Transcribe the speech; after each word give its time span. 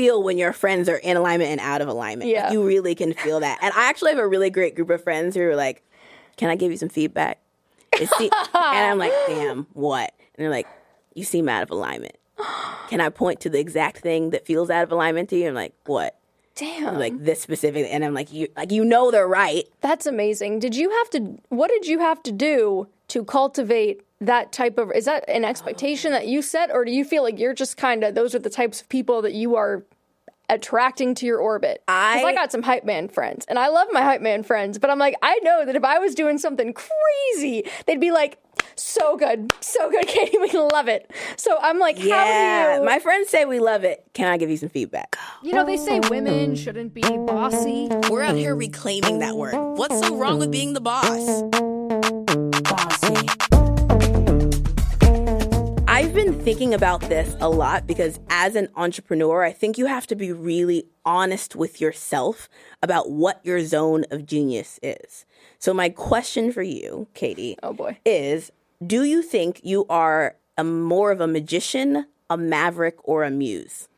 feel 0.00 0.22
when 0.22 0.38
your 0.38 0.52
friends 0.54 0.88
are 0.88 0.96
in 0.96 1.16
alignment 1.16 1.50
and 1.50 1.60
out 1.60 1.82
of 1.82 1.88
alignment. 1.88 2.30
Yeah. 2.30 2.44
Like, 2.44 2.52
you 2.52 2.66
really 2.66 2.94
can 2.94 3.12
feel 3.12 3.40
that. 3.40 3.58
And 3.60 3.72
I 3.74 3.88
actually 3.90 4.12
have 4.12 4.18
a 4.18 4.26
really 4.26 4.48
great 4.48 4.74
group 4.74 4.88
of 4.88 5.02
friends 5.02 5.36
who 5.36 5.42
are 5.42 5.56
like, 5.56 5.82
"Can 6.36 6.48
I 6.48 6.56
give 6.56 6.70
you 6.70 6.78
some 6.78 6.88
feedback?" 6.88 7.40
And 7.92 8.08
I'm 8.54 8.98
like, 8.98 9.12
"Damn, 9.26 9.66
what?" 9.74 10.14
And 10.34 10.42
they're 10.42 10.50
like, 10.50 10.66
"You 11.14 11.24
seem 11.24 11.48
out 11.48 11.62
of 11.62 11.70
alignment." 11.70 12.16
Can 12.88 13.00
I 13.00 13.10
point 13.10 13.40
to 13.40 13.50
the 13.50 13.60
exact 13.60 13.98
thing 13.98 14.30
that 14.30 14.46
feels 14.46 14.70
out 14.70 14.84
of 14.84 14.90
alignment 14.90 15.28
to 15.30 15.36
you? 15.36 15.48
I'm 15.48 15.54
like, 15.54 15.74
"What?" 15.84 16.16
Damn. 16.54 16.98
Like 16.98 17.12
this 17.18 17.40
specific, 17.40 17.86
and 17.90 18.04
I'm 18.04 18.14
like, 18.14 18.32
"You 18.32 18.48
like 18.56 18.72
you 18.72 18.84
know 18.84 19.10
they're 19.10 19.28
right." 19.28 19.64
That's 19.82 20.06
amazing. 20.06 20.60
Did 20.60 20.74
you 20.74 20.90
have 20.90 21.10
to 21.10 21.38
what 21.50 21.68
did 21.68 21.86
you 21.86 21.98
have 21.98 22.22
to 22.22 22.32
do 22.32 22.88
to 23.08 23.24
cultivate 23.24 24.02
that 24.20 24.52
type 24.52 24.78
of 24.78 24.92
is 24.92 25.06
that 25.06 25.24
an 25.28 25.44
expectation 25.44 26.12
that 26.12 26.26
you 26.28 26.42
set 26.42 26.70
or 26.70 26.84
do 26.84 26.92
you 26.92 27.04
feel 27.04 27.22
like 27.22 27.38
you're 27.38 27.54
just 27.54 27.76
kind 27.76 28.04
of 28.04 28.14
those 28.14 28.34
are 28.34 28.38
the 28.38 28.50
types 28.50 28.80
of 28.80 28.88
people 28.88 29.22
that 29.22 29.32
you 29.32 29.56
are 29.56 29.84
attracting 30.50 31.14
to 31.14 31.24
your 31.26 31.38
orbit? 31.38 31.82
'Cause 31.86 32.22
I- 32.22 32.24
I 32.24 32.34
got 32.34 32.50
some 32.52 32.62
hype 32.62 32.84
man 32.84 33.08
friends 33.08 33.46
and 33.48 33.58
I 33.58 33.68
love 33.68 33.88
my 33.92 34.02
hype 34.02 34.20
man 34.20 34.42
friends, 34.42 34.78
but 34.78 34.90
I'm 34.90 34.98
like 34.98 35.14
I 35.22 35.38
know 35.42 35.64
that 35.64 35.74
if 35.76 35.84
I 35.84 35.98
was 35.98 36.14
doing 36.14 36.38
something 36.38 36.74
crazy, 36.74 37.64
they'd 37.86 38.00
be 38.00 38.10
like 38.10 38.36
so 38.74 39.16
good, 39.16 39.52
so 39.60 39.88
good, 39.90 40.06
Katie, 40.06 40.36
we 40.38 40.50
love 40.52 40.88
it. 40.88 41.10
So 41.36 41.56
I'm 41.60 41.78
like, 41.78 41.96
how 41.98 42.04
Yeah, 42.04 42.74
do 42.74 42.80
you? 42.80 42.84
my 42.86 42.98
friends 42.98 43.28
say 43.30 43.44
we 43.46 43.58
love 43.58 43.84
it. 43.84 44.04
Can 44.12 44.26
I 44.26 44.36
give 44.36 44.50
you 44.50 44.56
some 44.58 44.68
feedback? 44.68 45.16
You 45.42 45.52
know, 45.54 45.64
they 45.64 45.76
say 45.78 45.98
women 46.10 46.56
shouldn't 46.56 46.92
be 46.94 47.00
bossy. 47.02 47.88
We're 48.10 48.22
out 48.22 48.36
here 48.36 48.54
reclaiming 48.54 49.20
that 49.20 49.36
word. 49.36 49.54
What's 49.78 49.98
so 50.00 50.14
wrong 50.16 50.38
with 50.38 50.50
being 50.50 50.74
the 50.74 50.80
boss? 50.80 51.42
Bossy. 52.62 53.26
I've 56.10 56.16
been 56.16 56.40
thinking 56.40 56.74
about 56.74 57.02
this 57.02 57.36
a 57.40 57.48
lot 57.48 57.86
because 57.86 58.18
as 58.30 58.56
an 58.56 58.68
entrepreneur, 58.74 59.44
I 59.44 59.52
think 59.52 59.78
you 59.78 59.86
have 59.86 60.08
to 60.08 60.16
be 60.16 60.32
really 60.32 60.88
honest 61.04 61.54
with 61.54 61.80
yourself 61.80 62.48
about 62.82 63.12
what 63.12 63.38
your 63.44 63.64
zone 63.64 64.04
of 64.10 64.26
genius 64.26 64.80
is. 64.82 65.24
So, 65.60 65.72
my 65.72 65.88
question 65.88 66.50
for 66.50 66.62
you, 66.62 67.06
Katie, 67.14 67.56
oh 67.62 67.72
boy. 67.72 67.98
is 68.04 68.50
do 68.84 69.04
you 69.04 69.22
think 69.22 69.60
you 69.62 69.86
are 69.88 70.34
a 70.58 70.64
more 70.64 71.12
of 71.12 71.20
a 71.20 71.28
magician, 71.28 72.06
a 72.28 72.36
maverick, 72.36 72.96
or 73.04 73.22
a 73.22 73.30
muse? 73.30 73.88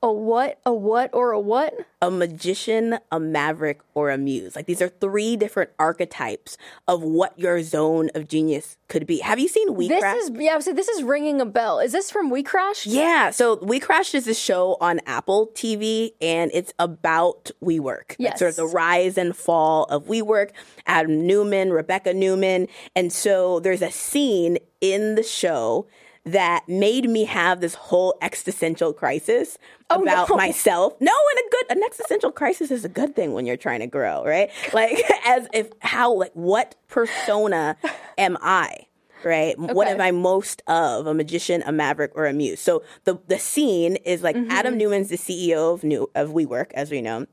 A 0.00 0.12
what? 0.12 0.60
A 0.64 0.72
what 0.72 1.10
or 1.12 1.32
a 1.32 1.40
what? 1.40 1.74
a 2.00 2.10
magician, 2.10 2.98
a 3.10 3.18
maverick, 3.18 3.80
or 3.94 4.10
a 4.10 4.16
muse. 4.16 4.54
Like 4.54 4.66
these 4.66 4.80
are 4.80 4.88
three 4.88 5.34
different 5.36 5.70
archetypes 5.80 6.56
of 6.86 7.02
what 7.02 7.36
your 7.36 7.60
zone 7.64 8.08
of 8.14 8.28
genius 8.28 8.76
could 8.88 9.04
be. 9.04 9.18
Have 9.18 9.40
you 9.40 9.48
seen 9.48 9.74
We 9.74 9.88
This 9.88 10.00
Crash? 10.00 10.16
is 10.18 10.30
yeah, 10.34 10.60
so 10.60 10.72
this 10.72 10.86
is 10.88 11.02
ringing 11.02 11.40
a 11.40 11.46
bell. 11.46 11.80
Is 11.80 11.90
this 11.90 12.10
from 12.12 12.30
WeCrashed? 12.30 12.84
yeah, 12.86 13.30
so 13.30 13.56
WeCrashed 13.56 14.14
is 14.14 14.28
a 14.28 14.34
show 14.34 14.76
on 14.80 15.00
Apple 15.06 15.50
TV, 15.54 16.12
and 16.20 16.52
it's 16.54 16.72
about 16.78 17.50
WeWork. 17.60 18.14
Yes. 18.18 18.38
sort 18.38 18.50
of 18.50 18.56
the 18.56 18.66
rise 18.66 19.18
and 19.18 19.34
fall 19.34 19.84
of 19.86 20.04
WeWork. 20.06 20.50
Adam 20.86 21.26
Neumann, 21.26 21.70
Rebecca 21.70 22.14
Neumann, 22.14 22.68
and 22.94 23.12
so 23.12 23.58
there's 23.58 23.82
a 23.82 23.90
scene 23.90 24.58
in 24.80 25.16
the 25.16 25.24
show 25.24 25.88
that 26.24 26.68
made 26.68 27.08
me 27.08 27.24
have 27.24 27.60
this 27.60 27.74
whole 27.74 28.16
existential 28.22 28.92
crisis 28.92 29.58
oh, 29.90 30.02
about 30.02 30.28
no. 30.28 30.36
myself. 30.36 30.94
No, 31.00 31.12
and 31.12 31.46
a 31.46 31.50
good 31.50 31.76
an 31.76 31.82
existential 31.84 32.32
crisis 32.32 32.70
is 32.70 32.84
a 32.84 32.88
good 32.88 33.14
thing 33.16 33.32
when 33.32 33.46
you're 33.46 33.56
trying 33.56 33.80
to 33.80 33.86
grow, 33.86 34.24
right? 34.24 34.50
Like 34.72 35.02
as 35.24 35.48
if 35.52 35.70
how 35.80 36.14
like 36.14 36.32
what 36.34 36.74
persona 36.88 37.76
am 38.18 38.36
I? 38.40 38.86
Right? 39.24 39.58
What 39.58 39.88
am 39.88 40.00
I 40.00 40.12
most 40.12 40.62
of? 40.68 41.08
A 41.08 41.14
magician, 41.14 41.64
a 41.66 41.72
maverick, 41.72 42.12
or 42.14 42.26
a 42.26 42.32
muse? 42.32 42.60
So 42.60 42.84
the 43.04 43.18
the 43.26 43.38
scene 43.38 43.96
is 43.96 44.22
like 44.22 44.36
mm-hmm. 44.36 44.50
Adam 44.50 44.78
Neumann's 44.78 45.08
the 45.08 45.16
CEO 45.16 45.74
of 45.74 45.82
New 45.82 46.08
of 46.14 46.30
WeWork, 46.30 46.70
as 46.74 46.90
we 46.90 47.02
know. 47.02 47.26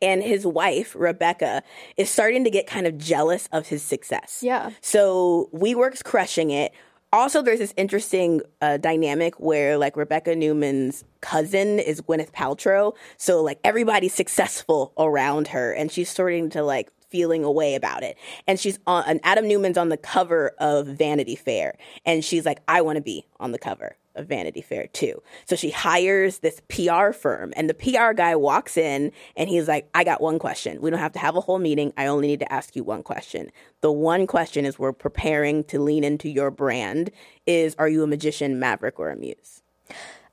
And 0.00 0.22
his 0.22 0.44
wife, 0.46 0.94
Rebecca, 0.96 1.62
is 1.96 2.10
starting 2.10 2.44
to 2.44 2.50
get 2.50 2.66
kind 2.66 2.86
of 2.86 2.98
jealous 2.98 3.48
of 3.52 3.68
his 3.68 3.82
success. 3.82 4.40
Yeah. 4.42 4.70
So 4.80 5.48
WeWork's 5.54 6.02
crushing 6.02 6.50
it. 6.50 6.72
Also, 7.12 7.42
there's 7.42 7.58
this 7.58 7.74
interesting 7.76 8.40
uh, 8.62 8.78
dynamic 8.78 9.38
where, 9.38 9.76
like, 9.76 9.96
Rebecca 9.96 10.34
Neumann's 10.34 11.04
cousin 11.20 11.78
is 11.78 12.00
Gwyneth 12.00 12.32
Paltrow. 12.32 12.94
So, 13.18 13.42
like, 13.42 13.58
everybody's 13.62 14.14
successful 14.14 14.94
around 14.96 15.48
her, 15.48 15.72
and 15.72 15.92
she's 15.92 16.08
starting 16.08 16.48
to, 16.50 16.62
like, 16.62 16.90
feeling 17.10 17.44
a 17.44 17.52
way 17.52 17.74
about 17.74 18.02
it. 18.02 18.16
And 18.46 18.58
she's 18.58 18.78
on, 18.86 19.04
and 19.06 19.20
Adam 19.24 19.46
Neumann's 19.46 19.76
on 19.76 19.90
the 19.90 19.98
cover 19.98 20.52
of 20.58 20.86
Vanity 20.86 21.36
Fair, 21.36 21.76
and 22.06 22.24
she's 22.24 22.46
like, 22.46 22.60
I 22.66 22.80
want 22.80 22.96
to 22.96 23.02
be 23.02 23.26
on 23.38 23.52
the 23.52 23.58
cover 23.58 23.96
of 24.14 24.26
Vanity 24.26 24.60
Fair 24.60 24.86
too. 24.88 25.22
So 25.46 25.56
she 25.56 25.70
hires 25.70 26.38
this 26.38 26.60
PR 26.68 27.12
firm, 27.12 27.52
and 27.56 27.68
the 27.68 27.74
PR 27.74 28.12
guy 28.12 28.36
walks 28.36 28.76
in 28.76 29.12
and 29.36 29.48
he's 29.48 29.68
like, 29.68 29.88
I 29.94 30.04
got 30.04 30.20
one 30.20 30.38
question. 30.38 30.80
We 30.80 30.90
don't 30.90 30.98
have 30.98 31.12
to 31.12 31.18
have 31.18 31.36
a 31.36 31.40
whole 31.40 31.58
meeting. 31.58 31.92
I 31.96 32.06
only 32.06 32.28
need 32.28 32.40
to 32.40 32.52
ask 32.52 32.76
you 32.76 32.84
one 32.84 33.02
question. 33.02 33.50
The 33.80 33.92
one 33.92 34.26
question 34.26 34.64
is 34.64 34.78
we're 34.78 34.92
preparing 34.92 35.64
to 35.64 35.80
lean 35.80 36.04
into 36.04 36.28
your 36.28 36.50
brand 36.50 37.10
is 37.46 37.74
are 37.78 37.88
you 37.88 38.02
a 38.02 38.06
magician, 38.06 38.58
maverick, 38.58 38.98
or 38.98 39.10
a 39.10 39.16
muse? 39.16 39.62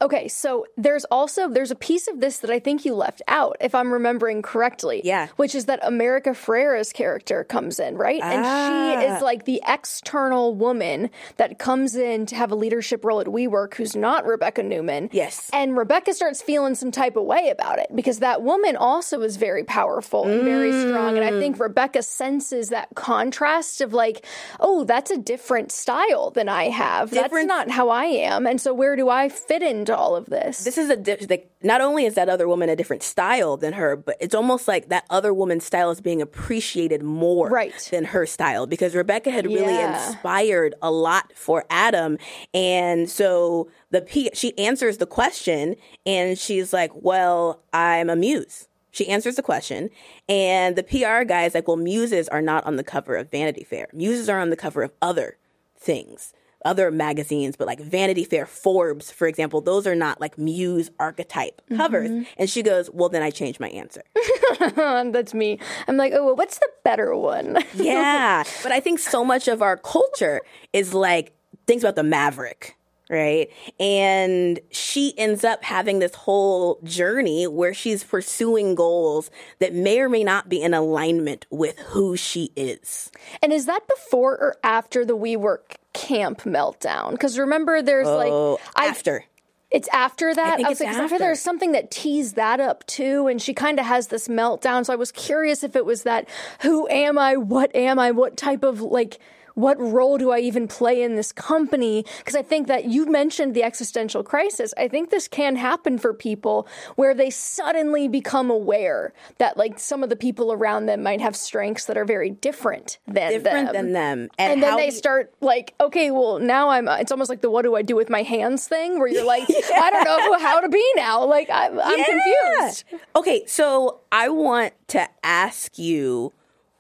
Okay, 0.02 0.30
so 0.30 0.66
there's 0.78 1.04
also 1.06 1.50
there's 1.50 1.72
a 1.72 1.76
piece 1.76 2.08
of 2.08 2.22
this 2.22 2.38
that 2.38 2.50
I 2.50 2.60
think 2.60 2.86
you 2.86 2.96
left 2.96 3.22
out, 3.28 3.58
if 3.60 3.76
I'm 3.76 3.92
remembering 3.92 4.42
correctly. 4.42 5.02
Yeah. 5.04 5.28
Which 5.36 5.54
is 5.54 5.66
that 5.66 5.80
America 5.84 6.30
Ferrera's 6.34 6.94
character 6.94 7.44
comes 7.44 7.80
in, 7.82 7.98
right? 7.98 8.22
Ah. 8.24 8.32
And 8.32 8.46
she 8.46 9.06
Ah. 9.08 9.16
is 9.18 9.22
like 9.22 9.44
the 9.46 9.62
external 9.68 10.56
woman 10.56 11.10
that 11.36 11.60
comes 11.60 11.96
in 11.98 12.26
to 12.28 12.36
have 12.36 12.52
a 12.52 12.56
leadership 12.56 13.04
role 13.04 13.20
at 13.20 13.28
WeWork 13.28 13.74
who's 13.74 13.96
not 13.96 14.26
Rebecca 14.26 14.64
Neumann. 14.64 15.10
Yes. 15.12 15.50
And 15.52 15.76
Rebecca 15.78 16.14
starts 16.14 16.42
feeling 16.42 16.76
some 16.76 16.92
type 16.92 17.18
of 17.18 17.26
way 17.26 17.50
about 17.50 17.80
it 17.80 17.88
because 17.94 18.20
that 18.20 18.42
woman 18.42 18.78
also 18.78 19.22
is 19.22 19.36
very 19.36 19.64
powerful 19.66 20.24
and 20.26 20.44
very 20.44 20.72
strong. 20.72 21.18
And 21.18 21.26
I 21.26 21.32
Mm. 21.32 21.40
think 21.40 21.60
Rebecca 21.60 22.04
senses 22.04 22.70
that 22.70 22.88
contrast 22.96 23.82
of 23.82 23.94
like, 23.94 24.26
oh, 24.62 24.86
that's 24.86 25.12
a 25.12 25.18
different 25.18 25.72
style 25.74 26.30
than 26.32 26.48
I 26.48 26.70
have. 26.70 27.10
That's 27.12 27.34
not 27.46 27.70
how 27.70 27.90
I 27.90 28.06
am. 28.06 28.48
And 28.48 28.62
so 28.62 28.74
where 28.74 28.96
do 28.96 29.10
I 29.10 29.28
fit 29.28 29.62
into 29.90 30.00
all 30.00 30.16
of 30.16 30.28
this? 30.28 30.64
This 30.64 30.78
is 30.78 30.90
a 30.90 30.96
di- 30.96 31.26
like 31.30 31.52
not 31.62 31.82
only 31.82 32.06
is 32.06 32.16
that 32.16 32.30
other 32.30 32.48
woman 32.48 32.70
a 32.70 32.76
different 32.76 33.04
style 33.04 33.58
than 33.58 33.74
her, 33.74 33.96
but 33.96 34.16
it's 34.20 34.36
almost 34.36 34.68
like 34.68 34.90
that 34.90 35.06
other 35.10 35.34
woman's 35.34 35.66
style 35.66 35.92
is 35.92 36.00
being 36.02 36.22
appreciated 36.22 37.04
more 37.04 37.50
Right. 37.50 37.74
than 37.92 38.06
her 38.06 38.26
style 38.26 38.68
because 38.68 38.96
Rebecca 38.96 39.32
had 39.32 39.46
really 39.46 39.74
Yeah. 39.74 40.08
inspired 40.08 40.76
a 40.82 40.92
lot 40.92 41.32
for 41.36 41.66
Adam, 41.70 42.18
and 42.54 43.10
so 43.10 43.70
the 43.92 44.02
P 44.02 44.30
she 44.34 44.58
answers 44.58 44.98
the 44.98 45.06
question 45.06 45.76
and 46.06 46.38
she's 46.38 46.72
like, 46.74 46.92
"Well, 46.94 47.62
I'm 47.74 48.10
a 48.10 48.16
muse." 48.16 48.68
She 48.92 49.08
answers 49.08 49.36
the 49.36 49.44
question, 49.44 49.90
and 50.28 50.76
the 50.76 50.84
PR 50.84 51.24
guy 51.24 51.46
is 51.46 51.54
like, 51.54 51.68
"Well, 51.68 51.78
muses 51.78 52.28
are 52.30 52.42
not 52.42 52.66
on 52.66 52.76
the 52.76 52.84
cover 52.84 53.16
of 53.16 53.30
Vanity 53.30 53.64
Fair. 53.64 53.88
Muses 53.94 54.28
are 54.30 54.40
on 54.40 54.50
the 54.50 54.56
cover 54.56 54.82
of 54.84 54.92
other 55.02 55.38
things." 55.78 56.34
Other 56.66 56.92
magazines, 56.92 57.56
but 57.56 57.68
like 57.68 57.80
Vanity 57.80 58.26
Fair, 58.26 58.46
Forbes, 58.46 59.12
for 59.12 59.28
example, 59.28 59.62
those 59.62 59.88
are 59.88 59.96
not 59.96 60.20
like 60.20 60.38
muse 60.38 60.92
archetype 61.00 61.62
covers. 61.76 62.10
Mm-hmm. 62.10 62.24
And 62.38 62.50
she 62.50 62.64
goes, 62.64 62.90
Well, 62.92 63.10
then 63.10 63.22
I 63.22 63.30
changed 63.30 63.60
my 63.60 63.70
answer. 63.70 64.04
That's 64.76 65.34
me. 65.34 65.60
I'm 65.88 65.98
like, 65.98 66.14
oh, 66.14 66.26
well, 66.26 66.36
what's 66.36 66.60
the 66.60 66.70
better 66.84 67.16
one? 67.16 67.58
yeah. 67.76 68.44
But 68.64 68.72
I 68.72 68.80
think 68.80 69.00
so 69.00 69.24
much 69.24 69.48
of 69.48 69.62
our 69.62 69.78
culture 69.78 70.42
is 70.74 70.94
like 70.94 71.34
things 71.68 71.84
about 71.84 71.96
the 71.96 72.04
maverick, 72.04 72.76
right? 73.10 73.50
And 73.80 74.60
she 74.72 75.14
ends 75.18 75.44
up 75.44 75.64
having 75.64 76.00
this 76.00 76.14
whole 76.14 76.80
journey 76.84 77.48
where 77.48 77.74
she's 77.74 78.04
pursuing 78.04 78.76
goals 78.76 79.32
that 79.60 79.74
may 79.74 80.00
or 80.00 80.10
may 80.10 80.24
not 80.24 80.48
be 80.50 80.62
in 80.62 80.74
alignment 80.74 81.46
with 81.50 81.78
who 81.80 82.16
she 82.16 82.52
is. 82.56 83.12
and 83.42 83.52
is 83.52 83.66
that 83.66 83.88
before 83.88 84.34
or 84.38 84.56
after 84.64 85.04
the 85.06 85.18
WeWork 85.18 85.76
camp 85.94 86.42
meltdown? 86.44 87.12
Because 87.12 87.40
remember, 87.40 87.82
there's 87.82 88.08
Oh, 88.08 88.54
like, 88.54 88.62
I, 88.76 88.88
after. 88.88 89.26
it's 89.72 89.88
after 89.92 90.34
that. 90.34 90.58
think 90.58 90.70
was 90.70 90.80
it's 90.80 90.88
like, 90.88 90.90
I 90.90 90.94
feel 90.98 91.04
after. 91.06 91.18
there's 91.18 91.40
something 91.42 91.72
that 91.72 91.90
teased 91.90 92.36
that 92.36 92.60
up 92.60 92.86
too, 92.86 93.26
and 93.28 93.42
she 93.42 93.54
kind 93.56 93.80
of 93.80 93.86
has 93.86 94.08
this 94.08 94.28
meltdown. 94.28 94.86
So 94.86 94.94
I 94.94 94.98
was 94.98 95.12
curious 95.12 95.64
if 95.64 95.76
it 95.76 95.86
was 95.86 96.04
that, 96.04 96.30
who 96.62 96.88
am 96.90 97.18
I? 97.18 97.38
What 97.38 97.76
am 97.76 97.98
I? 97.98 98.12
What 98.12 98.38
type 98.38 98.64
of 98.64 98.82
like. 98.82 99.18
What 99.60 99.78
role 99.80 100.18
do 100.18 100.32
I 100.32 100.40
even 100.40 100.68
play 100.70 101.02
in 101.04 101.16
this 101.16 101.32
company? 101.34 102.06
Because 102.20 102.36
I 102.36 102.42
think 102.42 102.68
that 102.68 102.86
you 102.86 103.06
mentioned 103.06 103.54
the 103.54 103.64
existential 103.64 104.24
crisis. 104.24 104.74
I 104.78 104.88
think 104.88 105.10
this 105.10 105.28
can 105.28 105.58
happen 105.58 105.98
for 105.98 106.14
people 106.14 106.66
where 106.96 107.14
they 107.14 107.30
suddenly 107.30 108.08
become 108.08 108.50
aware 108.50 109.12
that, 109.38 109.58
like, 109.58 109.78
some 109.78 110.02
of 110.02 110.10
the 110.10 110.16
people 110.16 110.54
around 110.54 110.86
them 110.86 111.04
might 111.04 111.20
have 111.20 111.36
strengths 111.36 111.86
that 111.86 111.98
are 111.98 112.06
very 112.06 112.30
different 112.30 113.00
than 113.06 113.32
Different 113.34 113.74
them. 113.74 113.86
than 113.86 113.94
them. 113.94 114.30
and 114.40 114.64
then 114.64 114.78
they 114.78 114.92
start 114.92 115.34
like, 115.42 115.74
okay, 115.82 116.10
well 116.12 116.40
now 116.40 116.70
I'm. 116.70 116.88
Uh, 116.88 116.98
it's 116.98 117.12
almost 117.12 117.30
like 117.30 117.42
the 117.42 117.50
"what 117.52 117.64
do 117.64 117.76
I 117.76 117.82
do 117.82 117.96
with 117.98 118.10
my 118.10 118.24
hands" 118.24 118.66
thing, 118.68 118.98
where 118.98 119.08
you're 119.10 119.26
like, 119.26 119.44
I 119.74 119.90
don't 119.92 120.06
know 120.06 120.40
how 120.40 120.62
to 120.62 120.70
be 120.70 120.86
now. 120.96 121.26
Like 121.26 121.50
I'm, 121.52 121.78
I'm 121.80 122.00
Yeah. 122.00 122.06
confused. 122.06 122.84
Okay, 123.16 123.46
so 123.46 124.00
I 124.12 124.30
want 124.30 124.74
to 124.90 125.08
ask 125.24 125.78
you 125.78 126.32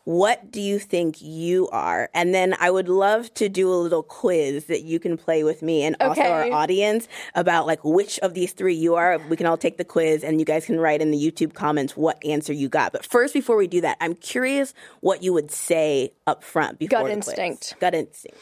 what 0.09 0.49
do 0.49 0.59
you 0.59 0.79
think 0.79 1.21
you 1.21 1.69
are? 1.69 2.09
And 2.15 2.33
then 2.33 2.55
I 2.59 2.71
would 2.71 2.89
love 2.89 3.31
to 3.35 3.47
do 3.47 3.71
a 3.71 3.77
little 3.77 4.01
quiz 4.01 4.65
that 4.65 4.81
you 4.81 4.99
can 4.99 5.17
play 5.17 5.43
with 5.43 5.61
me 5.61 5.83
and 5.83 5.95
also 5.99 6.23
our 6.23 6.51
audience 6.51 7.07
about 7.35 7.67
like 7.67 7.85
which 7.85 8.17
of 8.21 8.33
these 8.33 8.53
three 8.53 8.73
you 8.73 8.95
are. 8.95 9.19
We 9.29 9.37
can 9.37 9.45
all 9.45 9.55
take 9.55 9.77
the 9.77 9.85
quiz 9.85 10.23
and 10.23 10.39
you 10.39 10.47
guys 10.47 10.65
can 10.65 10.79
write 10.79 11.03
in 11.03 11.11
the 11.11 11.17
YouTube 11.19 11.53
comments 11.53 11.95
what 11.95 12.17
answer 12.25 12.51
you 12.51 12.69
got. 12.69 12.91
But 12.91 13.05
first, 13.05 13.35
before 13.35 13.55
we 13.55 13.67
do 13.67 13.81
that, 13.81 13.97
I'm 14.01 14.15
curious 14.15 14.73
what 15.01 15.21
you 15.21 15.31
would 15.31 15.51
say 15.51 16.11
up 16.25 16.43
front 16.43 16.79
before 16.79 17.01
Gut 17.01 17.07
the 17.09 17.13
quiz. 17.13 17.27
instinct. 17.27 17.75
Gut 17.79 17.93
instinct. 17.93 18.37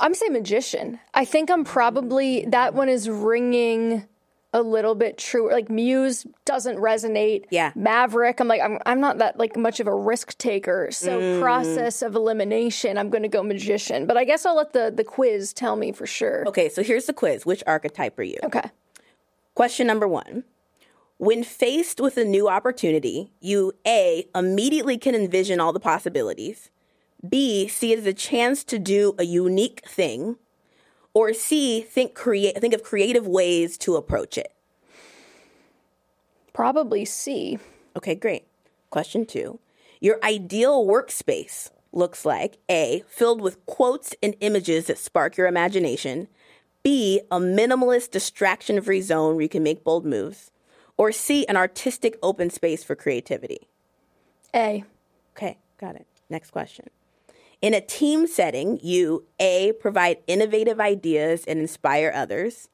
I'm 0.00 0.14
say 0.14 0.30
magician. 0.30 1.00
I 1.12 1.26
think 1.26 1.50
I'm 1.50 1.64
probably 1.64 2.46
that 2.46 2.72
one 2.72 2.88
is 2.88 3.10
ringing 3.10 4.06
a 4.52 4.62
little 4.62 4.94
bit 4.94 5.16
true. 5.16 5.50
Like 5.50 5.70
Muse 5.70 6.26
doesn't 6.44 6.76
resonate. 6.76 7.44
Yeah. 7.50 7.72
Maverick. 7.76 8.40
I'm 8.40 8.48
like 8.48 8.60
I'm 8.60 8.78
I'm 8.84 9.00
not 9.00 9.18
that 9.18 9.38
like 9.38 9.56
much 9.56 9.78
of 9.80 9.86
a 9.86 9.94
risk 9.94 10.36
taker. 10.38 10.88
So 10.90 11.20
Mm. 11.20 11.40
process 11.40 12.02
of 12.02 12.14
elimination. 12.16 12.98
I'm 12.98 13.10
going 13.10 13.22
to 13.22 13.28
go 13.28 13.42
magician. 13.42 14.06
But 14.06 14.16
I 14.16 14.24
guess 14.24 14.44
I'll 14.44 14.56
let 14.56 14.72
the 14.72 14.92
the 14.94 15.04
quiz 15.04 15.52
tell 15.52 15.76
me 15.76 15.92
for 15.92 16.06
sure. 16.06 16.44
Okay, 16.48 16.68
so 16.68 16.82
here's 16.82 17.06
the 17.06 17.12
quiz. 17.12 17.46
Which 17.46 17.62
archetype 17.66 18.18
are 18.18 18.24
you? 18.24 18.38
Okay. 18.44 18.70
Question 19.54 19.86
number 19.86 20.08
one. 20.08 20.44
When 21.18 21.44
faced 21.44 22.00
with 22.00 22.16
a 22.16 22.24
new 22.24 22.48
opportunity, 22.48 23.32
you 23.40 23.72
A, 23.86 24.26
immediately 24.34 24.96
can 24.96 25.14
envision 25.14 25.60
all 25.60 25.72
the 25.72 25.78
possibilities, 25.80 26.70
B, 27.28 27.68
see 27.68 27.92
it 27.92 27.98
as 27.98 28.06
a 28.06 28.14
chance 28.14 28.64
to 28.64 28.78
do 28.78 29.14
a 29.18 29.24
unique 29.24 29.82
thing, 29.86 30.36
or 31.14 31.32
C, 31.32 31.80
think, 31.82 32.14
create, 32.14 32.56
think 32.58 32.74
of 32.74 32.82
creative 32.82 33.26
ways 33.26 33.76
to 33.78 33.96
approach 33.96 34.38
it. 34.38 34.52
Probably 36.52 37.04
C. 37.04 37.58
Okay, 37.96 38.14
great. 38.14 38.46
Question 38.90 39.26
two. 39.26 39.58
Your 40.00 40.18
ideal 40.22 40.86
workspace 40.86 41.70
looks 41.92 42.24
like 42.24 42.58
A, 42.70 43.02
filled 43.08 43.40
with 43.40 43.64
quotes 43.66 44.14
and 44.22 44.34
images 44.40 44.86
that 44.86 44.98
spark 44.98 45.36
your 45.36 45.46
imagination, 45.46 46.28
B, 46.82 47.20
a 47.30 47.38
minimalist, 47.38 48.10
distraction 48.10 48.80
free 48.80 49.00
zone 49.00 49.34
where 49.34 49.42
you 49.42 49.48
can 49.48 49.62
make 49.62 49.84
bold 49.84 50.06
moves, 50.06 50.50
or 50.96 51.12
C, 51.12 51.46
an 51.46 51.56
artistic 51.56 52.18
open 52.22 52.50
space 52.50 52.84
for 52.84 52.94
creativity. 52.94 53.68
A. 54.54 54.84
Okay, 55.36 55.58
got 55.78 55.96
it. 55.96 56.06
Next 56.28 56.50
question. 56.50 56.88
In 57.62 57.74
a 57.74 57.80
team 57.80 58.26
setting, 58.26 58.78
you 58.82 59.26
A, 59.38 59.72
provide 59.80 60.18
innovative 60.26 60.80
ideas 60.80 61.44
and 61.46 61.58
inspire 61.58 62.10
others, 62.14 62.68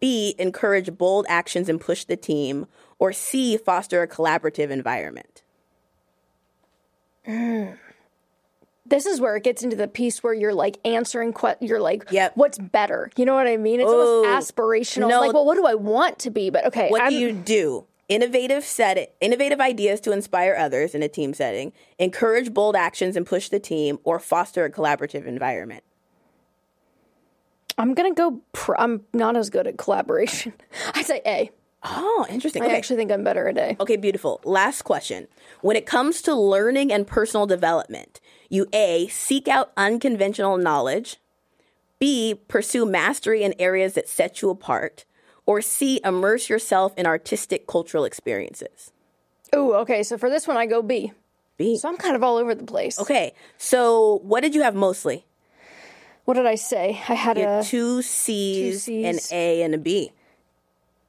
B, 0.00 0.34
encourage 0.38 0.98
bold 0.98 1.26
actions 1.28 1.68
and 1.68 1.80
push 1.80 2.04
the 2.04 2.16
team, 2.16 2.66
or 2.98 3.12
C, 3.12 3.56
foster 3.56 4.02
a 4.02 4.08
collaborative 4.08 4.70
environment. 4.70 5.42
This 8.88 9.04
is 9.04 9.20
where 9.20 9.34
it 9.34 9.42
gets 9.42 9.64
into 9.64 9.74
the 9.74 9.88
piece 9.88 10.22
where 10.22 10.32
you're 10.32 10.54
like 10.54 10.78
answering 10.84 11.32
que- 11.32 11.56
you're 11.60 11.80
like 11.80 12.06
Yep. 12.12 12.36
what's 12.36 12.56
better. 12.56 13.10
You 13.16 13.24
know 13.24 13.34
what 13.34 13.48
I 13.48 13.56
mean? 13.56 13.80
It's 13.80 13.90
Oh, 13.90 14.24
almost 14.24 14.54
aspirational. 14.54 15.08
no. 15.08 15.20
Like, 15.22 15.32
well, 15.32 15.44
what 15.44 15.56
do 15.56 15.66
I 15.66 15.74
want 15.74 16.20
to 16.20 16.30
be? 16.30 16.50
But 16.50 16.66
okay, 16.66 16.88
What 16.90 17.02
I'm, 17.02 17.10
do 17.10 17.16
you 17.18 17.32
do? 17.32 17.84
Innovative 18.08 18.64
set 18.64 19.16
innovative 19.20 19.60
ideas 19.60 20.00
to 20.02 20.12
inspire 20.12 20.54
others 20.56 20.94
in 20.94 21.02
a 21.02 21.08
team 21.08 21.34
setting, 21.34 21.72
encourage 21.98 22.54
bold 22.54 22.76
actions 22.76 23.16
and 23.16 23.26
push 23.26 23.48
the 23.48 23.58
team, 23.58 23.98
or 24.04 24.20
foster 24.20 24.64
a 24.64 24.70
collaborative 24.70 25.26
environment. 25.26 25.82
I'm 27.78 27.94
gonna 27.94 28.14
go. 28.14 28.40
Pr- 28.52 28.76
I'm 28.78 29.02
not 29.12 29.36
as 29.36 29.50
good 29.50 29.66
at 29.66 29.76
collaboration. 29.76 30.52
I 30.94 31.02
say 31.02 31.20
A. 31.26 31.50
Oh, 31.82 32.26
interesting. 32.30 32.62
I 32.62 32.66
Okay. 32.66 32.76
actually 32.76 32.96
think 32.96 33.12
I'm 33.12 33.22
better 33.24 33.48
at 33.48 33.58
A. 33.58 33.76
Okay, 33.80 33.96
beautiful. 33.96 34.40
Last 34.44 34.82
question. 34.82 35.28
When 35.60 35.76
it 35.76 35.86
comes 35.86 36.22
to 36.22 36.34
learning 36.34 36.92
and 36.92 37.06
personal 37.06 37.46
development, 37.46 38.20
you 38.48 38.66
A, 38.72 39.08
seek 39.08 39.46
out 39.46 39.72
unconventional 39.76 40.56
knowledge, 40.58 41.18
B, 41.98 42.34
pursue 42.48 42.86
mastery 42.86 43.42
in 43.42 43.54
areas 43.58 43.94
that 43.94 44.08
set 44.08 44.42
you 44.42 44.50
apart, 44.50 45.04
or 45.46 45.60
C, 45.62 46.00
immerse 46.04 46.48
yourself 46.50 46.92
in 46.96 47.06
artistic 47.06 47.66
cultural 47.66 48.04
experiences. 48.04 48.92
Ooh, 49.54 49.74
okay. 49.74 50.02
So 50.02 50.18
for 50.18 50.28
this 50.28 50.46
one, 50.46 50.56
I 50.56 50.66
go 50.66 50.82
B. 50.82 51.12
B. 51.56 51.78
So 51.78 51.88
I'm 51.88 51.96
kind 51.96 52.14
of 52.16 52.22
all 52.22 52.36
over 52.36 52.54
the 52.54 52.64
place. 52.64 52.98
Okay, 53.00 53.32
so 53.56 54.20
what 54.24 54.42
did 54.42 54.54
you 54.54 54.62
have 54.62 54.74
mostly? 54.74 55.24
What 56.26 56.34
did 56.34 56.44
I 56.46 56.56
say? 56.56 57.00
I 57.08 57.14
had 57.14 57.38
You 57.38 57.44
a 57.44 57.46
had 57.46 57.64
two 57.64 58.02
C's, 58.02 58.88
an 58.88 59.18
A 59.30 59.62
and 59.62 59.74
a 59.74 59.78
B. 59.78 60.12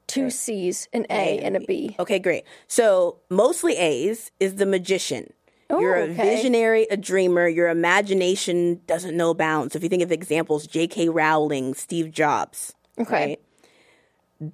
two 0.05 0.29
C's, 0.29 0.87
an 0.93 1.05
A, 1.09 1.39
and 1.39 1.57
a 1.57 1.59
B. 1.59 1.95
Okay, 1.99 2.19
great. 2.19 2.43
So 2.67 3.17
mostly 3.29 3.75
A's 3.75 4.31
is 4.39 4.55
the 4.55 4.65
magician. 4.65 5.33
You're 5.69 5.95
a 5.95 6.01
Oh, 6.03 6.11
okay. 6.11 6.35
visionary, 6.35 6.87
a 6.89 6.95
dreamer. 6.95 7.47
Your 7.49 7.67
imagination 7.67 8.79
doesn't 8.87 9.17
know 9.17 9.33
bounds. 9.33 9.73
So 9.73 9.77
if 9.77 9.83
you 9.83 9.89
think 9.89 10.03
of 10.03 10.13
examples, 10.13 10.65
J.K. 10.65 11.09
Rowling, 11.09 11.73
Steve 11.73 12.11
Jobs. 12.11 12.73
Okay. 12.97 13.11
Right? 13.29 13.41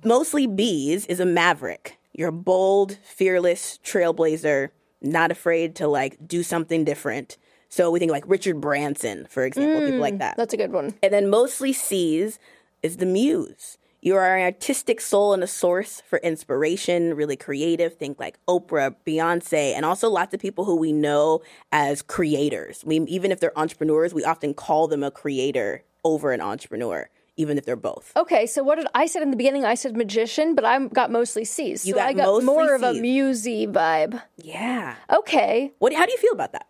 Mostly 0.03 0.47
B's 0.47 1.05
is 1.07 1.19
a 1.19 1.25
maverick. 1.25 1.97
You're 2.13 2.29
a 2.29 2.33
bold, 2.33 2.97
fearless 3.03 3.79
trailblazer, 3.83 4.69
not 5.01 5.31
afraid 5.31 5.75
to 5.77 5.87
like 5.87 6.17
do 6.25 6.43
something 6.43 6.83
different. 6.83 7.37
So 7.69 7.89
we 7.89 7.99
think 7.99 8.11
like 8.11 8.23
Richard 8.27 8.61
Branson, 8.61 9.25
for 9.29 9.43
example, 9.43 9.81
people 9.81 9.99
like 9.99 10.15
mm, 10.15 10.19
that. 10.19 10.37
That's 10.37 10.53
a 10.53 10.57
good 10.57 10.71
one. 10.71 10.93
And 11.01 11.11
then 11.11 11.29
mostly 11.29 11.73
C's 11.73 12.39
is 12.83 12.97
the 12.97 13.05
muse. 13.05 13.77
You 13.99 14.15
are 14.15 14.35
an 14.35 14.43
artistic 14.43 14.99
soul 14.99 15.33
and 15.33 15.41
a 15.41 15.47
source 15.47 16.03
for 16.05 16.19
inspiration, 16.19 17.15
really 17.15 17.37
creative. 17.37 17.95
Think 17.95 18.19
like 18.19 18.37
Oprah, 18.47 18.95
Beyonce, 19.07 19.73
and 19.73 19.85
also 19.85 20.09
lots 20.09 20.33
of 20.33 20.39
people 20.39 20.65
who 20.65 20.75
we 20.75 20.91
know 20.91 21.41
as 21.71 22.01
creators. 22.01 22.83
We 22.85 22.99
even 23.01 23.31
if 23.31 23.39
they're 23.39 23.57
entrepreneurs, 23.57 24.13
we 24.13 24.23
often 24.23 24.53
call 24.53 24.87
them 24.87 25.03
a 25.03 25.09
creator 25.09 25.83
over 26.03 26.31
an 26.31 26.41
entrepreneur, 26.41 27.09
even 27.35 27.57
if 27.57 27.65
they're 27.65 27.75
both. 27.75 28.11
Okay, 28.15 28.45
so 28.45 28.63
what 28.63 28.75
did 28.75 28.87
I 28.93 29.05
said 29.07 29.21
in 29.21 29.31
the 29.31 29.37
beginning? 29.37 29.65
I 29.65 29.75
said 29.75 29.95
magician, 29.97 30.55
but 30.55 30.65
I 30.65 30.79
got 30.87 31.11
mostly 31.11 31.45
C's. 31.45 31.85
You 31.85 31.93
so 31.93 31.99
got 31.99 32.09
I 32.09 32.13
got 32.13 32.43
more 32.43 32.75
of 32.75 32.83
a 32.83 32.93
Cs. 32.93 33.01
musy 33.01 33.67
vibe. 33.67 34.21
Yeah. 34.37 34.95
Okay. 35.11 35.71
What? 35.79 35.93
How 35.93 36.05
do 36.05 36.11
you 36.11 36.17
feel 36.17 36.33
about 36.33 36.51
that? 36.53 36.67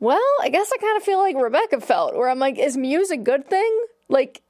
Well, 0.00 0.20
I 0.40 0.48
guess 0.48 0.70
I 0.74 0.78
kind 0.80 0.96
of 0.96 1.02
feel 1.02 1.18
like 1.18 1.36
Rebecca 1.36 1.80
felt, 1.80 2.16
where 2.16 2.28
I'm 2.28 2.38
like, 2.38 2.58
is 2.58 2.76
Muse 2.76 3.10
a 3.10 3.18
good 3.18 3.48
thing? 3.48 3.80
Like, 4.08 4.40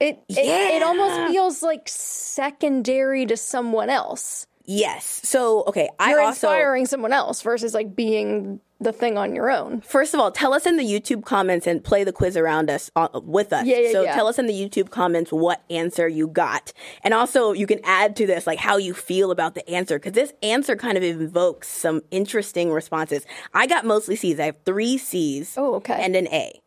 it 0.00 0.22
it, 0.28 0.38
it 0.38 0.82
almost 0.82 1.30
feels 1.30 1.62
like 1.62 1.82
secondary 1.86 3.26
to 3.26 3.36
someone 3.36 3.90
else. 3.90 4.46
Yes. 4.66 5.20
So 5.24 5.64
okay, 5.68 5.88
I 5.98 6.10
You're 6.10 6.20
also 6.20 6.48
inspiring 6.48 6.86
someone 6.86 7.12
else 7.12 7.42
versus 7.42 7.72
like 7.72 7.94
being 7.94 8.60
the 8.80 8.92
thing 8.92 9.16
on 9.16 9.34
your 9.34 9.50
own. 9.50 9.80
First 9.80 10.12
of 10.12 10.20
all, 10.20 10.30
tell 10.30 10.52
us 10.52 10.66
in 10.66 10.76
the 10.76 10.84
YouTube 10.84 11.24
comments 11.24 11.66
and 11.66 11.82
play 11.82 12.04
the 12.04 12.12
quiz 12.12 12.36
around 12.36 12.68
us 12.68 12.90
uh, 12.94 13.08
with 13.22 13.52
us. 13.52 13.64
Yeah, 13.64 13.78
yeah, 13.78 13.92
so 13.92 14.02
yeah. 14.02 14.14
tell 14.14 14.26
us 14.26 14.38
in 14.38 14.46
the 14.46 14.52
YouTube 14.52 14.90
comments 14.90 15.32
what 15.32 15.62
answer 15.70 16.06
you 16.08 16.26
got. 16.28 16.72
And 17.02 17.14
also 17.14 17.52
you 17.52 17.66
can 17.66 17.80
add 17.84 18.16
to 18.16 18.26
this 18.26 18.46
like 18.46 18.58
how 18.58 18.76
you 18.76 18.92
feel 18.92 19.30
about 19.30 19.54
the 19.54 19.68
answer 19.70 19.98
cuz 19.98 20.12
this 20.12 20.32
answer 20.42 20.76
kind 20.76 20.98
of 20.98 21.04
invokes 21.04 21.68
some 21.68 22.02
interesting 22.10 22.70
responses. 22.72 23.24
I 23.54 23.66
got 23.66 23.86
mostly 23.86 24.16
C's. 24.16 24.38
I 24.38 24.46
have 24.46 24.58
3 24.64 24.98
C's 24.98 25.54
Oh, 25.56 25.76
okay. 25.76 25.94
and 25.98 26.16
an 26.16 26.26
A. 26.28 26.60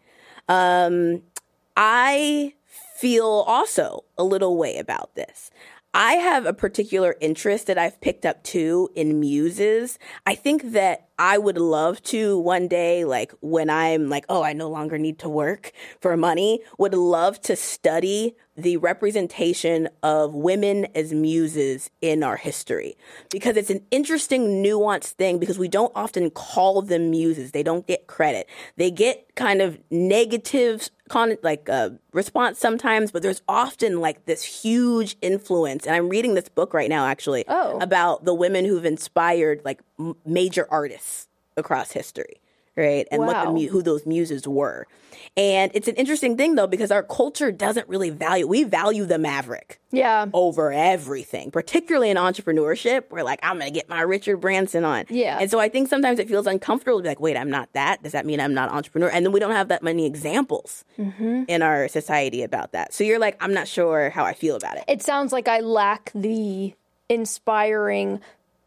Um 0.47 1.21
I 1.77 2.53
feel 2.97 3.45
also 3.47 4.03
a 4.17 4.23
little 4.23 4.57
way 4.57 4.77
about 4.77 5.15
this. 5.15 5.51
I 5.93 6.13
have 6.13 6.45
a 6.45 6.53
particular 6.53 7.15
interest 7.19 7.67
that 7.67 7.77
I've 7.77 7.99
picked 7.99 8.25
up 8.25 8.43
too 8.43 8.89
in 8.95 9.19
muses. 9.19 9.97
I 10.25 10.35
think 10.35 10.71
that 10.71 11.08
I 11.19 11.37
would 11.37 11.57
love 11.57 12.01
to 12.03 12.39
one 12.39 12.67
day, 12.69 13.03
like 13.03 13.33
when 13.41 13.69
I'm 13.69 14.07
like, 14.09 14.25
oh, 14.29 14.41
I 14.41 14.53
no 14.53 14.69
longer 14.69 14.97
need 14.97 15.19
to 15.19 15.29
work 15.29 15.73
for 15.99 16.15
money, 16.15 16.61
would 16.77 16.93
love 16.93 17.41
to 17.41 17.55
study 17.57 18.35
the 18.55 18.77
representation 18.77 19.87
of 20.03 20.33
women 20.33 20.85
as 20.93 21.13
muses 21.13 21.89
in 22.01 22.23
our 22.23 22.35
history 22.35 22.97
because 23.29 23.55
it's 23.55 23.69
an 23.69 23.81
interesting, 23.89 24.61
nuanced 24.63 25.11
thing 25.11 25.39
because 25.39 25.57
we 25.57 25.69
don't 25.69 25.93
often 25.95 26.29
call 26.29 26.81
them 26.81 27.09
muses. 27.09 27.51
They 27.51 27.63
don't 27.63 27.87
get 27.87 28.07
credit. 28.07 28.47
They 28.75 28.91
get 28.91 29.33
kind 29.35 29.61
of 29.61 29.79
negative 29.89 30.89
con- 31.07 31.37
like 31.41 31.69
uh, 31.69 31.91
response 32.11 32.59
sometimes, 32.59 33.11
but 33.13 33.21
there's 33.21 33.41
often 33.47 34.01
like 34.01 34.25
this 34.25 34.43
huge 34.43 35.15
influence. 35.21 35.85
And 35.85 35.95
I'm 35.95 36.09
reading 36.09 36.33
this 36.33 36.49
book 36.49 36.73
right 36.73 36.89
now, 36.89 37.05
actually, 37.05 37.45
Oh. 37.47 37.77
about 37.79 38.25
the 38.25 38.33
women 38.33 38.65
who've 38.65 38.85
inspired 38.85 39.61
like 39.63 39.79
m- 39.97 40.15
major 40.25 40.67
artists 40.69 41.08
across 41.59 41.91
history, 41.91 42.41
right? 42.75 43.07
And 43.11 43.21
what 43.21 43.45
the 43.45 43.51
mu- 43.51 43.67
who 43.67 43.81
those 43.83 44.05
muses 44.05 44.47
were. 44.47 44.87
And 45.37 45.69
it's 45.75 45.87
an 45.87 45.95
interesting 45.95 46.37
thing 46.37 46.55
though 46.55 46.65
because 46.67 46.91
our 46.91 47.03
culture 47.03 47.51
doesn't 47.51 47.87
really 47.87 48.09
value. 48.09 48.47
We 48.47 48.63
value 48.63 49.05
the 49.05 49.17
maverick 49.19 49.79
Yeah. 49.91 50.25
over 50.33 50.71
everything, 50.71 51.51
particularly 51.51 52.09
in 52.09 52.17
entrepreneurship. 52.17 53.03
We're 53.11 53.23
like, 53.23 53.39
I'm 53.43 53.59
going 53.59 53.71
to 53.71 53.77
get 53.77 53.89
my 53.89 54.01
Richard 54.01 54.37
Branson 54.37 54.85
on. 54.85 55.05
Yeah. 55.09 55.37
And 55.39 55.51
so 55.51 55.59
I 55.59 55.69
think 55.69 55.87
sometimes 55.89 56.19
it 56.19 56.27
feels 56.27 56.47
uncomfortable 56.47 56.99
to 56.99 57.03
be 57.03 57.09
like, 57.09 57.19
wait, 57.19 57.37
I'm 57.37 57.49
not 57.49 57.71
that. 57.73 58.01
Does 58.01 58.13
that 58.13 58.25
mean 58.25 58.39
I'm 58.39 58.53
not 58.53 58.69
an 58.69 58.75
entrepreneur? 58.77 59.09
And 59.09 59.25
then 59.25 59.31
we 59.33 59.39
don't 59.39 59.51
have 59.51 59.67
that 59.67 59.83
many 59.83 60.05
examples 60.05 60.83
Mm-hmm. 60.97 61.43
in 61.47 61.61
our 61.61 61.87
society 61.87 62.41
about 62.43 62.71
that. 62.71 62.93
So 62.93 63.03
you're 63.03 63.19
like, 63.19 63.37
I'm 63.43 63.53
not 63.53 63.67
sure 63.67 64.09
how 64.09 64.23
I 64.25 64.33
feel 64.33 64.55
about 64.55 64.77
it. 64.77 64.83
It 64.87 65.01
sounds 65.03 65.31
like 65.33 65.47
I 65.47 65.59
lack 65.59 66.11
the 66.15 66.73
inspiring 67.09 68.19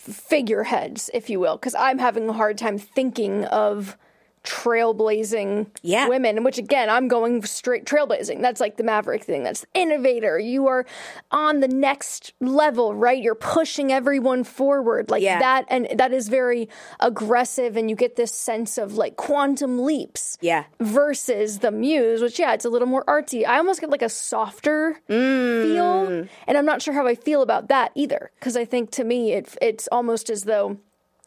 figureheads, 0.02 1.10
if 1.14 1.30
you 1.30 1.38
will, 1.40 1.56
because 1.56 1.74
I'm 1.74 1.98
having 1.98 2.28
a 2.28 2.32
hard 2.32 2.58
time 2.58 2.78
thinking 2.78 3.44
of 3.46 3.96
trailblazing 4.44 5.66
Yeah. 5.82 6.08
women, 6.08 6.42
which 6.42 6.58
again, 6.58 6.90
I'm 6.90 7.06
going 7.06 7.44
straight 7.44 7.84
trailblazing. 7.84 8.40
That's 8.42 8.60
like 8.60 8.76
the 8.76 8.82
maverick 8.82 9.22
thing. 9.22 9.44
That's 9.44 9.64
innovator. 9.74 10.36
You 10.38 10.66
are 10.66 10.84
on 11.30 11.60
the 11.60 11.68
next 11.68 12.32
level, 12.40 12.92
right? 12.94 13.22
You're 13.22 13.36
pushing 13.36 13.92
everyone 13.92 14.42
forward 14.42 15.10
like 15.10 15.22
Yeah. 15.22 15.38
that. 15.38 15.64
And 15.68 15.86
that 15.94 16.12
is 16.12 16.28
very 16.28 16.68
aggressive. 16.98 17.76
And 17.76 17.88
you 17.88 17.94
get 17.94 18.16
this 18.16 18.32
sense 18.32 18.78
of 18.78 18.96
like 18.96 19.16
quantum 19.16 19.84
leaps 19.84 20.38
Yeah. 20.40 20.64
versus 20.80 21.60
the 21.60 21.70
muse, 21.70 22.20
which 22.20 22.40
yeah, 22.40 22.52
it's 22.52 22.64
a 22.64 22.70
little 22.70 22.88
more 22.88 23.04
artsy. 23.04 23.46
I 23.46 23.58
almost 23.58 23.80
get 23.80 23.90
like 23.90 24.02
a 24.02 24.08
softer 24.08 25.00
mm. 25.08 25.62
feel, 25.62 25.81
Mm-hmm. 26.24 26.44
and 26.46 26.58
I'm 26.58 26.66
not 26.66 26.82
sure 26.82 26.94
how 26.94 27.06
I 27.06 27.14
feel 27.14 27.42
about 27.42 27.68
that 27.68 27.92
either. 27.94 28.30
Because 28.38 28.56
I 28.56 28.64
think 28.64 28.90
to 28.92 29.04
me, 29.04 29.32
it 29.32 29.56
it's 29.60 29.88
almost 29.92 30.30
as 30.30 30.44
though, 30.44 30.78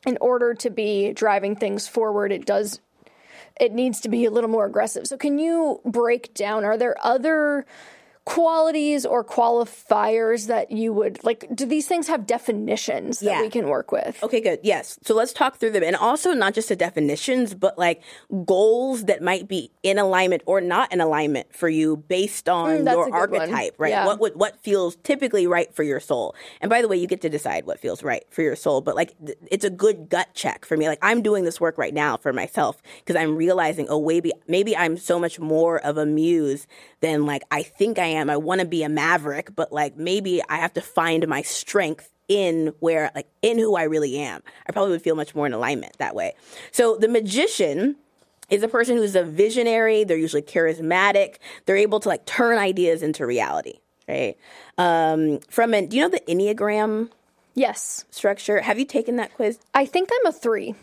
in 0.05 0.17
order 0.21 0.53
to 0.53 0.69
be 0.69 1.13
driving 1.13 1.55
things 1.55 1.87
forward, 1.87 2.31
it 2.31 2.45
does. 2.45 2.79
It 3.59 3.71
needs 3.71 4.01
to 4.01 4.09
be 4.09 4.25
a 4.25 4.31
little 4.31 4.49
more 4.49 4.65
aggressive. 4.65 5.07
So, 5.07 5.17
can 5.17 5.39
you 5.39 5.79
break 5.85 6.33
down? 6.33 6.65
Are 6.65 6.77
there 6.77 6.95
other 7.01 7.65
qualities 8.25 9.05
or 9.05 9.23
qualifiers 9.23 10.47
that 10.47 10.71
you 10.71 10.91
would 10.91 11.23
like? 11.23 11.45
Do 11.55 11.65
these 11.65 11.87
things 11.87 12.07
have 12.07 12.25
definitions 12.25 13.19
that 13.19 13.25
Yeah. 13.25 13.41
we 13.41 13.49
can 13.49 13.67
work 13.67 13.91
with? 13.91 14.21
Okay, 14.23 14.41
good. 14.41 14.59
Yes. 14.63 14.97
So 15.03 15.13
let's 15.13 15.31
talk 15.31 15.57
through 15.57 15.71
them. 15.71 15.83
And 15.83 15.95
also 15.95 16.33
not 16.33 16.53
just 16.53 16.69
the 16.69 16.75
definitions, 16.75 17.53
but 17.53 17.77
like 17.77 18.01
goals 18.45 19.05
that 19.05 19.21
might 19.21 19.47
be 19.47 19.71
in 19.83 19.97
alignment 19.99 20.41
or 20.45 20.59
not 20.59 20.91
in 20.91 21.01
alignment 21.01 21.53
for 21.55 21.69
you 21.69 21.97
based 21.97 22.49
on 22.49 22.79
Mm, 22.79 22.91
your 22.91 23.05
good 23.05 23.11
one. 23.11 23.41
archetype, 23.41 23.75
right? 23.77 23.89
Yeah. 23.91 24.05
What 24.07 24.19
would 24.19 24.35
what 24.35 24.61
feels 24.63 24.95
typically 25.03 25.45
right 25.47 25.73
for 25.73 25.83
your 25.83 25.99
soul. 25.99 26.35
And 26.61 26.69
by 26.69 26.81
the 26.81 26.87
way, 26.87 26.97
you 26.97 27.07
get 27.07 27.21
to 27.21 27.29
decide 27.29 27.65
what 27.65 27.79
feels 27.79 28.03
right 28.03 28.25
for 28.31 28.41
your 28.41 28.55
soul, 28.55 28.81
but 28.81 28.95
like 28.95 29.13
th- 29.23 29.37
it's 29.51 29.63
a 29.63 29.69
good 29.69 30.09
gut 30.09 30.29
check 30.33 30.65
for 30.65 30.75
me. 30.75 30.87
Like 30.87 30.99
I'm 31.01 31.21
doing 31.21 31.45
this 31.45 31.61
work 31.61 31.77
right 31.77 31.93
now 31.93 32.17
for 32.17 32.33
myself 32.33 32.81
because 32.99 33.15
I'm 33.15 33.35
realizing, 33.35 33.85
oh, 33.89 34.01
maybe 34.03 34.31
maybe 34.47 34.75
I'm 34.75 34.97
so 34.97 35.19
much 35.19 35.39
more 35.39 35.79
of 35.85 35.97
a 35.97 36.05
muse 36.05 36.65
than 37.01 37.25
like 37.27 37.43
I 37.51 37.61
think 37.61 37.99
I 37.99 38.14
am. 38.15 38.29
I 38.29 38.37
want 38.37 38.61
to 38.61 38.67
be 38.67 38.83
a 38.83 38.89
maverick, 38.89 39.55
but 39.55 39.71
like 39.71 39.97
maybe 39.97 40.41
I 40.49 40.57
have 40.57 40.73
to 40.73 40.81
find 40.81 41.27
my 41.27 41.41
strength 41.41 42.09
in 42.27 42.73
where 42.79 43.11
like 43.15 43.27
in 43.41 43.57
who 43.57 43.75
I 43.75 43.83
really 43.83 44.17
am. 44.17 44.41
I 44.67 44.71
probably 44.71 44.91
would 44.91 45.01
feel 45.01 45.15
much 45.15 45.35
more 45.35 45.45
in 45.45 45.53
alignment 45.53 45.97
that 45.99 46.15
way. 46.15 46.33
So 46.71 46.97
the 46.97 47.07
magician 47.07 47.95
is 48.49 48.63
a 48.63 48.67
person 48.67 48.97
who's 48.97 49.15
a 49.15 49.23
visionary, 49.23 50.03
they're 50.03 50.17
usually 50.17 50.41
charismatic, 50.41 51.35
they're 51.65 51.77
able 51.77 51.99
to 51.99 52.09
like 52.09 52.25
turn 52.25 52.57
ideas 52.57 53.03
into 53.03 53.25
reality, 53.25 53.79
right? 54.07 54.37
Um 54.77 55.39
from 55.49 55.73
an 55.73 55.87
do 55.87 55.97
you 55.97 56.03
know 56.03 56.09
the 56.09 56.21
Enneagram 56.21 57.09
Yes, 57.57 58.03
structure? 58.11 58.59
Have 58.59 58.77
you 58.77 58.85
taken 58.85 59.15
that 59.15 59.33
quiz? 59.33 59.59
I 59.73 59.85
think 59.85 60.09
I'm 60.11 60.27
a 60.27 60.31
three. 60.33 60.75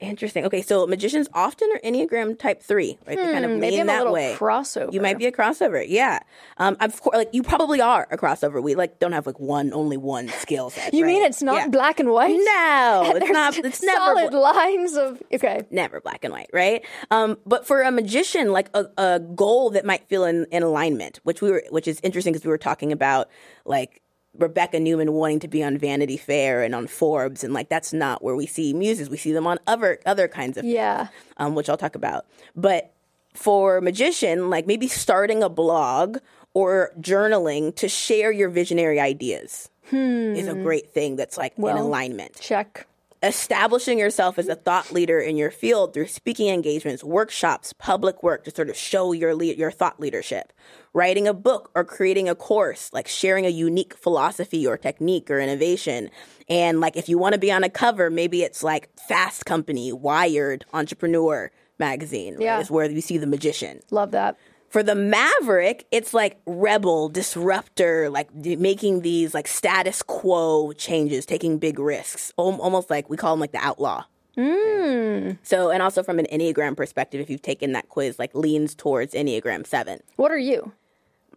Interesting. 0.00 0.46
Okay, 0.46 0.62
so 0.62 0.86
magicians 0.86 1.28
often 1.34 1.68
are 1.74 1.78
Enneagram 1.80 2.38
type 2.38 2.62
three, 2.62 2.98
right? 3.06 3.18
they 3.18 3.32
kind 3.32 3.44
of 3.44 3.50
Hmm, 3.50 3.60
maybe 3.60 3.80
I'm 3.80 3.88
a 3.90 3.98
little 3.98 4.12
way. 4.14 4.34
crossover. 4.38 4.92
You 4.92 5.00
might 5.02 5.18
be 5.18 5.26
a 5.26 5.32
crossover, 5.32 5.84
yeah. 5.86 6.20
Um, 6.56 6.76
of 6.80 7.00
course, 7.02 7.16
like 7.16 7.28
you 7.32 7.42
probably 7.42 7.80
are 7.82 8.08
a 8.10 8.16
crossover. 8.16 8.62
We 8.62 8.74
like 8.74 8.98
don't 8.98 9.12
have 9.12 9.26
like 9.26 9.38
one, 9.38 9.72
only 9.74 9.98
one 9.98 10.28
skill 10.28 10.70
set. 10.70 10.94
You 11.00 11.04
mean 11.04 11.22
it's 11.22 11.42
not 11.42 11.56
Yeah. 11.56 11.68
black 11.68 12.00
and 12.00 12.10
white? 12.10 12.30
No, 12.34 13.12
it's 13.16 13.30
not. 13.30 13.56
It's 13.58 13.82
never 13.82 13.98
solid 13.98 14.32
lines 14.34 14.96
of 14.96 15.22
okay. 15.34 15.62
never 15.70 16.00
black 16.00 16.24
and 16.24 16.32
white, 16.32 16.48
right? 16.52 16.82
Um, 17.10 17.36
but 17.44 17.66
for 17.66 17.82
a 17.82 17.90
magician, 17.90 18.52
like 18.52 18.70
a, 18.74 18.86
a 18.96 19.20
goal 19.20 19.70
that 19.70 19.84
might 19.84 20.08
feel 20.08 20.24
in, 20.24 20.46
in 20.50 20.62
alignment, 20.62 21.20
which 21.24 21.42
we 21.42 21.50
were, 21.50 21.62
which 21.70 21.86
is 21.86 22.00
interesting 22.02 22.32
because 22.32 22.44
we 22.46 22.50
were 22.50 22.58
talking 22.58 22.90
about 22.92 23.28
like 23.66 24.00
Rebecca 24.38 24.78
Neumann 24.78 25.12
wanting 25.12 25.40
to 25.40 25.48
be 25.48 25.62
on 25.62 25.76
Vanity 25.76 26.16
Fair 26.16 26.62
and 26.62 26.74
on 26.74 26.86
Forbes, 26.86 27.42
and 27.44 27.52
like 27.52 27.68
that's 27.68 27.92
not 27.92 28.22
where 28.22 28.36
we 28.36 28.46
see 28.46 28.72
muses. 28.72 29.10
We 29.10 29.16
see 29.16 29.32
them 29.32 29.46
on 29.46 29.58
other 29.66 29.98
other 30.06 30.28
kinds 30.28 30.56
of 30.56 30.64
Yeah. 30.64 31.08
um, 31.36 31.54
which 31.54 31.68
I'll 31.68 31.76
talk 31.76 31.94
about. 31.96 32.26
But 32.54 32.92
for 33.34 33.80
magician, 33.80 34.48
like 34.50 34.66
maybe 34.66 34.88
starting 34.88 35.42
a 35.42 35.48
blog 35.48 36.18
or 36.54 36.92
journaling 37.00 37.74
to 37.76 37.88
share 37.88 38.32
your 38.32 38.48
visionary 38.48 38.98
ideas 39.00 39.68
is 39.92 40.46
a 40.48 40.54
great 40.54 40.92
thing 40.92 41.16
that's 41.16 41.36
like 41.36 41.54
in 41.58 41.64
alignment 41.64 42.38
Check. 42.40 42.86
establishing 43.24 43.98
yourself 43.98 44.38
as 44.38 44.46
a 44.48 44.54
thought 44.54 44.92
leader 44.92 45.18
in 45.20 45.36
your 45.36 45.50
field 45.50 45.92
through 45.94 46.06
speaking 46.06 46.48
engagements, 46.48 47.02
workshops, 47.02 47.72
public 47.72 48.22
work 48.22 48.44
to 48.44 48.50
sort 48.52 48.70
of 48.70 48.76
show 48.76 49.12
your 49.12 49.34
lead, 49.34 49.58
your 49.58 49.70
thought 49.72 49.98
leadership. 50.00 50.52
Writing 50.92 51.28
a 51.28 51.34
book 51.34 51.70
or 51.74 51.84
creating 51.84 52.28
a 52.28 52.34
course, 52.34 52.92
like 52.92 53.06
sharing 53.06 53.46
a 53.46 53.50
unique 53.50 53.94
philosophy 53.94 54.66
or 54.66 54.76
technique 54.76 55.30
or 55.30 55.38
innovation. 55.38 56.10
And 56.48 56.80
like 56.80 56.96
if 56.96 57.08
you 57.08 57.16
want 57.16 57.34
to 57.34 57.38
be 57.38 57.52
on 57.52 57.62
a 57.62 57.70
cover, 57.70 58.10
maybe 58.10 58.42
it's 58.42 58.64
like 58.64 58.88
Fast 59.08 59.46
Company, 59.46 59.92
Wired, 59.92 60.64
Entrepreneur 60.72 61.52
magazine, 61.78 62.34
right? 62.34 62.42
Yeah. 62.42 62.60
Is 62.60 62.70
where 62.70 62.90
you 62.90 63.00
see 63.00 63.18
the 63.18 63.26
magician. 63.26 63.80
Love 63.90 64.10
that. 64.10 64.36
For 64.68 64.84
the 64.84 64.94
maverick, 64.94 65.86
it's 65.90 66.14
like 66.14 66.40
rebel, 66.46 67.08
disruptor, 67.08 68.08
like 68.08 68.28
d- 68.40 68.54
making 68.54 69.00
these 69.00 69.34
like 69.34 69.48
status 69.48 70.00
quo 70.02 70.72
changes, 70.72 71.26
taking 71.26 71.58
big 71.58 71.78
risks, 71.80 72.32
Al- 72.38 72.60
almost 72.60 72.88
like 72.88 73.10
we 73.10 73.16
call 73.16 73.32
them 73.32 73.40
like 73.40 73.52
the 73.52 73.58
outlaw. 73.58 74.04
Mm. 74.36 75.38
So, 75.42 75.70
and 75.70 75.82
also 75.82 76.02
from 76.02 76.18
an 76.20 76.26
Enneagram 76.32 76.76
perspective, 76.76 77.20
if 77.20 77.28
you've 77.28 77.42
taken 77.42 77.72
that 77.72 77.88
quiz, 77.88 78.18
like 78.18 78.34
leans 78.34 78.74
towards 78.76 79.12
Enneagram 79.12 79.66
7. 79.66 80.00
What 80.16 80.30
are 80.30 80.38
you? 80.38 80.72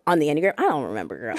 On 0.06 0.20
the 0.20 0.28
Enneagram, 0.28 0.54
I 0.58 0.64
don't 0.64 0.84
remember, 0.84 1.18
girl. 1.18 1.36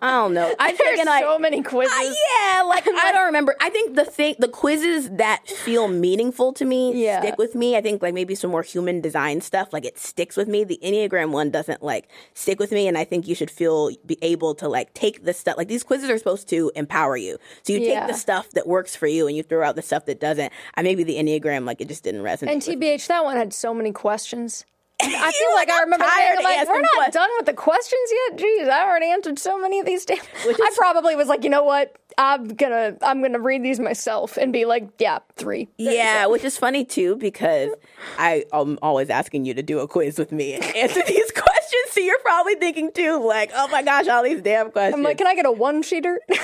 I 0.00 0.10
don't 0.12 0.34
know. 0.34 0.52
I've 0.58 0.76
There's 0.78 1.00
so 1.06 1.38
many 1.38 1.62
quizzes. 1.62 1.94
uh, 1.94 2.02
yeah, 2.02 2.62
like 2.62 2.88
I 2.88 3.12
don't 3.12 3.26
remember. 3.26 3.54
I 3.60 3.68
think 3.70 3.94
the 3.96 4.04
thing, 4.04 4.34
the 4.38 4.48
quizzes 4.48 5.10
that 5.10 5.46
feel 5.46 5.86
meaningful 5.88 6.52
to 6.54 6.64
me 6.64 7.04
Yeah. 7.04 7.20
stick 7.20 7.36
with 7.38 7.54
me. 7.54 7.76
I 7.76 7.80
think 7.82 8.02
like 8.02 8.14
maybe 8.14 8.34
some 8.34 8.50
more 8.50 8.62
human 8.62 9.00
design 9.02 9.42
stuff, 9.42 9.72
like 9.72 9.84
it 9.84 9.98
sticks 9.98 10.36
with 10.36 10.48
me. 10.48 10.64
The 10.64 10.80
Enneagram 10.82 11.30
one 11.30 11.50
doesn't 11.50 11.82
like 11.82 12.08
stick 12.34 12.58
with 12.58 12.72
me, 12.72 12.88
and 12.88 12.96
I 12.98 13.04
think 13.04 13.28
you 13.28 13.34
should 13.34 13.50
feel 13.50 13.90
be 14.06 14.18
able 14.22 14.54
to 14.56 14.68
like 14.68 14.92
take 14.94 15.24
the 15.24 15.34
stuff. 15.34 15.56
Like 15.58 15.68
these 15.68 15.82
quizzes 15.84 16.08
are 16.10 16.18
supposed 16.18 16.48
to 16.48 16.72
empower 16.74 17.16
you, 17.16 17.36
so 17.62 17.74
you 17.74 17.80
Yeah. 17.80 18.00
take 18.00 18.08
the 18.14 18.18
stuff 18.18 18.50
that 18.52 18.66
works 18.66 18.96
for 18.96 19.06
you, 19.06 19.28
and 19.28 19.36
you 19.36 19.42
throw 19.42 19.62
out 19.68 19.76
the 19.76 19.82
stuff 19.82 20.06
that 20.06 20.18
doesn't. 20.18 20.50
I 20.74 20.82
maybe 20.82 21.04
the 21.04 21.16
Enneagram 21.16 21.64
like 21.66 21.80
it 21.82 21.88
just 21.88 22.02
didn't 22.02 22.22
resonate. 22.22 22.50
And. 22.50 22.62
TBH, 22.62 23.06
that 23.08 23.22
one 23.22 23.36
had 23.36 23.52
so 23.52 23.72
many 23.74 23.92
questions. 23.92 24.64
I 25.02 25.32
feel 25.32 25.54
like 25.54 25.70
I 25.70 25.80
remember 25.82 26.04
thinking, 26.06 26.44
like, 26.44 26.68
we're 26.68 26.80
not 26.80 26.90
questions. 26.92 27.14
done 27.14 27.30
with 27.38 27.46
the 27.46 27.54
questions 27.54 28.10
yet. 28.10 28.38
Jeez, 28.38 28.68
I 28.68 28.86
already 28.88 29.06
answered 29.06 29.38
so 29.38 29.58
many 29.58 29.80
of 29.80 29.86
these 29.86 30.04
damn. 30.04 30.18
Which 30.46 30.58
I 30.60 30.70
probably 30.76 31.16
was 31.16 31.28
like, 31.28 31.44
you 31.44 31.50
know 31.50 31.64
what? 31.64 31.96
I'm 32.18 32.48
gonna, 32.48 32.96
I'm 33.00 33.22
gonna 33.22 33.40
read 33.40 33.62
these 33.62 33.80
myself 33.80 34.36
and 34.36 34.52
be 34.52 34.64
like, 34.66 34.88
yeah, 34.98 35.20
three. 35.36 35.68
Yeah, 35.78 36.26
which 36.26 36.44
is 36.44 36.58
funny 36.58 36.84
too 36.84 37.16
because 37.16 37.70
I 38.18 38.44
am 38.52 38.78
always 38.82 39.08
asking 39.08 39.46
you 39.46 39.54
to 39.54 39.62
do 39.62 39.78
a 39.80 39.88
quiz 39.88 40.18
with 40.18 40.30
me 40.30 40.54
and 40.54 40.62
answer 40.64 41.02
these 41.06 41.30
questions. 41.30 41.82
So 41.90 42.00
you're 42.00 42.18
probably 42.20 42.56
thinking 42.56 42.92
too, 42.92 43.26
like, 43.26 43.50
oh 43.54 43.66
my 43.68 43.82
gosh, 43.82 44.08
all 44.08 44.22
these 44.22 44.42
damn 44.42 44.70
questions. 44.70 44.94
I'm 44.94 45.02
like, 45.02 45.18
can 45.18 45.26
I 45.26 45.34
get 45.34 45.46
a 45.46 45.52
one 45.52 45.82
sheeter? 45.82 46.16
yeah, 46.28 46.36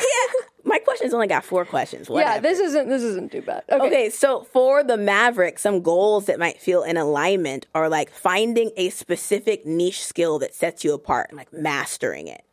my 0.69 0.79
questions 0.79 1.13
only 1.13 1.27
got 1.27 1.45
four 1.45 1.65
questions. 1.65 2.09
yeah, 2.11 2.39
this 2.39 2.61
isn't, 2.61 2.89
this 2.89 3.03
isn't 3.03 3.33
too 3.33 3.43
bad. 3.43 3.65
Okay. 3.71 3.87
Okay, 3.87 4.11
so 4.11 4.45
for 4.45 4.85
the 4.85 4.97
Maverick, 4.97 5.59
some 5.59 5.83
goals 5.83 6.27
that 6.27 6.39
might 6.39 6.61
feel 6.61 6.83
in 6.83 6.97
alignment 6.97 7.67
are 7.75 7.89
like 7.89 8.11
finding 8.11 8.71
a 8.77 8.91
specific 8.91 9.67
niche 9.67 10.05
skill 10.05 10.39
that 10.39 10.55
sets 10.55 10.85
you 10.85 10.93
apart 10.95 11.31
and 11.31 11.39
like 11.39 11.53
mastering 11.53 12.29
it. 12.29 12.45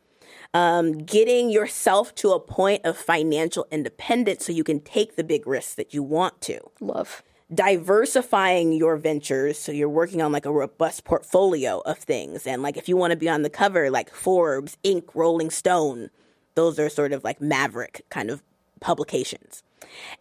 Um, 0.54 0.98
getting 0.98 1.50
yourself 1.50 2.14
to 2.16 2.30
a 2.32 2.40
point 2.40 2.84
of 2.86 2.96
financial 2.96 3.66
independence 3.70 4.46
so 4.46 4.52
you 4.52 4.64
can 4.64 4.80
take 4.80 5.16
the 5.16 5.24
big 5.24 5.46
risks 5.46 5.74
that 5.74 5.92
you 5.92 6.02
want 6.02 6.40
to. 6.42 6.58
Love. 6.80 7.22
diversifying 7.52 8.72
your 8.72 8.96
ventures 8.96 9.58
so 9.58 9.70
you're 9.70 9.88
working 9.88 10.20
on 10.22 10.32
like 10.32 10.46
a 10.46 10.52
robust 10.52 11.04
portfolio 11.04 11.80
of 11.80 11.98
things 11.98 12.44
and 12.46 12.62
like 12.62 12.76
if 12.76 12.88
you 12.88 12.96
want 12.96 13.12
to 13.12 13.16
be 13.16 13.28
on 13.28 13.42
the 13.42 13.50
cover 13.50 13.88
like 13.88 14.10
forbes 14.12 14.76
inc 14.82 15.04
rolling 15.14 15.48
stone 15.48 16.10
those 16.56 16.78
are 16.78 16.88
sort 16.88 17.12
of 17.12 17.22
like 17.22 17.40
maverick 17.40 18.04
kind 18.10 18.30
of 18.30 18.42
publications. 18.80 19.62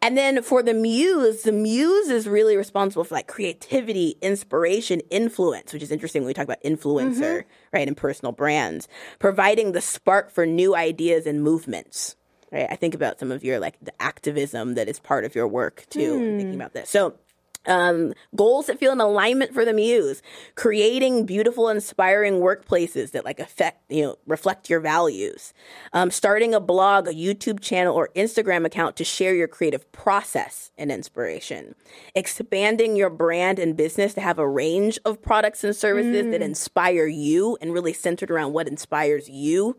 And 0.01 0.17
then 0.17 0.43
for 0.43 0.61
the 0.61 0.73
muse 0.73 1.41
the 1.41 1.51
muse 1.51 2.09
is 2.09 2.27
really 2.27 2.55
responsible 2.55 3.03
for 3.03 3.15
like 3.15 3.27
creativity 3.27 4.15
inspiration 4.21 4.99
influence 5.09 5.73
which 5.73 5.81
is 5.81 5.91
interesting 5.91 6.21
when 6.21 6.27
we 6.27 6.33
talk 6.33 6.43
about 6.43 6.61
influencer 6.63 7.39
mm-hmm. 7.39 7.49
right 7.73 7.87
and 7.87 7.97
personal 7.97 8.31
brands 8.31 8.87
providing 9.17 9.71
the 9.71 9.81
spark 9.81 10.29
for 10.29 10.45
new 10.45 10.75
ideas 10.75 11.25
and 11.25 11.41
movements 11.41 12.15
right? 12.51 12.67
I 12.69 12.75
think 12.75 12.95
about 12.95 13.19
some 13.19 13.31
of 13.31 13.43
your 13.43 13.59
like 13.59 13.77
the 13.81 13.93
activism 14.01 14.75
that 14.75 14.87
is 14.87 14.99
part 14.99 15.25
of 15.25 15.35
your 15.35 15.47
work 15.47 15.85
too 15.89 16.19
when 16.19 16.37
thinking 16.37 16.53
hmm. 16.53 16.61
about 16.61 16.73
this. 16.73 16.89
So 16.89 17.15
um, 17.67 18.13
goals 18.35 18.67
that 18.67 18.79
feel 18.79 18.91
in 18.91 19.01
alignment 19.01 19.53
for 19.53 19.65
the 19.65 19.73
muse, 19.73 20.21
creating 20.55 21.25
beautiful, 21.25 21.69
inspiring 21.69 22.35
workplaces 22.35 23.11
that 23.11 23.25
like 23.25 23.39
affect, 23.39 23.91
you 23.91 24.03
know, 24.03 24.15
reflect 24.25 24.69
your 24.69 24.79
values, 24.79 25.53
um, 25.93 26.11
starting 26.11 26.53
a 26.53 26.59
blog, 26.59 27.07
a 27.07 27.11
YouTube 27.13 27.59
channel, 27.59 27.95
or 27.95 28.09
Instagram 28.15 28.65
account 28.65 28.95
to 28.97 29.03
share 29.03 29.33
your 29.33 29.47
creative 29.47 29.91
process 29.91 30.71
and 30.77 30.91
inspiration, 30.91 31.75
expanding 32.13 32.95
your 32.95 33.09
brand 33.09 33.59
and 33.59 33.75
business 33.75 34.13
to 34.13 34.21
have 34.21 34.39
a 34.39 34.47
range 34.47 34.99
of 35.05 35.21
products 35.21 35.63
and 35.63 35.75
services 35.75 36.31
that 36.31 36.41
inspire 36.41 37.07
you 37.07 37.57
and 37.61 37.73
really 37.73 37.93
centered 37.93 38.31
around 38.31 38.53
what 38.53 38.67
inspires 38.67 39.29
you 39.29 39.77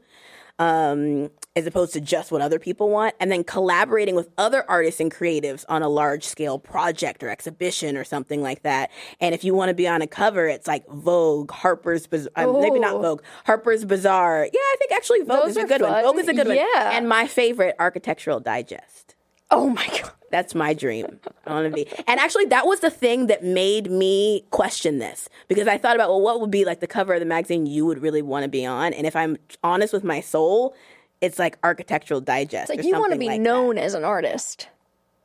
um, 0.59 1.31
as 1.55 1.67
opposed 1.67 1.93
to 1.95 2.01
just 2.01 2.33
what 2.33 2.43
other 2.43 2.59
people 2.59 2.91
want, 2.91 3.15
and 3.21 3.31
then 3.31 3.45
collaborating 3.45 4.15
with 4.15 4.29
other 4.39 4.65
artists 4.69 5.01
and 5.01 5.13
creatives 5.13 5.65
on 5.69 5.83
a 5.83 5.89
large 5.89 6.25
scale 6.25 6.59
project 6.59 7.23
or 7.23 7.29
exhibition 7.29 7.97
or 7.97 8.05
something 8.05 8.43
like 8.43 8.63
that. 8.63 8.91
And 9.21 9.35
if 9.35 9.45
you 9.45 9.55
want 9.55 9.69
to 9.71 9.75
be 9.75 9.89
on 9.89 10.03
a 10.03 10.07
cover, 10.07 10.47
it's 10.49 10.67
like 10.67 10.87
Vogue, 10.89 11.51
Harper's 11.51 12.07
Bazaar, 12.07 12.31
uh, 12.37 12.61
maybe 12.61 12.79
not. 12.79 13.01
Vogue, 13.01 13.23
Harper's 13.45 13.85
Bazaar. 13.85 14.45
Yeah, 14.45 14.61
I 14.61 14.77
think 14.79 14.93
actually 14.93 15.21
Vogue 15.21 15.45
Those 15.45 15.57
is 15.57 15.65
a 15.65 15.67
good 15.67 15.83
one. 15.83 16.03
Vogue 16.03 16.19
is 16.19 16.29
a 16.29 16.35
good 16.35 16.49
one. 16.49 16.57
Yeah. 16.57 16.97
And 16.97 17.09
my 17.09 17.27
favorite, 17.27 17.77
Architectural 17.79 18.41
Digest. 18.41 19.06
Oh 19.51 19.71
my 19.71 19.87
god. 20.03 20.11
That's 20.31 20.55
my 20.55 20.75
dream. 20.75 21.21
I 21.47 21.53
want 21.53 21.67
to 21.67 21.73
be. 21.73 21.87
And 22.07 22.19
actually, 22.19 22.47
that 22.47 22.67
was 22.67 22.81
the 22.81 22.91
thing 22.91 23.29
that 23.29 23.45
made 23.45 23.91
me 23.91 24.45
question 24.51 24.99
this 24.99 25.29
because 25.49 25.69
I 25.69 25.79
thought 25.79 25.95
about, 25.95 26.11
well, 26.11 26.21
what 26.21 26.41
would 26.41 26.51
be 26.51 26.65
like 26.65 26.81
the 26.81 26.87
cover 26.89 27.15
of 27.15 27.21
the 27.21 27.27
magazine 27.27 27.65
you 27.67 27.87
would 27.87 28.03
really 28.03 28.23
want 28.23 28.43
to 28.43 28.49
be 28.49 28.67
on? 28.67 28.93
And 28.93 29.07
if 29.07 29.15
I'm 29.15 29.37
honest 29.63 29.93
with 29.93 30.03
my 30.03 30.21
soul, 30.21 30.75
it's 31.21 31.39
like 31.39 31.59
Architectural 31.63 32.21
Digest. 32.21 32.71
It's 32.71 32.79
Like 32.79 32.87
you 32.87 32.99
want 32.99 33.13
to 33.13 33.19
be 33.19 33.29
like 33.29 33.41
known 33.41 33.79
as 33.79 33.95
an 33.95 34.05
artist, 34.05 34.69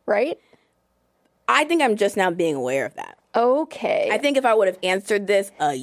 right? 0.06 0.40
I 1.48 1.64
think 1.66 1.82
I'm 1.82 1.96
just 1.98 2.16
now 2.16 2.30
being 2.32 2.56
aware 2.56 2.86
of 2.86 2.94
that. 2.96 3.18
Okay. 3.34 4.10
I 4.12 4.18
think 4.18 4.36
if 4.36 4.44
I 4.46 4.54
would 4.54 4.68
have 4.68 4.78
answered 4.84 5.26
this 5.26 5.52
uh, 5.58 5.74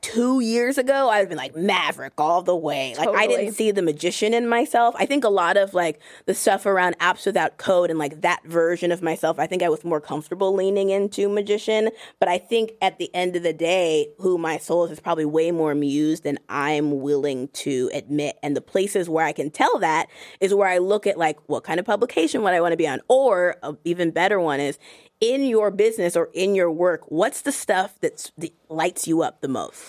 two 0.00 0.40
years 0.40 0.76
ago, 0.76 1.08
I'd 1.08 1.18
have 1.18 1.28
been 1.28 1.38
like 1.38 1.54
Maverick 1.54 2.14
all 2.18 2.42
the 2.42 2.56
way. 2.56 2.96
Like 2.98 3.08
I 3.08 3.28
didn't 3.28 3.52
see 3.52 3.70
the 3.70 3.82
magician 3.82 4.34
in 4.34 4.48
myself. 4.48 4.96
I 4.98 5.06
think 5.06 5.22
a 5.22 5.28
lot 5.28 5.56
of 5.56 5.72
like 5.72 6.00
the 6.24 6.34
stuff 6.34 6.66
around 6.66 6.98
apps 6.98 7.24
without 7.24 7.58
code 7.58 7.90
and 7.90 7.98
like 7.98 8.22
that 8.22 8.44
version 8.44 8.90
of 8.90 9.02
myself, 9.02 9.38
I 9.38 9.46
think 9.46 9.62
I 9.62 9.68
was 9.68 9.84
more 9.84 10.00
comfortable 10.00 10.52
leaning 10.52 10.90
into 10.90 11.28
magician. 11.28 11.90
But 12.18 12.28
I 12.28 12.38
think 12.38 12.72
at 12.82 12.98
the 12.98 13.14
end 13.14 13.36
of 13.36 13.44
the 13.44 13.52
day, 13.52 14.08
who 14.18 14.36
my 14.36 14.58
soul 14.58 14.84
is 14.86 14.90
is 14.90 15.00
probably 15.00 15.24
way 15.24 15.52
more 15.52 15.70
amused 15.70 16.24
than 16.24 16.38
I'm 16.48 17.00
willing 17.00 17.48
to 17.48 17.90
admit. 17.94 18.36
And 18.42 18.56
the 18.56 18.60
places 18.60 19.08
where 19.08 19.24
I 19.24 19.32
can 19.32 19.50
tell 19.50 19.78
that 19.78 20.08
is 20.40 20.54
where 20.54 20.68
I 20.68 20.78
look 20.78 21.06
at 21.06 21.18
like 21.18 21.38
what 21.46 21.62
kind 21.62 21.78
of 21.78 21.86
publication 21.86 22.42
would 22.42 22.54
I 22.54 22.60
want 22.60 22.72
to 22.72 22.76
be 22.76 22.88
on, 22.88 23.00
or 23.08 23.56
a 23.62 23.76
even 23.84 24.10
better 24.10 24.40
one 24.40 24.58
is 24.58 24.78
in 25.20 25.44
your 25.44 25.70
business 25.70 26.16
or 26.16 26.30
in 26.32 26.54
your 26.54 26.70
work, 26.70 27.10
what's 27.10 27.42
the 27.42 27.52
stuff 27.52 27.98
that 28.00 28.30
lights 28.68 29.06
you 29.06 29.22
up 29.22 29.40
the 29.40 29.48
most? 29.48 29.82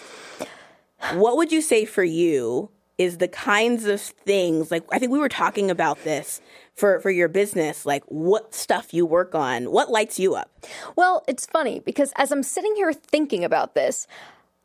What 1.14 1.38
would 1.38 1.52
you 1.52 1.62
say 1.62 1.86
for 1.86 2.04
you 2.04 2.70
is 2.98 3.20
the 3.20 3.28
kinds 3.28 3.86
of 3.86 4.02
things 4.02 4.72
like 4.72 4.84
I 4.92 4.98
think 4.98 5.12
we 5.12 5.20
were 5.20 5.30
talking 5.30 5.70
about 5.70 6.04
this 6.04 6.42
for 6.74 7.00
for 7.00 7.12
your 7.12 7.28
business, 7.28 7.86
like 7.86 8.04
what 8.06 8.56
stuff 8.56 8.94
you 8.94 9.06
work 9.06 9.36
on, 9.36 9.72
what 9.72 9.92
lights 9.92 10.20
you 10.20 10.36
up? 10.36 10.50
Well, 10.96 11.24
it's 11.28 11.46
funny 11.46 11.80
because 11.80 12.12
as 12.18 12.32
I'm 12.32 12.44
sitting 12.44 12.76
here 12.76 12.94
thinking 12.94 13.44
about 13.44 13.76
this, 13.76 14.08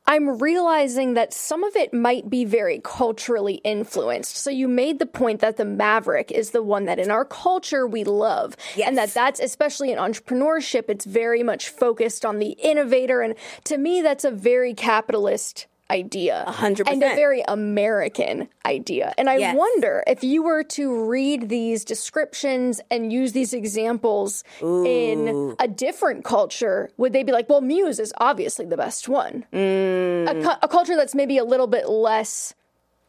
I'm 0.06 0.38
realizing 0.38 1.14
that 1.14 1.32
some 1.32 1.62
of 1.62 1.76
it 1.76 1.94
might 1.94 2.28
be 2.28 2.44
very 2.44 2.80
culturally 2.82 3.54
influenced. 3.64 4.36
So 4.36 4.50
you 4.50 4.66
made 4.66 4.98
the 4.98 5.06
point 5.06 5.40
that 5.40 5.56
the 5.56 5.64
maverick 5.64 6.32
is 6.32 6.50
the 6.50 6.62
one 6.62 6.86
that 6.86 6.98
in 6.98 7.10
our 7.10 7.24
culture 7.24 7.86
we 7.86 8.04
love. 8.04 8.56
And 8.84 8.98
that 8.98 9.14
that's 9.14 9.40
especially 9.40 9.92
in 9.92 9.98
entrepreneurship, 9.98 10.88
it's 10.88 11.04
very 11.04 11.42
much 11.42 11.68
focused 11.68 12.24
on 12.24 12.40
the 12.40 12.50
innovator. 12.62 13.22
And 13.22 13.34
to 13.64 13.78
me, 13.78 14.02
that's 14.02 14.24
a 14.24 14.30
very 14.30 14.74
capitalist 14.74 15.66
idea. 15.92 16.44
100%. 16.48 16.88
And 16.90 17.02
a 17.02 17.14
very 17.14 17.42
American 17.46 18.48
idea. 18.66 19.12
And 19.18 19.28
I 19.30 19.36
Yes. 19.36 19.56
wonder 19.56 20.02
if 20.06 20.24
you 20.24 20.42
were 20.42 20.64
to 20.78 20.84
read 21.04 21.48
these 21.48 21.84
descriptions 21.84 22.80
and 22.90 23.12
use 23.12 23.32
these 23.32 23.52
examples 23.52 24.42
in 24.60 25.54
a 25.60 25.68
different 25.68 26.24
culture, 26.24 26.90
would 26.96 27.12
they 27.12 27.22
be 27.22 27.32
like, 27.32 27.48
well, 27.48 27.60
Muse 27.60 27.98
is 28.00 28.12
obviously 28.18 28.64
the 28.66 28.76
best 28.76 29.08
one? 29.08 29.44
Mm. 29.52 30.30
A, 30.30 30.34
cu- 30.42 30.58
a 30.62 30.68
culture 30.68 30.96
that's 30.96 31.14
maybe 31.14 31.36
a 31.38 31.44
little 31.44 31.66
bit 31.66 31.88
less 31.88 32.54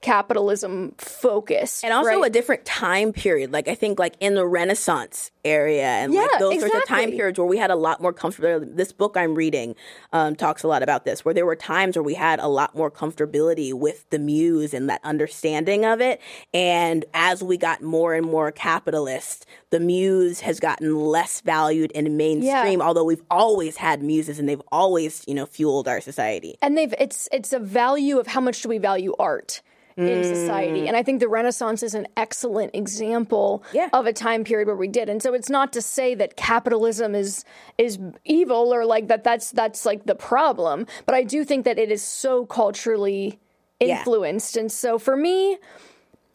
capitalism 0.03 0.93
focused. 0.97 1.83
And 1.83 1.93
also 1.93 2.19
right? 2.19 2.27
a 2.27 2.29
different 2.29 2.65
time 2.65 3.13
period. 3.13 3.51
Like 3.51 3.67
I 3.67 3.73
think 3.73 3.97
like 3.97 4.15
in 4.19 4.35
the 4.35 4.45
Renaissance 4.45 5.31
area 5.45 5.85
and 5.85 6.13
like 6.13 6.29
Yeah, 6.31 6.39
those 6.39 6.59
sorts 6.59 6.75
of 6.75 6.85
time 6.85 7.09
periods 7.11 7.39
where 7.39 7.47
we 7.47 7.57
had 7.57 7.71
a 7.71 7.75
lot 7.75 8.01
more 8.01 8.13
comfortability. 8.13 8.75
This 8.75 8.91
book 8.91 9.17
I'm 9.17 9.33
reading 9.33 9.75
um, 10.11 10.35
talks 10.35 10.61
a 10.61 10.67
lot 10.67 10.83
about 10.83 11.05
this, 11.05 11.25
where 11.25 11.33
there 11.33 11.45
were 11.45 11.55
times 11.55 11.95
where 11.95 12.03
we 12.03 12.13
had 12.13 12.39
a 12.39 12.47
lot 12.47 12.75
more 12.75 12.91
comfortability 12.91 13.73
with 13.73 14.07
the 14.09 14.19
muse 14.19 14.73
and 14.73 14.89
that 14.89 15.01
understanding 15.03 15.85
of 15.85 16.01
it. 16.01 16.21
And 16.53 17.05
as 17.13 17.41
we 17.41 17.57
got 17.57 17.81
more 17.81 18.13
and 18.13 18.25
more 18.25 18.51
capitalist, 18.51 19.45
the 19.69 19.79
muse 19.79 20.41
has 20.41 20.59
gotten 20.59 20.95
less 20.95 21.41
valued 21.41 21.91
in 21.93 22.15
mainstream, 22.17 22.81
although 22.81 23.05
we've 23.05 23.23
always 23.31 23.77
had 23.77 24.03
muses 24.03 24.37
and 24.37 24.47
they've 24.47 24.61
always, 24.71 25.23
you 25.27 25.33
know, 25.33 25.45
fueled 25.45 25.87
our 25.87 26.01
society. 26.01 26.55
and 26.61 26.77
they've 26.77 26.93
it's 26.99 27.29
it's 27.31 27.53
a 27.53 27.59
value 27.59 28.19
of 28.19 28.27
how 28.27 28.41
much 28.41 28.61
do 28.61 28.69
we 28.69 28.77
value 28.77 29.15
art 29.17 29.61
in 29.97 30.23
society 30.23 30.81
mm. 30.81 30.87
and 30.87 30.97
i 30.97 31.03
think 31.03 31.19
the 31.19 31.27
renaissance 31.27 31.83
is 31.83 31.93
an 31.93 32.07
excellent 32.17 32.71
example 32.73 33.63
Yeah. 33.73 33.89
of 33.93 34.05
a 34.05 34.13
time 34.13 34.43
period 34.43 34.67
where 34.67 34.75
we 34.75 34.87
did 34.87 35.09
and 35.09 35.21
so 35.21 35.33
it's 35.33 35.49
not 35.49 35.71
to 35.73 35.81
say 35.81 36.15
that 36.15 36.35
capitalism 36.35 37.13
is 37.15 37.45
is 37.77 37.99
evil 38.25 38.73
or 38.73 38.85
like 38.85 39.07
that 39.07 39.23
that's 39.23 39.51
that's 39.51 39.85
like 39.85 40.05
the 40.05 40.15
problem 40.15 40.87
but 41.05 41.15
i 41.15 41.23
do 41.23 41.43
think 41.43 41.65
that 41.65 41.77
it 41.77 41.91
is 41.91 42.01
so 42.01 42.45
culturally 42.45 43.39
Yeah. 43.79 43.97
influenced 43.99 44.57
and 44.57 44.71
so 44.71 44.97
for 44.97 45.15
me 45.15 45.57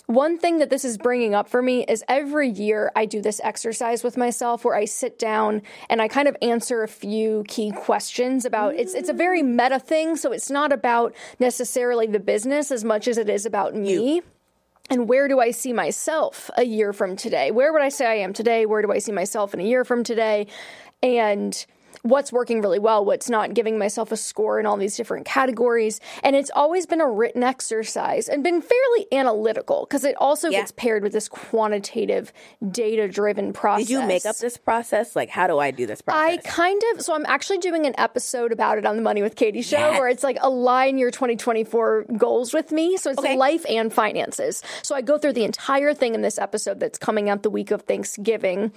one 0.09 0.39
thing 0.39 0.57
that 0.59 0.71
this 0.71 0.87
is 0.87 0.97
bringing 0.97 1.35
up 1.35 1.51
for 1.51 1.61
me 1.61 1.85
is 1.85 2.03
every 2.09 2.49
year 2.49 2.91
I 2.97 3.05
do 3.05 3.21
this 3.21 3.43
exercise 3.45 4.03
with 4.03 4.17
myself 4.17 4.65
where 4.65 4.75
I 4.75 4.87
sit 4.87 5.19
down 5.19 5.61
and 5.91 6.01
I 6.01 6.09
kind 6.09 6.27
of 6.27 6.37
answer 6.41 6.83
a 6.83 6.89
few 6.89 7.45
key 7.47 7.73
questions 7.73 8.47
about 8.47 8.75
it's 8.75 8.95
it's 8.95 9.11
a 9.11 9.13
very 9.13 9.43
meta 9.43 9.79
thing 9.79 10.17
so 10.17 10.33
it's 10.33 10.51
not 10.51 10.73
about 10.73 11.15
necessarily 11.39 12.07
the 12.07 12.21
business 12.21 12.71
as 12.71 12.85
much 12.85 13.07
as 13.07 13.19
it 13.19 13.29
is 13.29 13.45
about 13.45 13.75
me. 13.75 14.23
And 14.89 15.11
where 15.11 15.29
do 15.29 15.41
I 15.41 15.51
see 15.51 15.75
myself 15.75 16.51
a 16.57 16.65
year 16.65 16.95
from 16.95 17.15
today? 17.15 17.51
Where 17.51 17.71
would 17.75 17.83
I 17.83 17.91
say 17.91 18.07
I 18.07 18.15
am 18.15 18.33
today? 18.33 18.65
Where 18.65 18.81
do 18.81 18.91
I 18.91 19.01
see 19.01 19.13
myself 19.13 19.53
in 19.53 19.61
a 19.61 19.65
year 19.65 19.85
from 19.85 20.05
today? 20.05 20.47
And 21.03 21.67
what's 22.03 22.33
working 22.33 22.61
really 22.61 22.79
well, 22.79 23.05
what's 23.05 23.29
not, 23.31 23.55
giving 23.55 23.79
myself 23.79 24.13
a 24.13 24.17
score 24.17 24.59
in 24.61 24.67
all 24.67 24.77
these 24.77 24.97
different 24.97 25.27
categories. 25.27 26.01
And 26.23 26.35
it's 26.37 26.51
always 26.55 26.87
been 26.87 27.01
a 27.01 27.09
written 27.09 27.43
exercise 27.43 28.29
and 28.29 28.43
been 28.45 28.61
fairly 28.63 29.07
analytical 29.13 29.87
because 29.89 30.05
it 30.05 30.15
also 30.17 30.49
Yeah. 30.51 30.61
gets 30.61 30.73
paired 30.73 31.03
with 31.03 31.13
this 31.13 31.29
quantitative, 31.29 32.33
data 32.71 33.09
driven 33.09 33.53
process. 33.53 33.87
Did 33.89 33.93
you 33.93 34.03
make 34.03 34.25
up 34.27 34.37
this 34.37 34.57
process? 34.57 35.15
Like, 35.17 35.29
how 35.29 35.47
do 35.47 35.59
I 35.59 35.71
do 35.71 35.87
this 35.87 36.01
process? 36.03 36.21
I 36.23 36.37
kind 36.49 36.81
of 36.95 37.03
so 37.03 37.15
I'm 37.15 37.27
actually 37.27 37.59
doing 37.59 37.87
an 37.87 37.95
episode 37.99 38.53
about 38.53 38.79
it 38.79 38.87
on 38.87 38.97
the 38.97 39.03
Money 39.03 39.23
with 39.23 39.37
Katie 39.37 39.63
show 39.63 39.77
Yes. 39.79 39.99
where 40.01 40.09
it's 40.09 40.23
like 40.25 40.39
align 40.41 40.99
your 40.99 41.11
2024 41.11 42.05
goals 42.17 42.53
with 42.55 42.73
me. 42.73 42.97
So 42.97 43.11
it's 43.11 43.19
Okay. 43.19 43.37
life 43.37 43.65
and 43.69 43.93
finances. 43.93 44.63
So 44.83 44.95
I 44.95 45.01
go 45.03 45.19
through 45.19 45.33
the 45.35 45.45
entire 45.45 45.95
thing 45.95 46.15
in 46.15 46.23
this 46.23 46.39
episode 46.39 46.81
that's 46.81 46.99
coming 46.99 47.29
out 47.29 47.43
the 47.43 47.51
week 47.51 47.71
of 47.71 47.83
Thanksgiving 47.83 48.73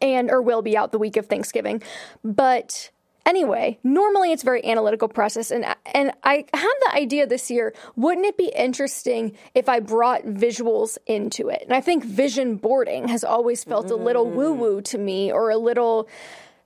and 0.00 0.30
or 0.30 0.42
will 0.42 0.62
be 0.62 0.76
out 0.76 0.92
the 0.92 0.98
week 0.98 1.16
of 1.16 1.26
Thanksgiving. 1.26 1.82
But 2.24 2.90
anyway, 3.24 3.78
normally 3.82 4.32
it's 4.32 4.42
a 4.42 4.44
very 4.44 4.64
analytical 4.64 5.08
process 5.08 5.50
and 5.50 5.64
and 5.94 6.12
I 6.24 6.44
had 6.54 6.74
the 6.86 6.92
idea 6.94 7.26
this 7.26 7.50
year, 7.50 7.74
wouldn't 7.96 8.26
it 8.26 8.36
be 8.36 8.52
interesting 8.56 9.36
if 9.54 9.68
I 9.68 9.80
brought 9.80 10.22
visuals 10.24 10.98
into 11.06 11.48
it? 11.48 11.62
And 11.62 11.72
I 11.72 11.80
think 11.80 12.04
vision 12.04 12.56
boarding 12.56 13.08
has 13.08 13.24
always 13.24 13.64
felt 13.64 13.90
a 13.90 13.96
little 13.96 14.26
mm. 14.26 14.34
woo-woo 14.34 14.80
to 14.82 14.98
me 14.98 15.32
or 15.32 15.50
a 15.50 15.58
little 15.58 16.08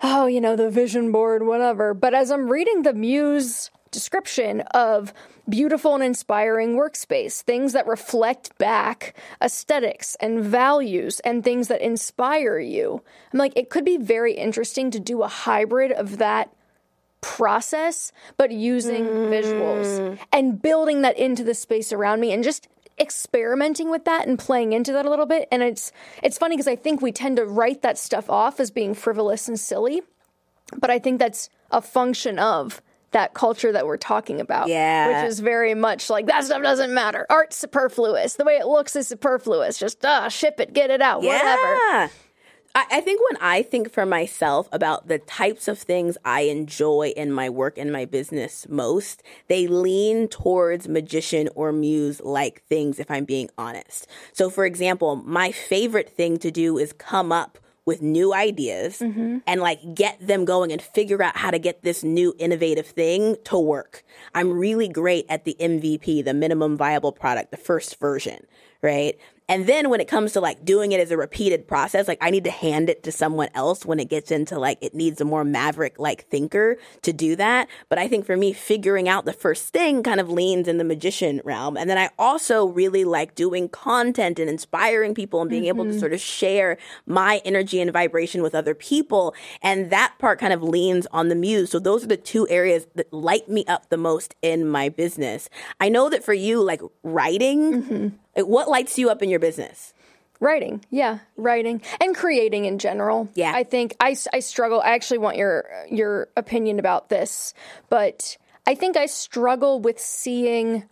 oh, 0.03 0.27
you 0.27 0.41
know, 0.41 0.57
the 0.57 0.71
vision 0.71 1.13
board, 1.13 1.47
whatever. 1.47 1.93
But 1.93 2.15
as 2.15 2.31
I'm 2.31 2.49
reading 2.49 2.83
the 2.83 2.95
Muse 2.95 3.71
description 3.91 4.61
of 4.73 5.13
beautiful 5.49 5.95
and 5.95 6.05
inspiring 6.05 6.77
workspace, 6.77 7.41
things 7.41 7.73
that 7.73 7.87
reflect 7.87 8.57
back 8.59 9.15
aesthetics 9.43 10.17
and 10.21 10.45
values 10.45 11.21
and 11.21 11.43
things 11.43 11.69
that 11.69 11.81
inspire 11.81 12.59
you, 12.59 13.03
I'm 13.33 13.39
like, 13.39 13.53
it 13.57 13.71
could 13.71 13.85
be 13.85 13.97
very 13.97 14.35
interesting 14.35 14.91
to 14.93 15.01
do 15.01 15.23
a 15.23 15.29
hybrid 15.29 15.93
of 15.93 16.19
that 16.19 16.51
process, 17.21 18.13
but 18.37 18.51
using 18.51 19.05
hmm. 19.05 19.25
visuals 19.25 20.19
and 20.33 20.61
building 20.61 21.03
that 21.03 21.19
into 21.19 21.45
the 21.45 21.55
space 21.55 21.93
around 21.93 22.21
me 22.21 22.33
and 22.33 22.43
just 22.43 22.69
experimenting 22.99 23.91
with 23.91 24.05
that 24.05 24.27
and 24.29 24.39
playing 24.39 24.73
into 24.73 24.93
that 24.93 25.07
a 25.07 25.11
little 25.11 25.27
bit. 25.27 25.49
And 25.51 25.63
it's 25.63 25.91
it's 26.23 26.39
funny 26.39 26.57
because 26.57 26.69
I 26.69 26.77
think 26.77 27.01
we 27.01 27.13
tend 27.13 27.37
to 27.37 27.45
write 27.45 27.83
that 27.83 27.99
stuff 27.99 28.31
off 28.31 28.61
as 28.61 28.71
being 28.71 28.95
frivolous 28.95 29.49
and 29.49 29.59
silly 29.59 30.03
but 30.77 30.91
I 30.91 30.99
think 30.99 31.19
that's 31.19 31.49
a 31.71 31.81
function 31.81 32.39
of 32.39 32.83
that 33.13 33.35
culture 33.35 33.73
that 33.73 33.87
we're 33.87 33.97
talking 33.97 34.41
about 34.41 34.69
Yeah. 34.69 35.23
which 35.23 35.31
is 35.31 35.41
very 35.41 35.75
much 35.75 36.09
like 36.11 36.27
that 36.27 36.45
stuff 36.45 36.63
doesn't 36.63 36.95
matter. 36.95 37.27
Art's 37.29 37.57
superfluous. 37.57 38.35
The 38.35 38.45
way 38.45 38.57
it 38.57 38.67
looks 38.67 38.95
is 38.97 39.09
superfluous. 39.09 39.79
Just 39.79 40.05
uh 40.05 40.29
ship 40.29 40.61
it 40.61 40.73
get 40.73 40.91
it 40.91 41.03
out 41.03 41.23
whatever. 41.23 42.11
I, 42.73 42.87
I 42.89 43.01
think 43.01 43.21
when 43.29 43.43
I 43.43 43.63
think 43.63 43.91
for 43.91 44.07
myself 44.07 44.69
about 44.71 45.09
the 45.09 45.19
types 45.19 45.67
of 45.67 45.77
things 45.79 46.17
I 46.25 46.43
enjoy 46.43 47.13
in 47.17 47.33
my 47.33 47.51
work 47.51 47.77
and 47.79 47.93
my 47.93 48.05
business 48.05 48.67
most, 48.69 49.25
they 49.49 49.67
lean 49.67 50.29
towards 50.29 50.87
magician 50.87 51.49
or 51.57 51.73
muse 51.73 52.21
like 52.21 52.63
things, 52.69 53.01
if 53.01 53.11
I'm 53.11 53.25
being 53.25 53.51
honest. 53.59 54.07
So, 54.33 54.51
for 54.51 54.65
example, 54.65 55.17
my 55.17 55.51
favorite 55.51 56.11
thing 56.11 56.37
to 56.39 56.53
do 56.53 56.79
is 56.79 56.93
come 56.93 57.33
up 57.33 57.59
with 57.91 58.03
new 58.03 58.33
ideas 58.33 59.01
mm-hmm. 59.01 59.39
and 59.49 59.61
like 59.61 59.97
get 59.97 60.17
them 60.25 60.45
going 60.45 60.71
and 60.71 60.81
figure 60.81 61.21
out 61.21 61.37
how 61.37 61.51
to 61.51 61.59
get 61.59 61.83
this 61.83 62.05
new 62.05 62.33
innovative 62.39 62.87
thing 62.87 63.35
to 63.43 63.59
work. 63.59 64.05
I'm 64.33 64.53
really 64.53 64.87
great 64.87 65.27
at 65.29 65.45
the 65.45 65.57
MVP, 65.59 66.25
the 66.25 66.33
minimum 66.33 66.77
viable 66.77 67.11
product, 67.11 67.51
the 67.51 67.57
first 67.57 67.99
version, 67.99 68.47
right? 68.81 69.19
And 69.51 69.67
then 69.67 69.91
when 69.91 70.01
it 70.01 70.07
comes 70.07 70.33
to 70.35 70.41
like 70.41 70.65
doing 70.65 70.93
it 70.93 71.01
as 71.01 71.11
a 71.11 71.17
repeated 71.17 71.67
process, 71.67 72.07
like 72.07 72.19
I 72.21 72.31
need 72.31 72.45
to 72.45 72.53
hand 72.53 72.89
it 72.89 73.03
to 73.03 73.11
someone 73.11 73.49
else 73.53 73.85
when 73.85 73.99
it 73.99 74.09
gets 74.09 74.31
into 74.31 74.61
like 74.61 74.79
it 74.81 74.95
needs 74.95 75.21
a 75.21 75.25
more 75.25 75.43
maverick 75.43 75.99
like 75.99 76.29
thinker 76.29 76.79
to 77.03 77.13
do 77.13 77.35
that. 77.35 77.69
But 77.89 77.99
I 77.99 78.07
think 78.07 78.25
for 78.25 78.37
me, 78.37 78.53
figuring 78.53 79.09
out 79.09 79.25
the 79.25 79.33
first 79.33 79.71
thing 79.71 80.05
kind 80.05 80.21
of 80.21 80.31
leans 80.31 80.69
in 80.69 80.79
the 80.79 80.85
magician 80.85 81.41
realm. 81.45 81.77
And 81.77 81.91
then 81.91 81.99
I 81.99 82.11
also 82.17 82.67
really 82.67 83.05
like 83.05 83.35
doing 83.35 83.69
content 83.69 84.39
and 84.39 84.49
inspiring 84.49 85.17
people 85.17 85.41
and 85.41 85.51
being 85.51 85.65
able 85.65 85.83
to 85.83 85.91
mm-hmm. 85.91 85.99
sort 85.99 86.13
of 86.13 86.21
share 86.21 86.79
my 87.05 87.43
energy 87.45 87.81
and 87.81 87.93
vibration 87.93 88.43
with 88.43 88.55
other 88.55 88.77
people. 88.77 89.35
And 89.63 89.91
that 89.91 90.15
part 90.21 90.39
kind 90.39 90.53
of 90.53 90.63
leans 90.63 91.09
on 91.11 91.29
the 91.29 91.35
muse. 91.35 91.73
So 91.73 91.81
those 91.81 92.05
are 92.05 92.09
the 92.09 92.17
two 92.17 92.47
areas 92.49 92.87
that 92.95 93.13
light 93.13 93.49
me 93.49 93.65
up 93.67 93.89
the 93.89 93.97
most 93.97 94.37
in 94.43 94.69
my 94.69 94.89
business. 94.89 95.51
I 95.81 95.89
know 95.89 96.09
that 96.09 96.23
for 96.23 96.35
you, 96.35 96.63
like 96.63 96.83
writing, 97.03 97.83
mm-hmm. 97.83 98.09
Like, 98.37 98.47
what 98.47 98.69
lights 98.69 98.99
you 98.99 99.11
up 99.11 99.23
in 99.23 99.31
your 99.31 99.41
business? 99.41 99.93
Writing, 100.41 100.83
yeah, 100.91 101.19
writing 101.37 101.83
and 102.01 102.17
creating 102.17 102.65
in 102.65 102.79
general. 102.79 103.29
Yeah. 103.35 103.53
I 103.55 103.63
think 103.63 103.95
I, 104.01 104.17
I 104.33 104.41
struggle. 104.41 104.81
I 104.81 104.93
actually 104.93 105.19
want 105.19 105.37
your 105.37 105.69
your 105.91 106.29
opinion 106.35 106.79
about 106.79 107.11
this, 107.11 107.53
but 107.91 108.39
I 108.67 108.75
think 108.75 108.97
I 108.97 109.05
struggle 109.05 109.81
with 109.81 110.01
seeing 110.01 110.85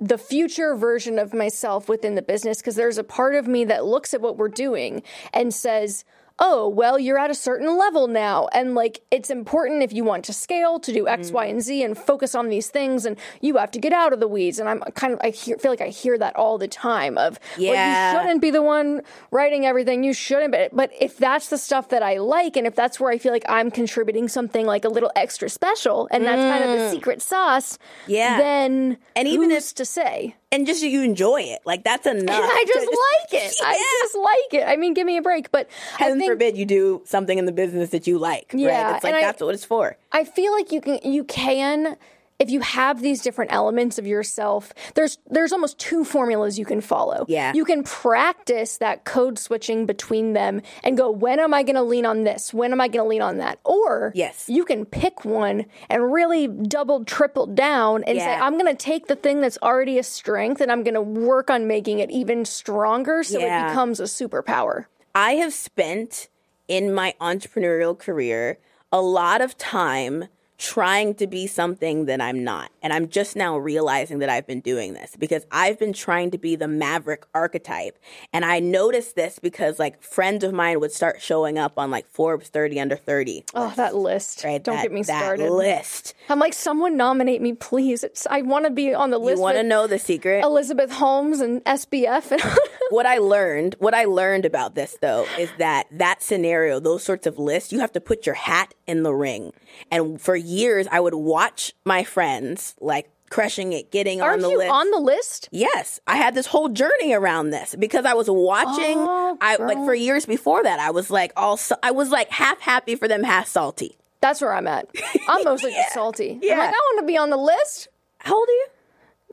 the 0.00 0.16
future 0.16 0.74
version 0.74 1.18
of 1.18 1.34
myself 1.34 1.88
within 1.88 2.14
the 2.14 2.22
business 2.22 2.58
because 2.58 2.74
there's 2.74 2.96
a 2.96 3.04
part 3.04 3.34
of 3.34 3.46
me 3.46 3.64
that 3.64 3.84
looks 3.84 4.14
at 4.14 4.22
what 4.22 4.38
we're 4.38 4.48
doing 4.48 5.02
and 5.34 5.52
says, 5.52 6.04
oh, 6.40 6.68
well, 6.68 6.98
you're 6.98 7.18
at 7.18 7.30
a 7.30 7.34
certain 7.34 7.78
level 7.78 8.08
now. 8.08 8.48
And 8.52 8.74
like, 8.74 9.00
it's 9.10 9.28
important 9.30 9.82
if 9.82 9.92
you 9.92 10.02
want 10.02 10.24
to 10.24 10.32
scale 10.32 10.80
to 10.80 10.92
do 10.92 11.06
X, 11.06 11.30
Y, 11.30 11.44
and 11.44 11.60
Z 11.62 11.82
and 11.84 11.96
focus 11.96 12.34
on 12.34 12.48
these 12.48 12.68
things. 12.68 13.04
And 13.04 13.16
you 13.42 13.58
have 13.58 13.70
to 13.72 13.78
get 13.78 13.92
out 13.92 14.12
of 14.14 14.20
the 14.20 14.26
weeds. 14.26 14.58
And 14.58 14.68
I'm 14.68 14.80
kind 14.94 15.12
of, 15.12 15.20
I 15.22 15.30
hear, 15.30 15.58
feel 15.58 15.70
like 15.70 15.82
I 15.82 15.88
hear 15.88 16.16
that 16.18 16.34
all 16.36 16.56
the 16.56 16.66
time 16.66 17.18
of, 17.18 17.38
well, 17.58 17.66
Yeah. 17.66 18.12
you 18.12 18.18
shouldn't 18.18 18.40
be 18.40 18.50
the 18.50 18.62
one 18.62 19.02
writing 19.30 19.66
everything. 19.66 20.02
You 20.02 20.14
shouldn't. 20.14 20.52
But, 20.52 20.74
but 20.74 20.90
if 20.98 21.18
that's 21.18 21.50
the 21.50 21.58
stuff 21.58 21.90
that 21.90 22.02
I 22.02 22.16
like, 22.18 22.56
and 22.56 22.66
if 22.66 22.74
that's 22.74 22.98
where 22.98 23.12
I 23.12 23.18
feel 23.18 23.32
like 23.32 23.44
I'm 23.48 23.70
contributing 23.70 24.26
something 24.26 24.66
like 24.66 24.84
a 24.84 24.88
little 24.88 25.12
extra 25.14 25.50
special, 25.50 26.08
and 26.10 26.24
that's 26.24 26.40
kind 26.40 26.64
of 26.64 26.70
the 26.78 26.84
mm. 26.86 26.90
secret 26.90 27.20
sauce, 27.20 27.78
Yeah. 28.06 28.38
then 28.38 28.96
And 29.14 29.28
even 29.28 29.50
who's 29.50 29.74
to 29.74 29.84
say? 29.84 30.36
And 30.52 30.66
just 30.66 30.82
you 30.82 31.02
enjoy 31.02 31.42
it. 31.42 31.60
Like 31.64 31.84
that's 31.84 32.06
enough. 32.06 32.40
I 32.42 32.64
to 32.66 32.72
just 32.72 32.86
like 32.86 33.42
it. 33.42 33.54
I 33.62 34.00
just 34.02 34.14
like 34.16 34.62
it. 34.62 34.66
I 34.68 34.76
mean, 34.76 34.94
give 34.94 35.06
me 35.06 35.16
a 35.16 35.22
break. 35.22 35.50
But 35.50 35.68
Heaven 35.96 36.18
think 36.18 36.30
forbid 36.30 36.56
you 36.56 36.64
do 36.66 37.02
something 37.04 37.38
in 37.38 37.44
the 37.46 37.52
business 37.52 37.90
that 37.90 38.06
you 38.06 38.18
like. 38.18 38.52
Yeah, 38.54 38.82
right? 38.84 38.94
It's 38.96 39.04
like 39.04 39.14
and 39.14 39.18
I- 39.24 39.26
that's 39.26 39.42
what 39.42 39.54
it's 39.54 39.64
for. 39.64 39.96
I 40.12 40.24
feel 40.24 40.52
like 40.52 40.72
you 40.72 40.80
can 40.80 40.98
you 41.04 41.24
can 41.24 41.96
if 42.40 42.50
you 42.50 42.60
have 42.60 43.02
these 43.02 43.22
different 43.22 43.52
elements 43.52 43.98
of 43.98 44.06
yourself. 44.06 44.72
There's 44.94 45.18
there's 45.30 45.52
almost 45.52 45.78
two 45.78 46.02
formulas 46.04 46.58
you 46.58 46.64
can 46.64 46.80
follow. 46.80 47.26
Yeah. 47.28 47.52
You 47.54 47.64
can 47.64 47.84
practice 47.84 48.78
that 48.78 49.04
code 49.04 49.38
switching 49.38 49.86
between 49.86 50.32
them 50.32 50.62
and 50.82 50.96
go, 50.96 51.10
when 51.10 51.38
am 51.38 51.54
I 51.54 51.62
going 51.62 51.76
to 51.76 51.82
lean 51.82 52.06
on 52.06 52.24
this? 52.24 52.52
When 52.52 52.72
am 52.72 52.80
I 52.80 52.88
going 52.88 53.04
to 53.04 53.08
lean 53.08 53.22
on 53.22 53.38
that? 53.38 53.60
Or 53.64 54.10
Yes. 54.14 54.46
you 54.48 54.64
can 54.64 54.84
pick 54.86 55.24
one 55.24 55.66
and 55.88 56.12
really 56.12 56.48
double 56.48 57.04
triple 57.04 57.46
down 57.46 58.02
and 58.04 58.18
say, 58.18 58.34
I'm 58.34 58.58
going 58.58 58.74
to 58.74 58.82
take 58.82 59.06
the 59.06 59.16
thing 59.16 59.40
that's 59.42 59.58
already 59.62 59.98
a 59.98 60.02
strength 60.02 60.60
and 60.60 60.72
I'm 60.72 60.82
going 60.82 60.94
to 60.94 61.02
work 61.02 61.50
on 61.50 61.66
making 61.68 61.98
it 61.98 62.10
even 62.10 62.44
stronger 62.44 63.22
so 63.22 63.38
Yeah. 63.38 63.66
it 63.66 63.68
becomes 63.68 64.00
a 64.00 64.04
superpower. 64.04 64.86
I 65.14 65.32
have 65.32 65.52
spent 65.52 66.28
in 66.68 66.94
my 66.94 67.14
entrepreneurial 67.20 67.98
career 67.98 68.58
a 68.90 69.00
lot 69.02 69.40
of 69.40 69.58
time 69.58 70.24
trying 70.60 71.14
to 71.14 71.26
be 71.26 71.46
something 71.46 72.04
that 72.04 72.20
I'm 72.20 72.44
not. 72.44 72.70
And 72.82 72.92
I'm 72.92 73.08
just 73.08 73.34
now 73.34 73.56
realizing 73.56 74.18
that 74.18 74.28
I've 74.28 74.46
been 74.46 74.60
doing 74.60 74.92
this 74.92 75.16
because 75.18 75.46
I've 75.50 75.78
been 75.78 75.94
trying 75.94 76.30
to 76.32 76.38
be 76.38 76.54
the 76.54 76.68
maverick 76.68 77.24
archetype. 77.34 77.98
And 78.34 78.44
I 78.44 78.60
noticed 78.60 79.16
this 79.16 79.38
because 79.38 79.78
like 79.78 80.02
friends 80.02 80.44
of 80.44 80.52
mine 80.52 80.78
would 80.80 80.92
start 80.92 81.22
showing 81.22 81.56
up 81.58 81.78
on 81.78 81.90
like 81.90 82.06
Forbes 82.10 82.48
30 82.50 82.78
under 82.78 82.96
30. 82.96 83.44
Oh, 83.54 83.72
that 83.76 83.96
list. 83.96 84.44
Right? 84.44 84.62
Don't 84.62 84.76
That- 84.76 84.82
get 84.82 84.92
me 84.92 85.02
that 85.04 85.18
started. 85.18 85.50
list. 85.50 86.12
I'm 86.28 86.38
like, 86.38 86.52
someone 86.52 86.94
nominate 86.94 87.40
me, 87.40 87.54
please. 87.54 88.04
It's 88.04 88.26
I 88.30 88.42
want 88.42 88.66
to 88.66 88.70
be 88.70 88.92
on 88.92 89.08
the 89.10 89.18
list. 89.18 89.38
You 89.38 89.42
want 89.42 89.56
to 89.56 89.62
know 89.62 89.86
the 89.86 89.98
secret? 89.98 90.44
Elizabeth 90.44 90.92
Holmes 90.92 91.40
and 91.40 91.64
SBF. 91.64 92.32
And 92.32 92.42
what 92.90 93.06
I 93.06 93.18
learned, 93.18 93.76
what 93.78 93.94
I 93.94 94.04
learned 94.04 94.44
about 94.44 94.74
this 94.74 94.98
though, 95.00 95.26
is 95.38 95.50
that 95.58 95.86
that 95.92 96.22
scenario, 96.22 96.78
those 96.80 97.02
sorts 97.02 97.26
of 97.26 97.38
lists, 97.38 97.72
you 97.72 97.80
have 97.80 97.92
to 97.92 98.00
put 98.00 98.26
your 98.26 98.34
hat 98.34 98.74
in 98.86 99.02
the 99.02 99.14
ring. 99.14 99.52
And 99.90 100.20
for 100.20 100.36
years, 100.36 100.86
I 100.90 101.00
would 101.00 101.14
watch 101.14 101.72
my 101.84 102.04
friends 102.04 102.74
like 102.80 103.10
crushing 103.30 103.72
it, 103.72 103.92
getting 103.92 104.20
aren't 104.20 104.42
on 104.42 104.42
the 104.42 104.48
you 104.50 104.58
list. 104.58 104.70
on 104.72 104.90
the 104.90 104.98
list? 104.98 105.48
Yes, 105.52 106.00
I 106.06 106.16
had 106.16 106.34
this 106.34 106.46
whole 106.46 106.68
journey 106.68 107.12
around 107.12 107.50
this 107.50 107.76
because 107.78 108.04
I 108.04 108.14
was 108.14 108.28
watching. 108.28 108.98
Oh, 108.98 109.38
I 109.40 109.56
like 109.56 109.78
for 109.78 109.94
years 109.94 110.26
before 110.26 110.62
that, 110.64 110.80
I 110.80 110.90
was 110.90 111.10
like 111.10 111.32
all. 111.36 111.58
I 111.82 111.92
was 111.92 112.10
like 112.10 112.28
half 112.30 112.60
happy 112.60 112.96
for 112.96 113.06
them, 113.06 113.22
half 113.22 113.46
salty. 113.46 113.96
That's 114.20 114.40
where 114.42 114.52
I'm 114.52 114.66
at. 114.66 114.88
I'm 115.28 115.44
mostly 115.44 115.70
just 115.72 115.92
salty. 115.94 116.32
I'm 116.32 116.40
Yeah. 116.42 116.58
like, 116.58 116.68
I 116.68 116.72
want 116.72 117.00
to 117.00 117.06
be 117.06 117.16
on 117.16 117.30
the 117.30 117.36
list. 117.38 117.88
How 118.18 118.34
old 118.36 118.48
are 118.48 118.52
you? 118.52 118.66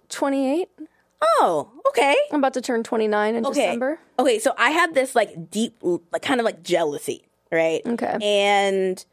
28. 0.10 0.70
Oh, 1.22 1.72
okay. 1.90 2.16
I'm 2.32 2.40
about 2.40 2.54
to 2.56 2.62
turn 2.62 2.84
29 2.84 3.36
in 3.36 3.46
okay. 3.46 3.54
December. 3.54 4.00
Okay, 4.20 4.40
so 4.40 4.54
I 4.58 4.70
had 4.70 4.94
this 4.94 5.16
like 5.16 5.50
deep, 5.50 5.78
like 5.82 6.22
kind 6.22 6.40
of 6.40 6.46
like 6.46 6.64
jealousy, 6.64 7.26
right? 7.52 7.82
Okay. 7.86 8.18
And 8.22 9.04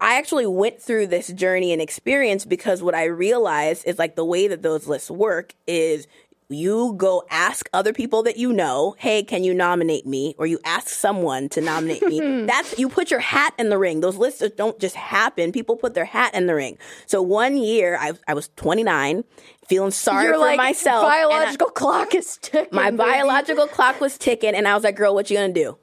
I 0.00 0.16
actually 0.16 0.46
went 0.46 0.80
through 0.80 1.06
this 1.08 1.28
journey 1.28 1.72
and 1.72 1.80
experience 1.80 2.44
because 2.44 2.82
what 2.82 2.94
I 2.94 3.04
realized 3.04 3.86
is 3.86 3.98
like 3.98 4.16
the 4.16 4.24
way 4.24 4.48
that 4.48 4.62
those 4.62 4.86
lists 4.88 5.10
work 5.10 5.54
is 5.66 6.06
you 6.48 6.94
go 6.96 7.24
ask 7.30 7.68
other 7.72 7.92
people 7.92 8.22
that 8.22 8.36
you 8.38 8.52
know, 8.52 8.94
hey, 8.98 9.22
can 9.22 9.44
you 9.44 9.52
nominate 9.52 10.06
me? 10.06 10.34
Or 10.38 10.46
you 10.46 10.58
ask 10.64 10.88
someone 10.88 11.48
to 11.50 11.60
nominate 11.60 12.02
me. 12.06 12.20
That's 12.46 12.78
you 12.78 12.88
put 12.88 13.10
your 13.10 13.20
hat 13.20 13.54
in 13.58 13.68
the 13.68 13.76
ring. 13.78 14.00
Those 14.00 14.16
lists 14.16 14.42
don't 14.56 14.78
just 14.78 14.96
happen. 14.96 15.52
People 15.52 15.76
put 15.76 15.94
their 15.94 16.06
hat 16.06 16.34
in 16.34 16.46
the 16.46 16.54
ring. 16.54 16.78
So 17.06 17.20
one 17.20 17.56
year 17.58 17.98
I, 18.00 18.12
I 18.26 18.34
was 18.34 18.48
29, 18.56 19.24
feeling 19.68 19.90
sorry 19.90 20.24
Your 20.24 20.34
for 20.34 20.38
like 20.38 20.56
myself. 20.56 21.04
and 21.04 21.12
I- 21.12 21.28
biological 21.28 21.68
clock 21.68 22.14
is 22.14 22.38
ticking. 22.40 22.68
my 22.72 22.90
baby. 22.90 22.96
biological 22.96 23.66
clock 23.66 24.00
was 24.00 24.16
ticking 24.16 24.54
and 24.54 24.66
I 24.66 24.74
was 24.74 24.84
like, 24.84 24.96
girl, 24.96 25.14
what 25.14 25.30
you 25.30 25.36
gonna 25.36 25.52
do? 25.52 25.76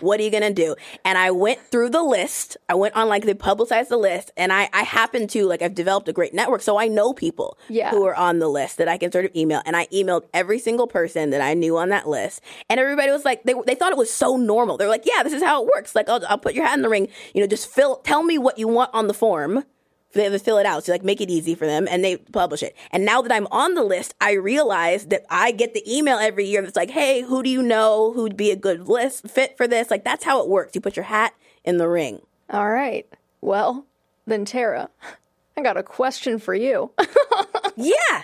What 0.00 0.20
are 0.20 0.22
you 0.22 0.30
gonna 0.30 0.52
do? 0.52 0.76
And 1.04 1.16
I 1.18 1.30
went 1.30 1.60
through 1.60 1.90
the 1.90 2.02
list. 2.02 2.56
I 2.68 2.74
went 2.74 2.94
on 2.96 3.08
like 3.08 3.24
they 3.24 3.34
publicized 3.34 3.90
the 3.90 3.96
list 3.96 4.30
and 4.36 4.52
I, 4.52 4.68
I 4.72 4.82
happen 4.82 5.26
to 5.28 5.44
like 5.46 5.62
I've 5.62 5.74
developed 5.74 6.08
a 6.08 6.12
great 6.12 6.34
network. 6.34 6.62
So 6.62 6.78
I 6.78 6.88
know 6.88 7.12
people 7.12 7.58
Yeah. 7.68 7.90
who 7.90 8.04
are 8.06 8.14
on 8.14 8.38
the 8.38 8.48
list 8.48 8.78
that 8.78 8.88
I 8.88 8.98
can 8.98 9.10
sort 9.12 9.24
of 9.24 9.34
email. 9.36 9.62
And 9.64 9.76
I 9.76 9.86
emailed 9.86 10.22
every 10.34 10.58
single 10.58 10.86
person 10.86 11.30
that 11.30 11.40
I 11.40 11.54
knew 11.54 11.76
on 11.76 11.88
that 11.90 12.08
list. 12.08 12.40
And 12.68 12.78
everybody 12.80 13.10
was 13.10 13.24
like, 13.24 13.42
they, 13.44 13.54
they 13.66 13.74
thought 13.74 13.92
it 13.92 13.98
was 13.98 14.12
so 14.12 14.36
normal. 14.36 14.76
They're 14.76 14.88
like, 14.88 15.04
yeah, 15.06 15.22
this 15.22 15.32
is 15.32 15.42
how 15.42 15.62
it 15.62 15.70
works. 15.74 15.94
Like, 15.94 16.08
I'll, 16.08 16.24
I'll 16.28 16.38
put 16.38 16.54
your 16.54 16.64
hat 16.66 16.76
in 16.76 16.82
the 16.82 16.88
ring. 16.88 17.08
You 17.34 17.40
know, 17.40 17.46
just 17.46 17.68
fill, 17.68 17.96
tell 17.96 18.22
me 18.22 18.38
what 18.38 18.58
you 18.58 18.68
want 18.68 18.90
on 18.92 19.06
the 19.06 19.14
form 19.14 19.64
they 20.16 20.24
have 20.24 20.32
to 20.32 20.38
fill 20.38 20.58
it 20.58 20.66
out. 20.66 20.84
So 20.84 20.92
like 20.92 21.04
make 21.04 21.20
it 21.20 21.30
easy 21.30 21.54
for 21.54 21.66
them 21.66 21.86
and 21.90 22.04
they 22.04 22.16
publish 22.16 22.62
it. 22.62 22.76
And 22.90 23.04
now 23.04 23.22
that 23.22 23.32
I'm 23.32 23.46
on 23.50 23.74
the 23.74 23.84
list, 23.84 24.14
I 24.20 24.32
realize 24.32 25.06
that 25.06 25.24
I 25.30 25.52
get 25.52 25.74
the 25.74 25.82
email 25.92 26.18
every 26.18 26.46
year 26.46 26.62
that's 26.62 26.76
like, 26.76 26.90
hey, 26.90 27.22
who 27.22 27.42
do 27.42 27.50
you 27.50 27.62
know 27.62 28.12
who'd 28.12 28.36
be 28.36 28.50
a 28.50 28.56
good 28.56 28.88
list 28.88 29.28
fit 29.28 29.56
for 29.56 29.66
this? 29.68 29.90
Like 29.90 30.04
that's 30.04 30.24
how 30.24 30.42
it 30.42 30.48
works. 30.48 30.74
You 30.74 30.80
put 30.80 30.96
your 30.96 31.04
hat 31.04 31.34
in 31.64 31.78
the 31.78 31.88
ring. 31.88 32.20
All 32.50 32.70
right. 32.70 33.06
Well, 33.40 33.84
then 34.26 34.44
Tara, 34.44 34.88
I 35.56 35.62
got 35.62 35.76
a 35.76 35.82
question 35.82 36.38
for 36.38 36.54
you. 36.54 36.90
Yeah. 37.76 38.22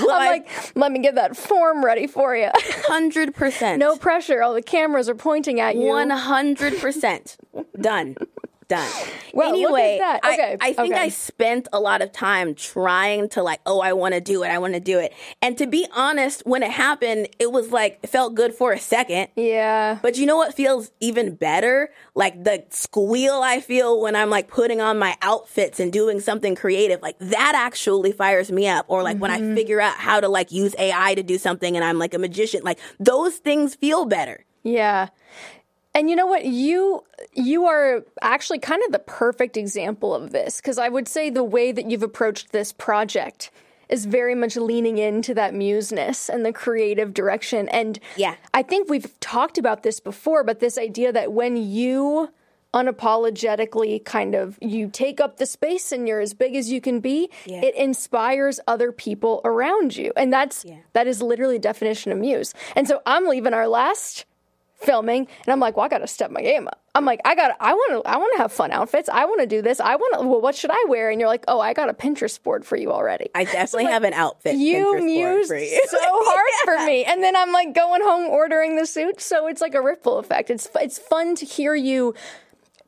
Well, 0.00 0.10
I'm 0.18 0.26
like, 0.26 0.48
let 0.74 0.90
me 0.90 1.00
get 1.00 1.16
that 1.16 1.36
form 1.36 1.84
ready 1.84 2.06
for 2.06 2.34
you. 2.34 2.48
hundred 2.54 3.34
percent. 3.34 3.78
no 3.80 3.96
pressure. 3.96 4.42
All 4.42 4.54
the 4.54 4.62
cameras 4.62 5.08
are 5.10 5.14
pointing 5.14 5.60
at 5.60 5.76
you. 5.76 5.82
One 5.82 6.08
hundred 6.08 6.78
percent 6.78 7.36
done. 7.78 8.16
Done. 8.68 8.90
Well, 9.32 9.50
anyway, 9.50 9.98
that. 10.00 10.20
I- 10.24 10.32
Okay, 10.36 10.56
I, 10.60 10.72
think 10.72 10.92
okay. 10.92 11.02
I 11.04 11.08
spent 11.08 11.68
a 11.72 11.78
lot 11.80 12.02
of 12.02 12.10
time 12.12 12.54
trying 12.54 13.28
to 13.30 13.42
like, 13.42 13.60
oh, 13.64 13.80
I 13.80 13.92
want 13.92 14.14
to 14.14 14.20
do 14.20 14.42
it. 14.42 14.48
I 14.48 14.58
want 14.58 14.74
to 14.74 14.80
do 14.80 14.98
it. 14.98 15.12
And 15.40 15.56
to 15.58 15.66
be 15.66 15.86
honest, 15.94 16.42
when 16.44 16.62
it 16.62 16.70
happened, 16.70 17.28
it 17.38 17.52
was 17.52 17.70
like 17.70 18.00
it 18.02 18.08
felt 18.08 18.34
good 18.34 18.54
for 18.54 18.72
a 18.72 18.78
second. 18.78 19.28
Yeah. 19.36 19.98
But 20.02 20.18
you 20.18 20.26
know 20.26 20.36
what 20.36 20.54
feels 20.54 20.90
even 21.00 21.36
better? 21.36 21.90
Like 22.14 22.44
the 22.44 22.64
squeal 22.70 23.40
I 23.42 23.60
feel 23.60 24.00
when 24.00 24.16
I'm 24.16 24.30
like 24.30 24.48
putting 24.48 24.80
on 24.80 24.98
my 24.98 25.16
outfits 25.22 25.80
and 25.80 25.92
doing 25.92 26.20
something 26.20 26.54
creative. 26.54 27.00
Like 27.02 27.18
that 27.20 27.54
actually 27.54 28.12
fires 28.12 28.50
me 28.50 28.66
up. 28.66 28.86
Or 28.88 29.02
like 29.02 29.18
when 29.18 29.30
I 29.30 29.38
mm-hmm. 29.38 29.54
figure 29.54 29.80
out 29.80 29.96
how 29.96 30.20
to 30.20 30.28
like 30.28 30.50
use 30.50 30.74
AI 30.78 31.14
to 31.14 31.22
do 31.22 31.38
something 31.38 31.76
and 31.76 31.84
I'm 31.84 31.98
like 31.98 32.14
a 32.14 32.18
magician. 32.18 32.62
Like 32.62 32.78
those 32.98 33.36
things 33.36 33.74
feel 33.74 34.06
better. 34.06 34.44
Yeah. 34.66 35.08
And 35.96 36.10
you 36.10 36.14
know 36.14 36.26
what? 36.26 36.44
You 36.44 37.04
you 37.32 37.64
are 37.64 38.04
actually 38.20 38.58
kind 38.58 38.82
of 38.84 38.92
the 38.92 38.98
perfect 38.98 39.56
example 39.56 40.14
of 40.14 40.30
this 40.30 40.58
because 40.60 40.76
I 40.78 40.90
would 40.90 41.08
say 41.08 41.30
the 41.30 41.42
way 41.42 41.72
that 41.72 41.90
you've 41.90 42.02
approached 42.02 42.52
this 42.52 42.70
project 42.70 43.50
is 43.88 44.04
very 44.04 44.34
much 44.34 44.56
leaning 44.56 44.98
into 44.98 45.32
that 45.34 45.54
museness 45.54 46.28
and 46.28 46.44
the 46.44 46.52
creative 46.52 47.14
direction. 47.14 47.66
And 47.70 47.98
Yeah. 48.16 48.34
I 48.52 48.62
think 48.62 48.90
we've 48.90 49.18
talked 49.20 49.56
about 49.56 49.84
this 49.84 49.98
before, 50.00 50.44
but 50.44 50.60
this 50.60 50.76
idea 50.76 51.12
that 51.12 51.32
when 51.32 51.56
you 51.56 52.28
unapologetically 52.74 54.04
kind 54.04 54.34
of 54.34 54.58
you 54.60 54.88
take 54.88 55.18
up 55.18 55.38
the 55.38 55.46
space 55.46 55.92
and 55.92 56.06
you're 56.06 56.20
as 56.20 56.34
big 56.34 56.54
as 56.56 56.70
you 56.70 56.78
can 56.80 57.00
be 57.00 57.30
Yeah. 57.46 57.62
it 57.62 57.74
inspires 57.74 58.60
other 58.66 58.92
people 58.92 59.40
around 59.46 59.96
you 59.96 60.12
and 60.14 60.30
that's 60.30 60.66
that 60.92 61.06
is 61.06 61.22
literally 61.22 61.58
definition 61.58 62.12
of 62.12 62.18
muse 62.18 62.52
and 62.74 62.86
so 62.86 63.00
i'm 63.06 63.26
leaving 63.28 63.54
our 63.54 63.66
last 63.68 64.26
filming 64.78 65.26
and 65.44 65.52
i'm 65.52 65.58
like 65.60 65.76
well 65.76 65.86
i 65.86 65.88
gotta 65.88 66.06
step 66.06 66.30
my 66.30 66.42
game 66.42 66.66
up. 66.68 66.82
I'm 66.94 67.04
like 67.04 67.20
i 67.24 67.34
gotta 67.34 67.54
i 67.60 67.72
want 67.72 68.04
to 68.04 68.10
i 68.10 68.16
want 68.16 68.32
to 68.36 68.42
have 68.42 68.52
fun 68.52 68.72
outfits. 68.72 69.08
I 69.08 69.24
want 69.24 69.40
to 69.40 69.46
do 69.46 69.60
this. 69.62 69.80
I 69.80 69.96
want 69.96 70.20
to 70.20 70.26
well 70.26 70.40
what 70.40 70.54
should 70.54 70.70
i 70.70 70.84
wear? 70.88 71.10
And 71.10 71.20
you're 71.20 71.28
like 71.28 71.44
oh 71.48 71.60
i 71.60 71.72
got 71.72 71.88
a 71.88 71.94
pinterest 71.94 72.42
board 72.42 72.64
for 72.64 72.76
you 72.76 72.92
already. 72.92 73.30
I 73.34 73.44
definitely 73.58 73.86
have 73.86 74.04
an 74.04 74.12
outfit. 74.12 74.56
you 74.56 74.76
Pinterest 74.76 74.90
board 74.92 75.04
mused 75.04 75.50
you. 75.52 75.82
so 75.88 75.98
hard 76.02 76.50
for 76.64 76.86
me. 76.86 77.04
And 77.04 77.22
then 77.22 77.36
i'm 77.36 77.52
like 77.52 77.74
going 77.74 78.02
home 78.02 78.28
ordering 78.30 78.76
the 78.76 78.86
suit 78.86 79.20
so 79.20 79.46
it's 79.46 79.60
like 79.60 79.74
a 79.74 79.80
ripple 79.82 80.18
effect. 80.18 80.50
It's 80.50 80.68
it's 80.80 80.98
fun 80.98 81.34
to 81.36 81.44
hear 81.46 81.74
you 81.74 82.14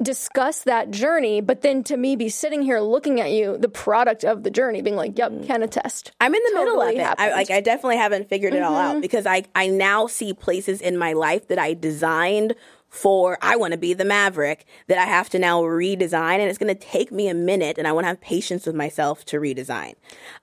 discuss 0.03 0.63
that 0.63 0.91
journey 0.91 1.41
but 1.41 1.63
then 1.63 1.83
to 1.83 1.97
me 1.97 2.15
be 2.15 2.29
sitting 2.29 2.63
here 2.63 2.79
looking 2.79 3.21
at 3.21 3.33
you 3.33 3.59
the 3.59 3.69
product 3.69 4.25
of 4.25 4.45
the 4.45 4.51
journey 4.51 4.81
being 4.81 4.97
like 4.97 5.19
yep 5.19 5.33
can 5.45 5.63
attest. 5.63 6.13
I'm 6.21 6.35
in 6.35 6.43
the 6.49 6.55
middle 6.55 6.81
of 6.81 6.89
Totally 6.89 7.03
it. 7.03 7.15
I, 7.19 7.33
like 7.33 7.51
I 7.51 7.61
definitely 7.61 7.97
haven't 7.97 8.29
figured 8.29 8.55
it 8.55 8.63
all 8.63 8.77
out 8.77 8.93
mm-hmm. 8.93 9.01
because 9.01 9.27
I 9.27 9.45
I 9.55 9.69
now 9.69 10.07
see 10.07 10.33
places 10.33 10.81
in 10.81 10.97
my 10.97 11.13
life 11.15 11.49
that 11.49 11.59
I 11.59 11.75
designed 11.75 12.55
for 12.89 13.39
I 13.43 13.57
want 13.57 13.73
to 13.73 13.79
be 13.79 13.93
the 13.95 14.05
maverick 14.05 14.65
that 14.87 14.99
I 14.99 15.05
have 15.05 15.29
to 15.31 15.39
now 15.39 15.63
redesign 15.63 16.39
and 16.39 16.49
it's 16.49 16.59
going 16.59 16.75
to 16.75 16.81
take 16.81 17.13
me 17.13 17.29
a 17.29 17.35
minute 17.35 17.79
and 17.79 17.87
I 17.87 17.93
want 17.93 18.05
to 18.05 18.09
have 18.09 18.21
patience 18.21 18.67
with 18.67 18.75
myself 18.75 19.25
to 19.27 19.39
redesign. 19.39 19.95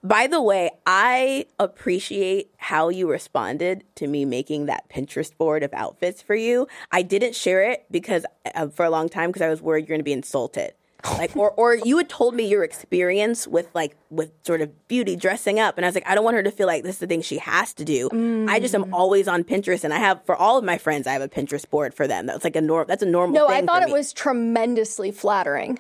By 0.04 0.28
the 0.28 0.42
way, 0.42 0.72
I 0.86 1.46
appreciate 1.60 2.52
how 2.58 2.90
you 2.90 3.10
responded 3.10 3.84
to 3.96 4.08
me 4.08 4.26
making 4.26 4.66
that 4.66 4.90
Pinterest 4.90 5.36
board 5.38 5.64
of 5.64 5.74
outfits 5.74 6.22
for 6.22 6.36
you. 6.36 6.68
I 6.92 7.02
didn't 7.02 7.36
share 7.36 7.64
it 7.64 7.86
because 7.90 8.26
uh, 8.54 8.68
for 8.68 8.86
a 8.86 8.90
long 8.90 9.10
time 9.10 9.30
because 9.30 9.42
I 9.42 9.50
was 9.50 9.62
worried 9.62 9.88
you're 9.88 9.96
going 9.96 10.00
to 10.00 10.04
be 10.04 10.14
insulted 10.14 10.74
like 11.14 11.36
or 11.36 11.52
or 11.52 11.76
you 11.76 11.98
had 11.98 12.10
told 12.10 12.36
me 12.36 12.48
your 12.48 12.64
experience 12.64 13.48
with 13.48 13.68
like 13.74 13.96
with 14.10 14.32
sort 14.44 14.62
of 14.62 14.88
beauty 14.88 15.16
dressing 15.16 15.60
up 15.60 15.78
and 15.78 15.86
i 15.86 15.88
was 15.88 15.96
like 15.96 16.08
i 16.08 16.16
don't 16.16 16.24
want 16.24 16.36
her 16.36 16.44
to 16.44 16.52
feel 16.52 16.68
like 16.68 16.84
this 16.84 16.96
is 16.96 17.00
the 17.00 17.08
thing 17.08 17.22
she 17.22 17.38
has 17.38 17.74
to 17.74 17.86
do. 17.86 18.10
I 18.50 18.60
just 18.60 18.76
am 18.76 18.86
mm. 18.86 18.94
always 18.94 19.28
on 19.28 19.44
pinterest 19.44 19.84
and 19.84 19.94
i 19.94 19.98
have 19.98 20.24
for 20.26 20.36
all 20.36 20.58
of 20.58 20.64
my 20.64 20.78
friends 20.78 21.08
i 21.08 21.14
have 21.14 21.22
a 21.22 21.30
pinterest 21.30 21.70
board 21.70 21.94
for 21.94 22.08
them. 22.08 22.26
That's 22.26 22.44
like 22.44 22.56
a 22.56 22.62
norm 22.62 22.86
that's 22.88 23.04
a 23.04 23.08
normal 23.08 23.36
no 23.36 23.48
i 23.48 23.62
thought 23.62 23.84
it 23.84 23.92
was 23.92 24.14
tremendously 24.14 25.12
flattering. 25.12 25.80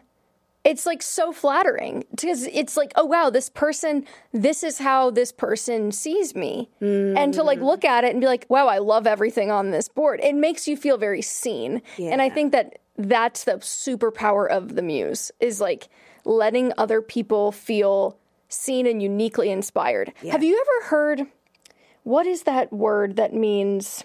It's 0.63 0.87
like 0.87 1.03
so 1.03 1.31
flattering 1.31 2.05
because 2.09 2.47
it's 2.47 2.75
like 2.75 2.91
oh 2.95 3.05
wow 3.05 3.29
this 3.29 3.49
person 3.49 4.05
this 4.31 4.63
is 4.63 4.79
how 4.79 5.11
this 5.11 5.31
person 5.31 5.91
sees 5.91 6.35
me. 6.35 6.69
And 6.81 7.33
to 7.33 7.43
like 7.43 7.59
look 7.59 7.81
mm. 7.81 7.89
at 7.89 8.03
it 8.03 8.11
and 8.11 8.21
be 8.21 8.27
like 8.27 8.45
wow 8.49 8.67
i 8.67 8.79
love 8.79 9.07
everything 9.07 9.51
on 9.51 9.71
this 9.71 9.87
board. 9.87 10.19
It 10.21 10.35
makes 10.35 10.67
you 10.67 10.77
feel 10.77 10.97
very 10.97 11.21
seen. 11.21 11.81
And 11.99 12.21
i 12.21 12.29
think 12.29 12.51
that 12.51 12.79
that's 12.97 13.43
the 13.43 13.53
superpower 13.53 14.49
of 14.49 14.75
the 14.75 14.81
muse 14.81 15.31
is 15.39 15.59
like 15.59 15.89
letting 16.23 16.71
other 16.77 17.01
people 17.01 17.51
feel 17.51 18.17
seen 18.47 18.87
and 18.87 19.01
uniquely 19.01 19.51
inspired. 19.51 20.13
Have 20.29 20.43
you 20.43 20.59
ever 20.59 20.87
heard 20.87 21.27
what 22.03 22.27
is 22.27 22.43
that 22.43 22.71
word 22.71 23.15
that 23.15 23.33
means 23.33 24.03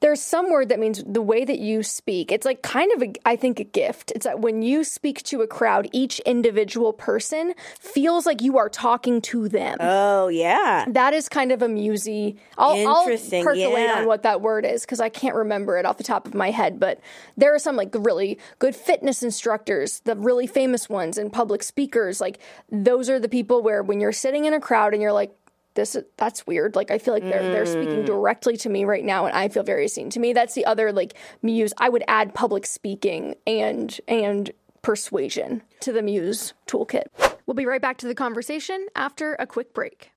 there's 0.00 0.20
some 0.20 0.50
word 0.50 0.68
that 0.68 0.78
means 0.78 1.02
the 1.04 1.22
way 1.22 1.44
that 1.44 1.58
you 1.58 1.82
speak. 1.82 2.30
It's 2.32 2.44
like 2.44 2.62
kind 2.62 2.92
of 2.92 3.02
a, 3.02 3.12
I 3.24 3.36
think, 3.36 3.60
a 3.60 3.64
gift. 3.64 4.12
It's 4.14 4.24
that 4.24 4.40
when 4.40 4.62
you 4.62 4.84
speak 4.84 5.22
to 5.24 5.42
a 5.42 5.46
crowd, 5.46 5.88
each 5.92 6.20
individual 6.20 6.92
person 6.92 7.54
feels 7.78 8.26
like 8.26 8.40
you 8.40 8.58
are 8.58 8.68
talking 8.68 9.20
to 9.22 9.48
them. 9.48 9.78
oh 9.80 10.28
yeah 10.28 10.84
that 10.88 11.12
is 11.12 11.28
kind 11.28 11.52
of 11.52 11.60
a 11.62 11.68
musy. 11.68 12.36
I'll, 12.56 12.88
I'll 12.88 13.04
percolate 13.04 13.58
yeah. 13.58 13.98
on 13.98 14.06
what 14.06 14.22
that 14.22 14.40
word 14.40 14.64
is 14.64 14.82
because 14.82 15.00
I 15.00 15.08
can't 15.08 15.34
remember 15.34 15.76
it 15.76 15.84
off 15.84 15.98
the 15.98 16.04
top 16.04 16.26
of 16.26 16.34
my 16.34 16.50
head. 16.50 16.78
But 16.80 17.00
there 17.36 17.54
are 17.54 17.58
some 17.58 17.76
like 17.76 17.94
really 17.94 18.38
good 18.58 18.74
fitness 18.74 19.22
instructors, 19.22 20.00
the 20.00 20.16
really 20.16 20.46
famous 20.46 20.88
ones, 20.88 21.18
and 21.18 21.32
public 21.32 21.62
speakers. 21.62 22.20
Like 22.20 22.38
those 22.70 23.10
are 23.10 23.18
the 23.18 23.28
people 23.28 23.62
where 23.62 23.82
when 23.82 24.00
you're 24.00 24.12
sitting 24.12 24.44
in 24.44 24.54
a 24.54 24.60
crowd 24.60 24.92
and 24.92 25.02
you're 25.02 25.12
like, 25.12 25.34
this 25.74 25.94
is, 25.94 26.04
that's 26.16 26.46
weird. 26.46 26.76
Like 26.76 26.90
I 26.90 26.98
feel 26.98 27.14
like 27.14 27.24
they're 27.24 27.42
they're 27.42 27.64
Mm. 27.64 27.72
speaking 27.72 28.04
directly 28.04 28.56
to 28.58 28.68
me 28.68 28.84
right 28.84 29.04
now, 29.04 29.26
and 29.26 29.36
I 29.36 29.48
feel 29.48 29.62
very 29.62 29.88
seen. 29.88 30.10
To 30.10 30.20
me, 30.20 30.32
that's 30.32 30.54
the 30.54 30.64
other 30.66 30.92
like 30.92 31.14
muse. 31.42 31.72
I 31.78 31.88
would 31.88 32.04
add 32.08 32.34
public 32.34 32.66
speaking 32.66 33.34
and 33.46 33.98
and 34.08 34.50
persuasion 34.82 35.62
to 35.80 35.92
the 35.92 36.02
muse 36.02 36.52
toolkit. 36.66 37.04
We'll 37.46 37.54
be 37.54 37.66
right 37.66 37.80
back 37.82 37.98
to 37.98 38.06
the 38.06 38.14
conversation 38.14 38.86
after 38.94 39.34
a 39.34 39.46
quick 39.46 39.72
break. 39.74 40.10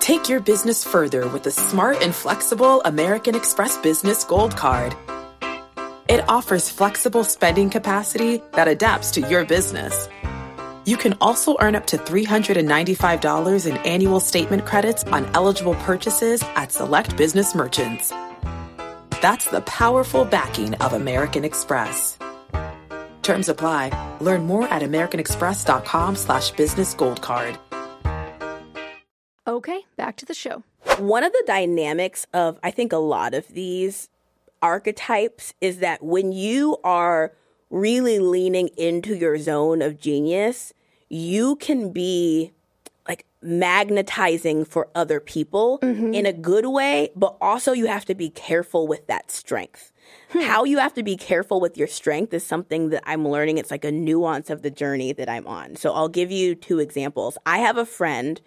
Take 0.00 0.28
your 0.28 0.40
business 0.40 0.84
further 0.84 1.28
with 1.28 1.44
the 1.44 1.50
smart 1.52 2.02
and 2.02 2.14
flexible 2.14 2.82
American 2.84 3.34
Express 3.36 3.78
Business 3.78 4.24
Gold 4.24 4.56
Card. 4.56 4.96
It 6.08 6.28
offers 6.28 6.68
flexible 6.68 7.22
spending 7.24 7.70
capacity 7.70 8.42
that 8.54 8.66
adapts 8.68 9.12
to 9.12 9.20
your 9.28 9.44
business. 9.44 10.08
You 10.84 10.96
can 10.96 11.14
also 11.20 11.56
earn 11.60 11.76
up 11.76 11.86
to 11.88 11.96
$395 11.96 13.66
in 13.70 13.76
annual 13.76 14.18
statement 14.18 14.66
credits 14.66 15.04
on 15.04 15.26
eligible 15.26 15.76
purchases 15.76 16.42
at 16.56 16.72
select 16.72 17.16
business 17.16 17.54
merchants. 17.54 18.12
That's 19.20 19.48
the 19.48 19.60
powerful 19.60 20.24
backing 20.24 20.74
of 20.74 20.92
American 20.92 21.44
Express. 21.44 22.18
Terms 23.22 23.48
apply. 23.48 24.16
Learn 24.20 24.44
more 24.44 24.66
at 24.66 24.82
americanexpress.com 24.82 26.16
slash 26.16 26.50
business 26.50 26.94
gold 26.94 27.22
card. 27.22 27.56
Okay, 29.46 29.82
back 29.96 30.16
to 30.16 30.26
the 30.26 30.34
show. 30.34 30.64
one 30.98 31.22
of 31.22 31.30
the 31.30 31.44
dynamics 31.46 32.26
of 32.34 32.58
I 32.64 32.72
think 32.72 32.92
a 32.92 32.96
lot 32.96 33.34
of 33.34 33.46
these 33.46 34.08
archetypes 34.60 35.54
is 35.60 35.78
that 35.78 36.02
when 36.02 36.32
you 36.32 36.76
are 36.82 37.32
really 37.72 38.18
leaning 38.18 38.68
into 38.76 39.16
your 39.16 39.38
zone 39.38 39.82
of 39.82 39.98
genius, 39.98 40.72
you 41.08 41.56
can 41.56 41.90
be 41.90 42.52
like 43.08 43.26
magnetizing 43.42 44.64
for 44.64 44.88
other 44.94 45.18
people 45.18 45.80
mm-hmm. 45.82 46.14
in 46.14 46.26
a 46.26 46.32
good 46.32 46.66
way, 46.66 47.10
but 47.16 47.36
also 47.40 47.72
you 47.72 47.86
have 47.86 48.04
to 48.04 48.14
be 48.14 48.30
careful 48.30 48.86
with 48.86 49.06
that 49.08 49.30
strength. 49.30 49.92
Hmm. 50.28 50.40
How 50.40 50.64
you 50.64 50.78
have 50.78 50.94
to 50.94 51.02
be 51.02 51.16
careful 51.16 51.60
with 51.60 51.76
your 51.76 51.88
strength 51.88 52.32
is 52.32 52.44
something 52.44 52.90
that 52.90 53.02
I'm 53.06 53.26
learning. 53.26 53.58
It's 53.58 53.70
like 53.70 53.84
a 53.84 53.90
nuance 53.90 54.50
of 54.50 54.62
the 54.62 54.70
journey 54.70 55.12
that 55.14 55.28
I'm 55.28 55.46
on. 55.46 55.74
So 55.76 55.92
I'll 55.92 56.08
give 56.08 56.30
you 56.30 56.54
two 56.54 56.78
examples. 56.78 57.38
I 57.46 57.58
have 57.58 57.78
a 57.78 57.86
friend 57.86 58.40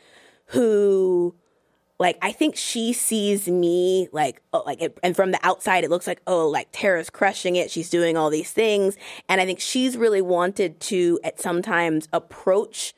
who 0.47 1.35
like 1.99 2.17
I 2.21 2.31
think 2.31 2.55
she 2.55 2.93
sees 2.93 3.47
me 3.47 4.09
like 4.11 4.41
oh, 4.53 4.63
like 4.65 4.81
it, 4.81 4.97
and 5.01 5.15
from 5.15 5.31
the 5.31 5.39
outside 5.43 5.83
it 5.83 5.89
looks 5.89 6.07
like 6.07 6.21
oh 6.27 6.47
like 6.49 6.67
Tara's 6.71 7.09
crushing 7.09 7.55
it. 7.55 7.71
She's 7.71 7.89
doing 7.89 8.17
all 8.17 8.29
these 8.29 8.51
things. 8.51 8.97
And 9.29 9.39
I 9.39 9.45
think 9.45 9.59
she's 9.59 9.97
really 9.97 10.21
wanted 10.21 10.79
to 10.81 11.19
at 11.23 11.39
sometimes 11.39 12.07
approach 12.11 12.93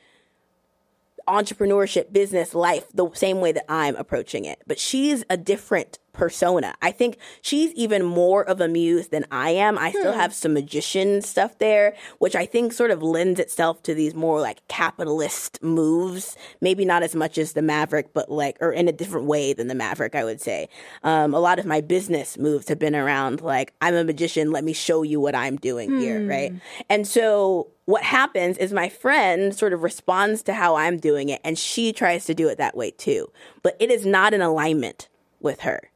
entrepreneurship 1.28 2.12
business 2.12 2.54
life 2.54 2.86
the 2.94 3.10
same 3.12 3.40
way 3.40 3.52
that 3.52 3.70
I'm 3.70 3.94
approaching 3.96 4.44
it. 4.44 4.62
But 4.66 4.78
she's 4.78 5.24
a 5.28 5.36
different 5.36 5.98
persona. 6.18 6.74
I 6.82 6.90
think 6.90 7.16
she's 7.40 7.72
even 7.74 8.04
more 8.04 8.44
of 8.44 8.60
a 8.60 8.68
muse 8.68 9.08
than 9.08 9.24
I 9.30 9.50
am. 9.50 9.78
I 9.78 9.90
still 9.92 10.12
have 10.12 10.34
some 10.34 10.52
magician 10.52 11.22
stuff 11.22 11.58
there 11.58 11.94
which 12.18 12.34
I 12.34 12.44
think 12.44 12.72
sort 12.72 12.90
of 12.90 13.02
lends 13.02 13.38
itself 13.38 13.82
to 13.84 13.94
these 13.94 14.14
more 14.14 14.40
like 14.40 14.66
capitalist 14.68 15.62
moves. 15.62 16.36
Maybe 16.60 16.84
not 16.84 17.02
as 17.02 17.14
much 17.14 17.38
as 17.38 17.52
the 17.52 17.62
maverick 17.62 18.12
but 18.12 18.30
like 18.30 18.58
or 18.60 18.72
in 18.72 18.88
a 18.88 18.92
different 18.92 19.26
way 19.26 19.52
than 19.52 19.68
the 19.68 19.74
maverick 19.74 20.14
I 20.14 20.24
would 20.24 20.40
say. 20.40 20.68
Um, 21.04 21.32
a 21.34 21.40
lot 21.40 21.58
of 21.58 21.66
my 21.66 21.80
business 21.80 22.36
moves 22.36 22.68
have 22.68 22.78
been 22.78 22.96
around 22.96 23.40
like 23.40 23.72
I'm 23.80 23.94
a 23.94 24.04
magician 24.04 24.50
let 24.50 24.64
me 24.64 24.72
show 24.72 25.02
you 25.02 25.20
what 25.20 25.34
I'm 25.34 25.56
doing 25.56 25.98
here 26.00 26.26
right? 26.28 26.52
And 26.90 27.06
so 27.06 27.68
what 27.84 28.02
happens 28.02 28.58
is 28.58 28.72
my 28.72 28.88
friend 28.88 29.54
sort 29.54 29.72
of 29.72 29.82
responds 29.82 30.42
to 30.42 30.52
how 30.52 30.74
I'm 30.74 30.98
doing 30.98 31.28
it 31.28 31.40
and 31.44 31.56
she 31.58 31.92
tries 31.92 32.24
to 32.26 32.34
do 32.34 32.48
it 32.48 32.58
that 32.58 32.76
way 32.76 32.90
too. 32.90 33.30
But 33.62 33.76
it 33.78 33.90
is 33.90 34.04
not 34.04 34.34
in 34.34 34.42
alignment 34.42 35.08
with 35.40 35.60
her. 35.60 35.90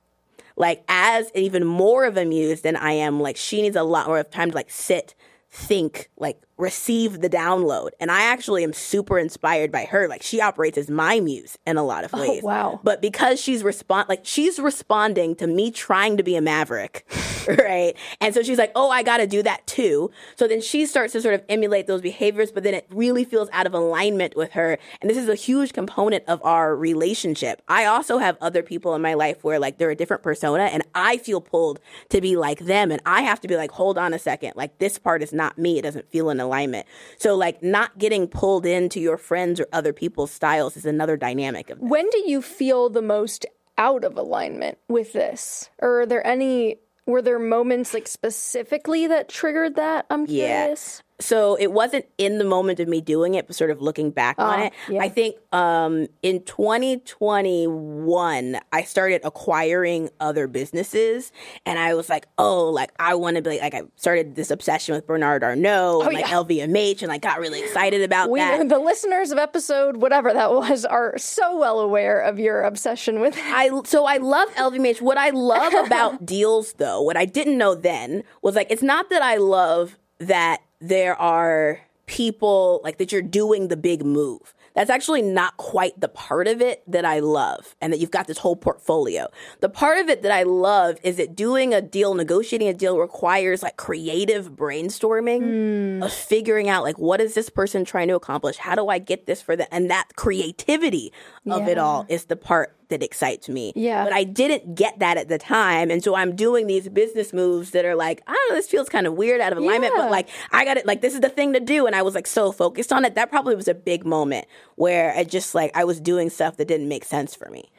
Like 0.62 0.84
as 0.86 1.28
even 1.34 1.66
more 1.66 2.04
of 2.04 2.16
a 2.16 2.24
muse 2.24 2.60
than 2.60 2.76
I 2.76 2.92
am, 2.92 3.18
like 3.18 3.36
she 3.36 3.62
needs 3.62 3.74
a 3.74 3.82
lot 3.82 4.06
more 4.06 4.20
of 4.20 4.30
time 4.30 4.52
to 4.52 4.54
like 4.54 4.70
sit, 4.70 5.16
think, 5.50 6.08
like 6.16 6.40
receive 6.58 7.20
the 7.20 7.30
download. 7.30 7.90
And 7.98 8.10
I 8.10 8.22
actually 8.22 8.62
am 8.62 8.72
super 8.72 9.18
inspired 9.18 9.72
by 9.72 9.84
her. 9.86 10.06
Like 10.08 10.22
she 10.22 10.40
operates 10.40 10.78
as 10.78 10.90
my 10.90 11.20
muse 11.20 11.58
in 11.66 11.76
a 11.76 11.82
lot 11.82 12.04
of 12.04 12.14
oh, 12.14 12.20
ways. 12.20 12.42
wow. 12.42 12.80
But 12.82 13.00
because 13.00 13.40
she's 13.40 13.64
respond 13.64 14.08
like 14.08 14.20
she's 14.22 14.58
responding 14.58 15.34
to 15.36 15.46
me 15.46 15.70
trying 15.70 16.16
to 16.16 16.22
be 16.22 16.36
a 16.36 16.40
maverick, 16.40 17.06
right? 17.48 17.94
And 18.20 18.34
so 18.34 18.42
she's 18.42 18.58
like, 18.58 18.72
"Oh, 18.74 18.90
I 18.90 19.02
got 19.02 19.18
to 19.18 19.26
do 19.26 19.42
that 19.42 19.66
too." 19.66 20.10
So 20.36 20.46
then 20.46 20.60
she 20.60 20.86
starts 20.86 21.12
to 21.14 21.22
sort 21.22 21.34
of 21.34 21.42
emulate 21.48 21.86
those 21.86 22.00
behaviors, 22.00 22.52
but 22.52 22.62
then 22.62 22.74
it 22.74 22.86
really 22.90 23.24
feels 23.24 23.48
out 23.52 23.66
of 23.66 23.74
alignment 23.74 24.36
with 24.36 24.52
her. 24.52 24.78
And 25.00 25.10
this 25.10 25.18
is 25.18 25.28
a 25.28 25.34
huge 25.34 25.72
component 25.72 26.24
of 26.28 26.42
our 26.44 26.76
relationship. 26.76 27.62
I 27.68 27.86
also 27.86 28.18
have 28.18 28.36
other 28.40 28.62
people 28.62 28.94
in 28.94 29.02
my 29.02 29.14
life 29.14 29.42
where 29.42 29.58
like 29.58 29.78
they're 29.78 29.90
a 29.90 29.96
different 29.96 30.22
persona 30.22 30.64
and 30.64 30.82
I 30.94 31.16
feel 31.16 31.40
pulled 31.40 31.80
to 32.10 32.20
be 32.20 32.36
like 32.36 32.60
them 32.60 32.90
and 32.90 33.00
I 33.06 33.22
have 33.22 33.40
to 33.40 33.48
be 33.48 33.56
like, 33.56 33.72
"Hold 33.72 33.98
on 33.98 34.12
a 34.12 34.18
second. 34.18 34.52
Like 34.54 34.78
this 34.78 34.98
part 34.98 35.22
is 35.22 35.32
not 35.32 35.58
me. 35.58 35.78
It 35.78 35.82
doesn't 35.82 36.10
feel 36.10 36.30
in 36.30 36.38
alignment." 36.42 36.86
So 37.18 37.34
like 37.34 37.62
not 37.62 37.96
getting 37.98 38.28
pulled 38.28 38.66
into 38.66 39.00
your 39.00 39.16
friends 39.16 39.60
or 39.60 39.66
other 39.72 39.92
people's 39.92 40.30
styles 40.30 40.76
is 40.76 40.84
another 40.84 41.16
dynamic 41.16 41.70
of 41.70 41.80
that. 41.80 41.86
When 41.86 42.08
do 42.10 42.24
you 42.26 42.42
feel 42.42 42.90
the 42.90 43.02
most 43.02 43.46
out 43.78 44.04
of 44.04 44.16
alignment 44.16 44.78
with 44.88 45.12
this? 45.12 45.70
Or 45.80 46.02
are 46.02 46.06
there 46.06 46.26
any 46.26 46.78
were 47.06 47.22
there 47.22 47.38
moments 47.38 47.94
like 47.94 48.06
specifically 48.06 49.06
that 49.06 49.28
triggered 49.28 49.76
that? 49.76 50.06
I'm 50.10 50.26
Yeah. 50.26 50.74
So 51.20 51.54
it 51.56 51.72
wasn't 51.72 52.06
in 52.18 52.38
the 52.38 52.44
moment 52.44 52.80
of 52.80 52.88
me 52.88 53.00
doing 53.00 53.34
it, 53.34 53.46
but 53.46 53.54
sort 53.54 53.70
of 53.70 53.80
looking 53.80 54.10
back 54.10 54.36
on 54.38 54.60
Oh, 54.60 54.64
it. 54.64 54.72
yeah. 54.88 55.02
I 55.02 55.08
think 55.08 55.36
um, 55.52 56.06
in 56.22 56.42
2021, 56.42 58.58
I 58.72 58.82
started 58.82 59.20
acquiring 59.24 60.10
other 60.20 60.46
businesses, 60.46 61.32
and 61.66 61.78
I 61.78 61.94
was 61.94 62.08
like, 62.08 62.26
oh, 62.38 62.68
like 62.70 62.90
I 62.98 63.14
want 63.14 63.36
to 63.36 63.42
be 63.42 63.58
like, 63.60 63.74
I 63.74 63.82
started 63.96 64.34
this 64.34 64.50
obsession 64.50 64.94
with 64.94 65.06
Bernard 65.06 65.44
Arnault 65.44 66.02
and 66.02 66.12
like 66.14 66.24
Oh, 66.32 66.46
yeah. 66.48 66.66
LVMH, 66.66 67.02
and 67.02 67.08
like 67.08 67.22
got 67.22 67.38
really 67.40 67.62
excited 67.62 68.02
about 68.02 68.30
We, 68.30 68.40
that. 68.40 68.68
the 68.68 68.78
listeners 68.78 69.30
of 69.30 69.38
episode 69.38 69.96
whatever 69.98 70.32
that 70.32 70.50
was 70.52 70.84
are 70.84 71.16
so 71.18 71.58
well 71.58 71.80
aware 71.80 72.20
of 72.20 72.38
your 72.38 72.62
obsession 72.62 73.20
with 73.20 73.36
I 73.38 73.70
so 73.84 74.04
I 74.06 74.16
love 74.18 74.48
LVMH. 74.54 75.00
What 75.00 75.18
I 75.18 75.30
love 75.30 75.72
about 75.86 76.24
deals, 76.32 76.74
though, 76.74 77.02
what 77.02 77.16
I 77.16 77.24
didn't 77.24 77.58
know 77.58 77.74
then 77.74 78.24
was 78.42 78.54
like 78.56 78.68
it's 78.70 78.82
not 78.82 79.10
that 79.10 79.22
I 79.22 79.36
love 79.36 79.98
that 80.18 80.62
there 80.82 81.14
are 81.20 81.80
people 82.06 82.80
like 82.82 82.98
that 82.98 83.12
you're 83.12 83.22
doing 83.22 83.68
the 83.68 83.76
big 83.76 84.04
move. 84.04 84.52
That's 84.74 84.90
actually 84.90 85.20
not 85.20 85.58
quite 85.58 86.00
the 86.00 86.08
part 86.08 86.48
of 86.48 86.62
it 86.62 86.82
that 86.86 87.04
I 87.04 87.20
love, 87.20 87.76
and 87.80 87.92
that 87.92 87.98
you've 87.98 88.10
got 88.10 88.26
this 88.26 88.38
whole 88.38 88.56
portfolio. 88.56 89.28
The 89.60 89.68
part 89.68 89.98
of 89.98 90.08
it 90.08 90.22
that 90.22 90.32
I 90.32 90.44
love 90.44 90.96
is 91.02 91.18
that 91.18 91.36
doing 91.36 91.74
a 91.74 91.82
deal, 91.82 92.14
negotiating 92.14 92.68
a 92.68 92.74
deal 92.74 92.98
requires 92.98 93.62
like 93.62 93.76
creative 93.76 94.52
brainstorming 94.52 95.98
hmm. 95.98 96.02
of 96.02 96.12
figuring 96.12 96.70
out 96.70 96.84
like 96.84 96.98
what 96.98 97.20
is 97.20 97.34
this 97.34 97.50
person 97.50 97.84
trying 97.84 98.08
to 98.08 98.14
accomplish? 98.14 98.56
How 98.56 98.74
do 98.74 98.88
I 98.88 98.98
get 98.98 99.26
this 99.26 99.42
for 99.42 99.56
them? 99.56 99.68
And 99.70 99.90
that 99.90 100.16
creativity 100.16 101.12
of 101.46 101.68
it 101.68 101.76
all 101.76 102.06
is 102.08 102.24
the 102.24 102.36
part 102.36 102.74
that 102.92 103.02
excites 103.02 103.48
me. 103.48 103.72
Yeah. 103.74 104.04
But 104.04 104.12
I 104.12 104.22
didn't 104.24 104.74
get 104.76 104.98
that 105.00 105.16
at 105.16 105.28
the 105.28 105.38
time. 105.38 105.90
And 105.90 106.02
so 106.04 106.14
I'm 106.14 106.36
doing 106.36 106.66
these 106.68 106.88
business 106.88 107.32
moves 107.32 107.72
that 107.72 107.84
are 107.84 107.96
like, 107.96 108.22
I 108.26 108.32
don't 108.32 108.50
know, 108.50 108.56
this 108.56 108.68
feels 108.68 108.88
kind 108.88 109.06
of 109.06 109.14
weird 109.14 109.40
out 109.40 109.50
of 109.52 109.58
alignment, 109.58 109.92
Yeah. 109.96 110.02
but 110.02 110.10
like, 110.10 110.28
I 110.52 110.64
got 110.64 110.76
it. 110.76 110.86
Like, 110.86 111.00
this 111.00 111.14
is 111.14 111.20
the 111.20 111.28
thing 111.28 111.52
to 111.54 111.60
do. 111.60 111.86
And 111.86 111.96
I 111.96 112.02
was 112.02 112.14
like 112.14 112.26
so 112.26 112.52
focused 112.52 112.92
on 112.92 113.04
it. 113.04 113.14
That 113.16 113.30
probably 113.30 113.56
was 113.56 113.68
a 113.68 113.74
big 113.74 114.06
moment 114.06 114.46
where 114.76 115.12
I 115.16 115.24
just 115.24 115.54
like, 115.54 115.70
I 115.76 115.84
was 115.84 116.00
doing 116.00 116.30
stuff 116.30 116.56
that 116.58 116.68
didn't 116.68 116.88
make 116.88 117.04
sense 117.04 117.34
for 117.34 117.48
me. 117.50 117.70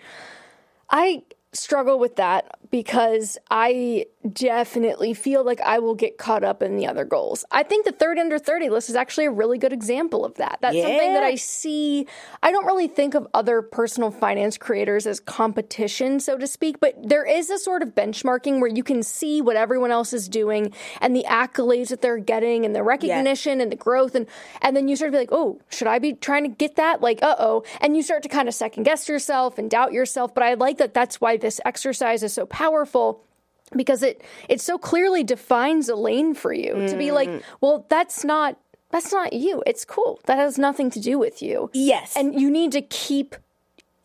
I 0.90 1.24
struggle 1.54 2.00
with 2.00 2.16
that 2.18 2.58
because 2.72 3.38
I 3.52 4.08
definitely 4.32 5.14
feel 5.14 5.44
like 5.44 5.62
I 5.62 5.80
will 5.80 5.96
get 5.96 6.18
caught 6.18 6.44
up 6.44 6.64
in 6.64 6.76
the 6.76 6.88
other 6.88 7.06
goals. 7.06 7.46
I 7.52 7.64
think 7.64 7.86
the 7.86 7.92
third 7.92 8.18
under 8.18 8.40
30 8.40 8.70
list 8.70 8.90
is 8.90 8.96
actually 8.96 9.26
a 9.26 9.32
really 9.32 9.58
good 9.58 9.74
example 9.74 10.26
of 10.26 10.36
that. 10.36 10.60
That's 10.62 10.76
something 10.76 11.14
that 11.14 11.24
I 11.24 11.36
see. 11.36 12.08
I 12.42 12.52
don't 12.52 12.66
really 12.66 12.88
think 12.88 13.14
of 13.14 13.28
other 13.34 13.62
personal 13.62 14.12
finance 14.12 14.58
creators 14.58 15.06
as 15.06 15.20
competition, 15.20 16.20
so 16.20 16.38
to 16.38 16.48
speak, 16.48 16.80
but 16.80 16.96
there 17.02 17.26
is 17.26 17.50
a 17.50 17.60
sort 17.60 17.84
of 17.84 17.90
benchmarking 17.90 18.60
where 18.60 18.70
you 18.70 18.84
can 18.84 19.04
see 19.04 19.42
what 19.42 19.56
everyone 19.56 19.92
else 19.92 20.14
is 20.14 20.28
doing 20.28 20.74
and 21.02 21.16
the 21.16 21.26
accolades 21.28 21.90
that 21.90 22.02
they're 22.02 22.18
getting 22.18 22.66
and 22.66 22.76
the 22.76 22.84
recognition 22.84 23.62
and 23.62 23.72
the 23.72 23.76
growth 23.76 24.16
and 24.16 24.28
and 24.62 24.76
then 24.76 24.88
you 24.88 24.96
start 24.96 25.10
to 25.10 25.12
be 25.12 25.20
like, 25.20 25.32
"Oh, 25.32 25.60
should 25.70 25.88
I 25.88 26.00
be 26.00 26.14
trying 26.14 26.44
to 26.44 26.50
get 26.50 26.76
that?" 26.78 27.02
Like, 27.02 27.22
"Uh-oh." 27.22 27.64
And 27.82 27.96
you 27.96 28.04
start 28.04 28.24
to 28.24 28.30
kind 28.30 28.48
of 28.48 28.56
second 28.56 28.84
guess 28.84 29.08
yourself 29.08 29.58
and 29.58 29.70
doubt 29.70 29.94
yourself, 29.94 30.34
but 30.34 30.44
I 30.44 30.54
like 30.54 30.78
that 30.78 30.94
that's 30.94 31.20
why 31.20 31.38
this 31.44 31.62
exercise 31.66 32.24
is 32.24 32.34
so 32.34 32.48
powerful 32.48 33.24
because 33.76 34.02
it 34.02 34.24
it 34.50 34.62
so 34.62 34.80
clearly 34.80 35.24
defines 35.24 35.90
a 35.90 35.96
lane 35.96 36.34
for 36.34 36.52
you 36.52 36.88
to 36.88 36.98
be 36.98 37.12
like, 37.12 37.30
mm. 37.30 37.44
well, 37.62 37.86
that's 37.90 38.24
not 38.24 38.58
that's 38.90 39.12
not 39.12 39.34
you. 39.34 39.62
It's 39.68 39.86
cool. 39.86 40.20
That 40.26 40.38
has 40.38 40.58
nothing 40.58 40.90
to 40.92 41.00
do 41.00 41.20
with 41.20 41.42
you. 41.42 41.70
Yes. 41.74 42.16
And 42.16 42.40
you 42.40 42.50
need 42.50 42.72
to 42.72 42.82
keep 42.82 43.36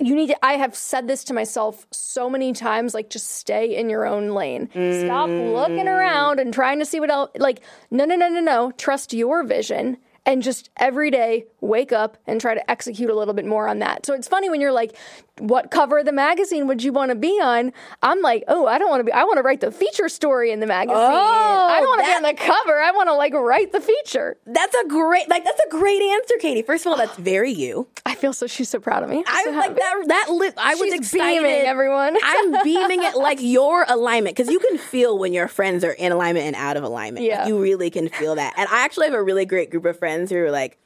you 0.01 0.14
need 0.14 0.29
to 0.29 0.44
I 0.44 0.55
have 0.55 0.74
said 0.74 1.07
this 1.07 1.24
to 1.24 1.35
myself 1.35 1.87
so 1.92 2.29
many 2.29 2.53
times 2.53 2.92
like 2.92 3.09
just 3.09 3.31
stay 3.31 3.77
in 3.77 3.88
your 3.88 4.05
own 4.05 4.31
lane. 4.31 4.68
Stop 4.70 5.31
mm. 5.31 5.55
looking 5.55 5.88
around 5.88 6.40
and 6.40 6.53
trying 6.53 6.81
to 6.81 6.85
see 6.85 7.01
what 7.01 7.11
else 7.11 7.31
like 7.38 7.61
no 7.90 8.05
no 8.05 8.16
no 8.16 8.29
no 8.29 8.40
no, 8.40 8.72
trust 8.72 9.12
your 9.12 9.44
vision 9.44 9.96
and 10.29 10.42
just 10.42 10.68
every 10.77 11.11
day 11.11 11.46
wake 11.62 11.90
up 11.90 12.18
and 12.27 12.38
try 12.38 12.53
to 12.53 12.70
execute 12.70 13.09
a 13.09 13.14
little 13.14 13.33
bit 13.33 13.46
more 13.46 13.66
on 13.66 13.79
that. 13.79 14.05
So 14.05 14.12
it's 14.12 14.29
funny 14.29 14.51
when 14.51 14.61
you're 14.61 14.72
like, 14.72 14.94
what 15.40 15.70
cover 15.70 15.98
of 15.98 16.07
the 16.07 16.12
magazine 16.12 16.66
would 16.66 16.83
you 16.83 16.92
want 16.92 17.11
to 17.11 17.14
be 17.14 17.31
on? 17.42 17.72
I'm 18.03 18.20
like, 18.22 18.44
oh, 18.48 18.66
I 18.66 18.79
don't 18.79 18.88
want 18.90 19.01
to 19.01 19.05
be, 19.05 19.12
I 19.12 19.24
want 19.24 19.37
to 19.38 19.42
write 19.42 19.61
the 19.61 19.70
feature 19.72 20.09
story 20.09 20.51
in 20.51 20.61
the 20.61 20.66
magazine. 20.66 20.96
Oh, 20.98 21.68
I 21.70 21.81
don't 21.81 21.88
want 21.88 22.01
to 22.01 22.07
be 22.07 22.12
on 22.12 22.24
oh, 22.24 22.29
the 22.29 22.35
cover. 22.37 22.81
I 22.81 22.90
want 22.92 23.09
to 23.09 23.14
like 23.14 23.33
write 23.35 23.72
the 23.72 23.81
feature. 23.81 24.37
that's 24.46 24.74
a 24.74 24.87
great, 24.88 25.29
like, 25.29 25.44
that's 25.44 25.61
a 25.66 25.68
great 25.70 26.03
answer, 26.03 26.35
Katie. 26.40 26.62
First 26.62 26.87
of 26.87 26.90
all, 26.92 26.96
that's 26.98 27.16
very 27.16 27.53
you. 27.53 27.87
I 28.07 28.14
feel 28.14 28.33
so, 28.33 28.46
she's 28.46 28.68
so 28.68 28.79
proud 28.81 29.03
of 29.03 29.11
me. 29.11 29.24
I 29.27 29.44
So 29.44 29.51
like 29.51 29.62
happy. 29.70 29.74
that. 29.81 30.05
That 30.09 30.33
lit. 30.33 30.55
I 30.57 30.74
was 30.74 30.92
excited. 30.92 31.42
beaming, 31.42 31.66
everyone. 31.66 32.16
I'm 32.22 32.62
beaming 32.64 33.03
it 33.03 33.16
like 33.16 33.38
your 33.40 33.85
alignment 33.88 34.37
because 34.37 34.51
you 34.53 34.59
can 34.59 34.79
feel 34.79 35.18
when 35.18 35.33
your 35.33 35.48
friends 35.48 35.85
are 35.85 35.92
in 35.92 36.12
alignment 36.12 36.46
and 36.46 36.57
out 36.57 36.77
of 36.77 36.83
alignment. 36.85 37.24
Like, 37.24 37.29
Yeah. 37.31 37.46
you 37.46 37.59
really 37.61 37.90
can 37.90 38.09
feel 38.09 38.35
that. 38.37 38.55
And 38.57 38.68
I 38.70 38.85
actually 38.85 39.07
have 39.07 39.14
a 39.14 39.22
really 39.22 39.44
great 39.44 39.70
group 39.70 39.85
of 39.85 39.98
friends 39.98 40.31
who 40.31 40.38
are 40.38 40.51
like, 40.51 40.79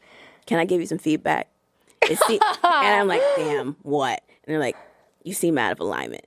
"Can 0.47 0.59
I 0.59 0.65
give 0.65 0.81
you 0.81 0.87
some 0.87 0.99
feedback?" 0.99 1.49
And 2.11 2.41
I'm 2.63 3.07
like, 3.09 3.23
"Damn, 3.37 3.77
what?" 3.83 4.23
And 4.45 4.53
they're 4.53 4.61
like, 4.61 4.77
"You 5.23 5.35
seem 5.35 5.59
out 5.59 5.73
of 5.73 5.81
alignment." 5.81 6.27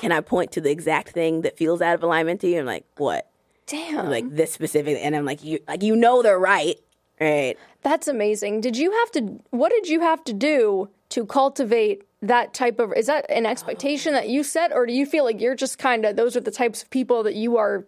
Can 0.00 0.12
I 0.12 0.20
point 0.20 0.52
to 0.52 0.60
the 0.60 0.70
exact 0.70 1.10
thing 1.10 1.42
that 1.42 1.56
feels 1.56 1.80
out 1.80 1.94
of 1.94 2.02
alignment 2.02 2.40
to 2.42 2.48
you? 2.48 2.60
I'm 2.60 2.66
like, 2.66 2.84
"What?" 2.96 3.28
Damn. 3.66 4.10
like 4.10 4.28
this 4.28 4.52
specific, 4.52 4.98
and 5.00 5.16
I'm 5.16 5.24
like, 5.24 5.42
"You 5.42 5.60
like 5.66 5.82
you 5.82 5.96
know 5.96 6.22
they're 6.22 6.38
right, 6.38 6.78
right?" 7.20 7.56
That's 7.82 8.08
amazing. 8.08 8.62
Did 8.62 8.78
you 8.78 8.90
have 8.92 9.10
to, 9.12 9.40
what 9.50 9.70
did 9.70 9.88
you 9.88 10.00
have 10.00 10.24
to 10.24 10.32
do 10.32 10.88
to 11.10 11.26
cultivate 11.26 12.02
that 12.22 12.54
type 12.54 12.78
of, 12.78 12.94
is 12.94 13.06
that 13.06 13.26
an 13.30 13.44
expectation 13.44 14.14
that 14.14 14.30
you 14.30 14.42
set, 14.42 14.72
or 14.72 14.86
do 14.86 14.92
you 14.94 15.04
feel 15.04 15.22
like 15.22 15.38
you're 15.38 15.54
just 15.54 15.78
kind 15.78 16.06
of, 16.06 16.16
those 16.16 16.34
are 16.34 16.40
the 16.40 16.50
types 16.50 16.82
of 16.82 16.88
people 16.88 17.22
that 17.22 17.34
you 17.34 17.58
are 17.58 17.84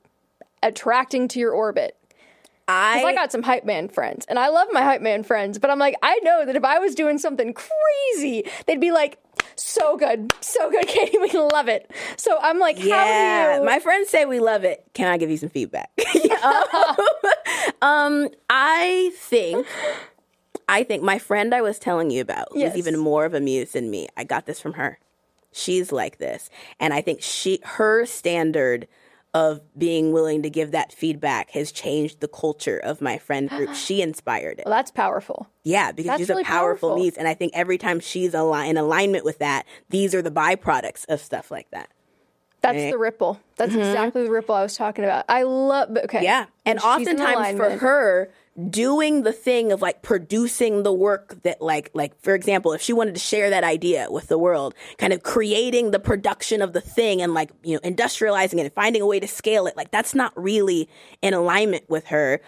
attracting 0.63 1.29
to 1.29 1.41
your 1.41 1.53
orbit? 1.53 1.97
I, 2.69 3.03
I 3.03 3.15
got 3.15 3.33
some 3.33 3.43
hype 3.43 3.65
man 3.65 3.89
friends, 3.89 4.27
and 4.29 4.39
I 4.39 4.49
love 4.49 4.69
my 4.73 4.83
hype 4.83 5.01
man 5.01 5.23
friends, 5.23 5.59
but 5.59 5.71
I'm 5.71 5.79
like, 5.79 5.95
I 6.03 6.19
know 6.23 6.45
that 6.45 6.57
if 6.57 6.65
I 6.65 6.79
was 6.79 6.95
doing 6.95 7.17
something 7.17 7.55
crazy, 7.55 8.45
they'd 8.67 8.81
be 8.81 8.93
like, 8.93 9.19
so 9.57 9.97
good, 9.97 10.33
so 10.41 10.71
good, 10.71 10.87
Katie, 10.89 11.19
we 11.19 11.31
love 11.33 11.69
it. 11.69 11.91
So 12.17 12.39
I'm 12.41 12.59
like, 12.59 12.79
how 12.79 12.85
Yeah, 12.87 13.55
do 13.55 13.61
you? 13.61 13.67
my 13.67 13.79
friends 13.79 14.09
say 14.09 14.25
we 14.25 14.41
love 14.41 14.65
it. 14.65 14.85
Can 14.95 15.09
I 15.09 15.17
give 15.19 15.31
you 15.31 15.37
some 15.37 15.49
feedback? 15.49 15.91
um, 17.83 18.29
I 18.51 19.13
think, 19.17 19.67
I 20.69 20.83
think 20.83 21.03
my 21.03 21.19
friend 21.19 21.55
I 21.55 21.63
was 21.63 21.79
telling 21.79 22.11
you 22.11 22.21
about, 22.21 22.49
Yes. 22.55 22.77
even 22.77 22.99
more 22.99 23.25
of 23.25 23.35
a 23.35 23.41
muse 23.41 23.73
than 23.73 23.91
me. 23.91 24.09
I 24.17 24.25
got 24.25 24.47
this 24.47 24.61
from 24.61 24.75
her. 24.75 24.99
She's 25.53 25.91
like 25.91 26.19
this, 26.19 26.51
and 26.79 26.93
I 26.93 27.01
think 27.01 27.23
she, 27.23 27.61
her 27.65 28.05
standard 28.05 28.87
of 29.37 29.61
being 29.77 30.13
willing 30.13 30.43
to 30.43 30.49
give 30.49 30.71
that 30.71 30.93
feedback 30.93 31.51
has 31.51 31.71
changed 31.71 32.21
the 32.21 32.29
culture 32.29 32.79
of 32.79 33.03
my 33.03 33.19
friend 33.19 33.51
group. 33.51 33.69
She 33.75 34.01
inspired 34.01 34.59
it. 34.61 34.65
well, 34.65 34.75
that's 34.75 34.91
powerful. 34.91 35.49
Yeah, 35.63 35.93
because 35.93 36.07
That's 36.07 36.21
she's 36.21 36.29
really 36.31 36.43
a 36.43 36.45
powerful 36.47 36.89
powerful. 36.91 37.05
niece, 37.05 37.17
and 37.19 37.29
I 37.29 37.35
think 37.35 37.53
every 37.55 37.77
time 37.77 38.01
she's 38.01 38.33
in 38.35 38.77
alignment 38.79 39.25
with 39.27 39.39
that, 39.41 39.67
these 39.91 40.15
are 40.15 40.23
the 40.23 40.31
byproducts 40.31 41.05
of 41.09 41.21
stuff 41.21 41.51
like 41.51 41.71
that. 41.73 41.91
That's 42.63 42.77
Right. 42.79 42.91
the 42.93 42.99
ripple. 42.99 43.39
That's 43.57 43.75
exactly 43.75 44.25
the 44.25 44.31
ripple 44.31 44.55
I 44.55 44.63
was 44.63 44.75
talking 44.77 45.05
about. 45.05 45.27
I 45.29 45.43
love, 45.43 45.91
okay. 45.91 46.17
Mm-hmm. 46.19 46.25
Yeah. 46.25 46.47
And 46.65 46.79
in 46.79 46.85
oftentimes 46.85 47.57
for 47.59 47.71
her, 47.79 48.31
doing 48.71 49.23
the 49.23 49.33
thing 49.33 49.71
of 49.71 49.83
like 49.83 50.03
producing 50.03 50.83
the 50.83 50.93
work 50.93 51.43
that 51.43 51.61
like 51.61 51.91
like 51.95 52.19
for 52.23 52.35
example, 52.35 52.73
if 52.73 52.81
she 52.81 52.93
wanted 52.93 53.15
to 53.15 53.21
share 53.21 53.51
that 53.51 53.65
idea 53.65 54.09
with 54.11 54.29
the 54.29 54.39
world, 54.39 54.75
kind 54.99 55.13
of 55.13 55.23
creating 55.23 55.91
the 55.91 55.99
production 55.99 56.63
of 56.63 56.73
the 56.73 56.81
thing 56.81 57.21
and 57.21 57.35
like, 57.35 57.51
you 57.63 57.75
know, 57.75 57.81
industrializing 57.81 58.55
it 58.55 58.61
and 58.61 58.73
finding 58.73 59.03
a 59.03 59.07
way 59.07 59.21
to 59.21 59.29
scale 59.29 59.67
it, 59.67 59.77
like 59.77 59.91
that's 59.91 60.15
not 60.15 60.33
really 60.37 60.89
in 61.21 61.35
alignment 61.35 61.89
with 61.89 62.07
her. 62.07 62.41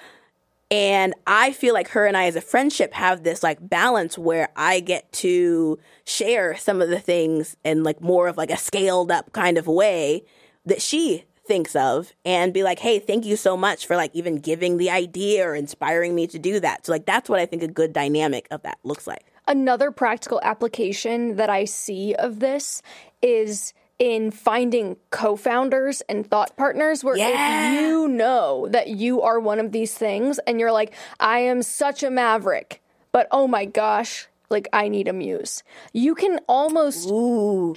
And 0.70 1.14
I 1.26 1.52
feel 1.52 1.72
like 1.72 1.88
her 1.88 2.06
and 2.06 2.16
I 2.16 2.24
as 2.24 2.36
a 2.36 2.42
friendship 2.42 2.92
have 2.92 3.22
this 3.22 3.42
like 3.42 3.58
balance 3.60 4.18
where 4.18 4.50
I 4.54 4.80
get 4.80 5.10
to 5.12 5.78
share 6.04 6.56
some 6.56 6.82
of 6.82 6.90
the 6.90 6.98
things 7.00 7.56
in 7.64 7.84
like 7.84 8.00
more 8.00 8.28
of 8.28 8.36
like 8.36 8.50
a 8.50 8.58
scaled 8.58 9.10
up 9.10 9.32
kind 9.32 9.56
of 9.56 9.66
way 9.66 10.24
that 10.66 10.82
she 10.82 11.24
thinks 11.48 11.74
of 11.74 12.12
and 12.24 12.52
be 12.54 12.62
like, 12.62 12.78
hey, 12.78 12.98
thank 13.00 13.24
you 13.26 13.34
so 13.36 13.56
much 13.56 13.86
for 13.86 13.96
like 13.96 14.10
even 14.14 14.36
giving 14.36 14.76
the 14.76 14.90
idea 14.90 15.44
or 15.48 15.54
inspiring 15.56 16.14
me 16.14 16.26
to 16.28 16.38
do 16.38 16.60
that. 16.60 16.86
So 16.86 16.92
like 16.92 17.06
that's 17.06 17.28
what 17.28 17.40
I 17.40 17.46
think 17.46 17.62
a 17.64 17.68
good 17.68 17.92
dynamic 17.92 18.46
of 18.52 18.62
that 18.62 18.78
looks 18.84 19.06
like. 19.08 19.24
Another 19.48 19.90
practical 19.90 20.40
application 20.44 21.36
that 21.36 21.50
I 21.50 21.64
see 21.64 22.14
of 22.14 22.38
this 22.38 22.82
is 23.22 23.72
in 23.98 24.30
finding 24.30 24.96
co-founders 25.10 26.02
and 26.02 26.24
thought 26.30 26.56
partners 26.56 27.02
where 27.02 27.16
Yeah. 27.16 27.74
if 27.74 27.80
you 27.80 28.06
know 28.06 28.68
that 28.70 28.88
you 28.88 29.22
are 29.22 29.40
one 29.40 29.58
of 29.58 29.72
these 29.72 29.92
things 29.94 30.38
and 30.46 30.60
you're 30.60 30.70
like 30.70 30.94
I 31.18 31.40
am 31.40 31.62
such 31.62 32.04
a 32.04 32.10
maverick 32.10 32.80
but 33.10 33.26
oh 33.32 33.48
my 33.48 33.64
gosh 33.64 34.28
like 34.50 34.68
I 34.72 34.86
need 34.88 35.08
a 35.08 35.12
muse 35.12 35.64
you 35.92 36.14
can 36.14 36.38
almost 36.48 37.10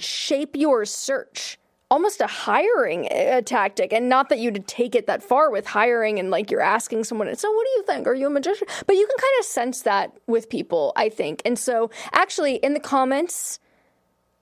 shape 0.00 0.54
your 0.54 0.84
search 0.84 1.58
almost 1.92 2.22
a 2.22 2.26
hiring 2.26 3.06
uh, 3.12 3.42
tactic 3.42 3.92
and 3.92 4.08
not 4.08 4.30
that 4.30 4.38
you'd 4.38 4.66
take 4.66 4.94
it 4.94 5.06
that 5.06 5.22
far 5.22 5.50
with 5.50 5.66
hiring 5.66 6.18
and 6.18 6.30
like 6.30 6.50
you're 6.50 6.62
asking 6.62 7.04
someone 7.04 7.32
so 7.36 7.52
what 7.52 7.66
do 7.66 7.70
you 7.76 7.82
think? 7.82 8.06
Are 8.06 8.14
you 8.14 8.28
a 8.28 8.30
magician? 8.30 8.66
But 8.86 8.96
you 8.96 9.06
can 9.06 9.16
kind 9.18 9.34
of 9.40 9.44
sense 9.44 9.82
that 9.82 10.10
with 10.26 10.48
people 10.48 10.94
i 10.96 11.10
think. 11.10 11.42
And 11.44 11.58
so 11.58 11.90
actually 12.12 12.54
in 12.56 12.72
the 12.72 12.80
comments 12.80 13.60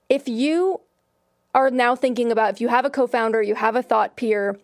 if 0.07 0.29
you 0.29 0.79
are 1.53 1.69
now 1.69 1.93
thinking 1.93 2.31
about 2.31 2.53
if 2.53 2.61
you 2.61 2.69
have 2.69 2.85
a 2.85 2.89
co-founder 2.89 3.41
you 3.41 3.55
have 3.55 3.75
a 3.75 3.83
thought 3.83 4.15
peer 4.15 4.57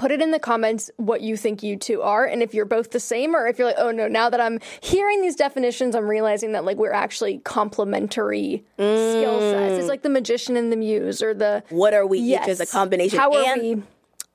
Put 0.00 0.12
it 0.12 0.22
in 0.22 0.30
the 0.30 0.38
comments 0.38 0.90
what 0.96 1.20
you 1.20 1.36
think 1.36 1.62
you 1.62 1.76
two 1.76 2.00
are, 2.00 2.24
and 2.24 2.42
if 2.42 2.54
you're 2.54 2.64
both 2.64 2.90
the 2.90 2.98
same, 2.98 3.36
or 3.36 3.46
if 3.46 3.58
you're 3.58 3.66
like, 3.66 3.76
oh 3.76 3.90
no, 3.90 4.08
now 4.08 4.30
that 4.30 4.40
I'm 4.40 4.58
hearing 4.80 5.20
these 5.20 5.36
definitions, 5.36 5.94
I'm 5.94 6.08
realizing 6.08 6.52
that 6.52 6.64
like 6.64 6.78
we're 6.78 6.90
actually 6.90 7.36
complementary 7.40 8.64
skill 8.76 9.40
mm. 9.40 9.50
sets. 9.52 9.78
It's 9.78 9.88
like 9.88 10.00
the 10.00 10.08
magician 10.08 10.56
and 10.56 10.72
the 10.72 10.76
muse, 10.76 11.22
or 11.22 11.34
the 11.34 11.62
What 11.68 11.92
are 11.92 12.06
we 12.06 12.18
yes. 12.18 12.44
each 12.44 12.48
as 12.48 12.60
a 12.60 12.66
combination? 12.66 13.18
How 13.18 13.30
are 13.30 13.52
and, 13.52 13.60
we 13.60 13.82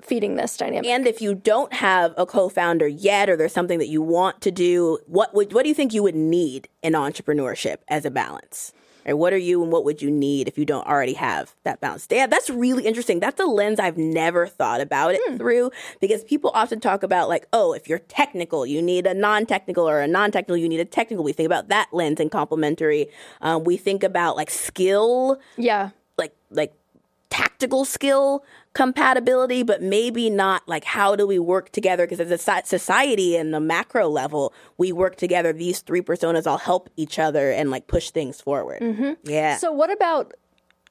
feeding 0.02 0.36
this 0.36 0.56
dynamic? 0.56 0.88
and 0.88 1.08
if 1.08 1.20
you 1.20 1.34
don't 1.34 1.74
have 1.74 2.14
a 2.16 2.28
co-founder 2.28 2.88
yet, 2.88 3.28
or 3.28 3.36
there's 3.36 3.52
something 3.52 3.80
that 3.80 3.88
you 3.88 4.04
want 4.04 4.42
to 4.42 4.52
do, 4.52 5.00
what 5.08 5.34
would 5.34 5.52
what 5.52 5.64
do 5.64 5.70
you 5.70 5.76
think 5.76 5.96
you 5.96 6.04
would 6.04 6.14
need 6.14 6.70
in 6.84 6.94
entrepreneurship 6.94 7.78
as 7.88 8.06
a 8.06 8.12
balance? 8.12 8.72
Or 9.06 9.16
what 9.16 9.34
are 9.34 9.38
you 9.38 9.62
and 9.62 9.72
what 9.72 9.86
would 9.86 10.02
you 10.02 10.10
need 10.10 10.48
if 10.48 10.58
you 10.58 10.66
don't 10.66 10.88
already 10.88 11.14
have 11.14 11.56
that 11.64 11.80
balance? 11.82 12.08
Yeah, 12.10 12.28
that's 12.28 12.50
really 12.50 12.86
interesting. 12.86 13.20
That's 13.20 13.40
a 13.40 13.46
lens 13.46 13.80
I've 13.80 13.98
never 13.98 14.48
thought 14.48 14.82
about 14.82 15.14
it 15.16 15.38
through 15.38 15.72
because 16.02 16.24
people 16.24 16.52
often 16.54 16.80
talk 16.80 17.04
about 17.04 17.30
like, 17.30 17.48
oh, 17.54 17.74
if 17.74 17.88
you're 17.88 18.00
technical, 18.00 18.66
you 18.66 18.82
need 18.82 19.06
a 19.06 19.14
non-technical, 19.14 19.88
or 19.88 20.02
a 20.02 20.08
non-technical, 20.08 20.58
you 20.58 20.70
need 20.70 20.80
a 20.80 20.86
technical. 20.86 21.24
We 21.24 21.34
think 21.34 21.46
about 21.46 21.70
that 21.70 21.90
lens 21.92 22.20
and 22.20 22.32
complementary. 22.32 23.08
Um, 23.42 23.64
we 23.64 23.78
think 23.78 24.04
about 24.04 24.36
like 24.36 24.50
skill 24.50 25.40
yeah. 25.58 25.92
like 26.18 26.34
like 26.50 26.74
tactical 27.36 27.84
skill 27.84 28.46
compatibility, 28.74 29.64
but 29.64 29.82
maybe 29.82 30.30
not 30.30 30.68
like 30.68 30.84
how 30.84 31.16
do 31.16 31.28
we 31.28 31.40
work 31.40 31.72
together? 31.72 32.06
Because 32.06 32.20
as 32.20 32.32
a 32.32 32.62
society 32.66 33.36
and 33.36 33.54
the 33.54 33.60
macro 33.60 34.08
level, 34.08 34.54
we 34.78 34.92
work 34.92 35.16
together. 35.16 35.52
These 35.52 35.80
three 35.82 36.02
personas 36.02 36.48
all 36.48 36.58
help 36.58 36.90
each 36.96 37.20
other 37.20 37.52
and 37.52 37.72
like 37.72 37.88
push 37.88 38.12
things 38.12 38.40
forward. 38.40 38.82
Mm-hmm. 38.82 39.14
Yeah. 39.24 39.58
So, 39.58 39.72
what 39.72 39.92
about 39.92 40.34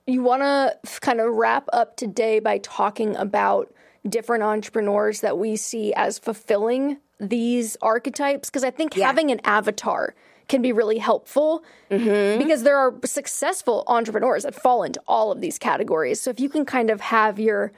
you 0.07 0.22
want 0.22 0.42
to 0.42 1.01
kind 1.01 1.20
of 1.20 1.32
wrap 1.32 1.66
up 1.72 1.97
today 1.97 2.40
by 2.40 2.59
talking 2.59 3.16
about 3.16 3.72
different 4.07 4.42
entrepreneurs 4.42 5.20
that 5.20 5.38
we 5.38 5.57
see 5.57 5.95
as 5.95 6.18
fulfilling 6.18 6.99
these 7.20 7.76
archetypes? 7.80 8.51
Because 8.51 8.64
I 8.64 8.70
think 8.70 8.95
having 8.95 9.30
an 9.30 9.40
avatar 9.45 10.14
can 10.49 10.62
be 10.62 10.72
really 10.72 10.99
helpful 10.99 11.64
mm-hmm. 11.90 12.38
because 12.38 12.62
there 12.62 12.76
are 12.76 12.95
successful 13.05 13.84
entrepreneurs 13.86 14.42
that 14.42 14.55
fall 14.55 14.82
into 14.82 15.01
all 15.07 15.32
of 15.32 15.40
these 15.40 15.59
categories. 15.59 16.20
So, 16.20 16.30
if 16.30 16.40
you 16.40 16.49
can 16.49 16.64
kind 16.64 16.90
of 16.90 17.01
have 17.01 17.38
your 17.38 17.72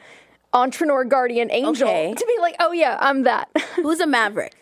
entrepreneur 0.52 1.04
guardian 1.04 1.50
angel 1.50 1.88
Okay. 1.88 2.14
to 2.14 2.26
be 2.26 2.36
like, 2.40 2.56
oh, 2.60 2.72
yeah, 2.72 2.96
I'm 3.00 3.22
that. 3.24 3.50
Who's 3.76 4.00
a 4.00 4.06
maverick? 4.06 4.54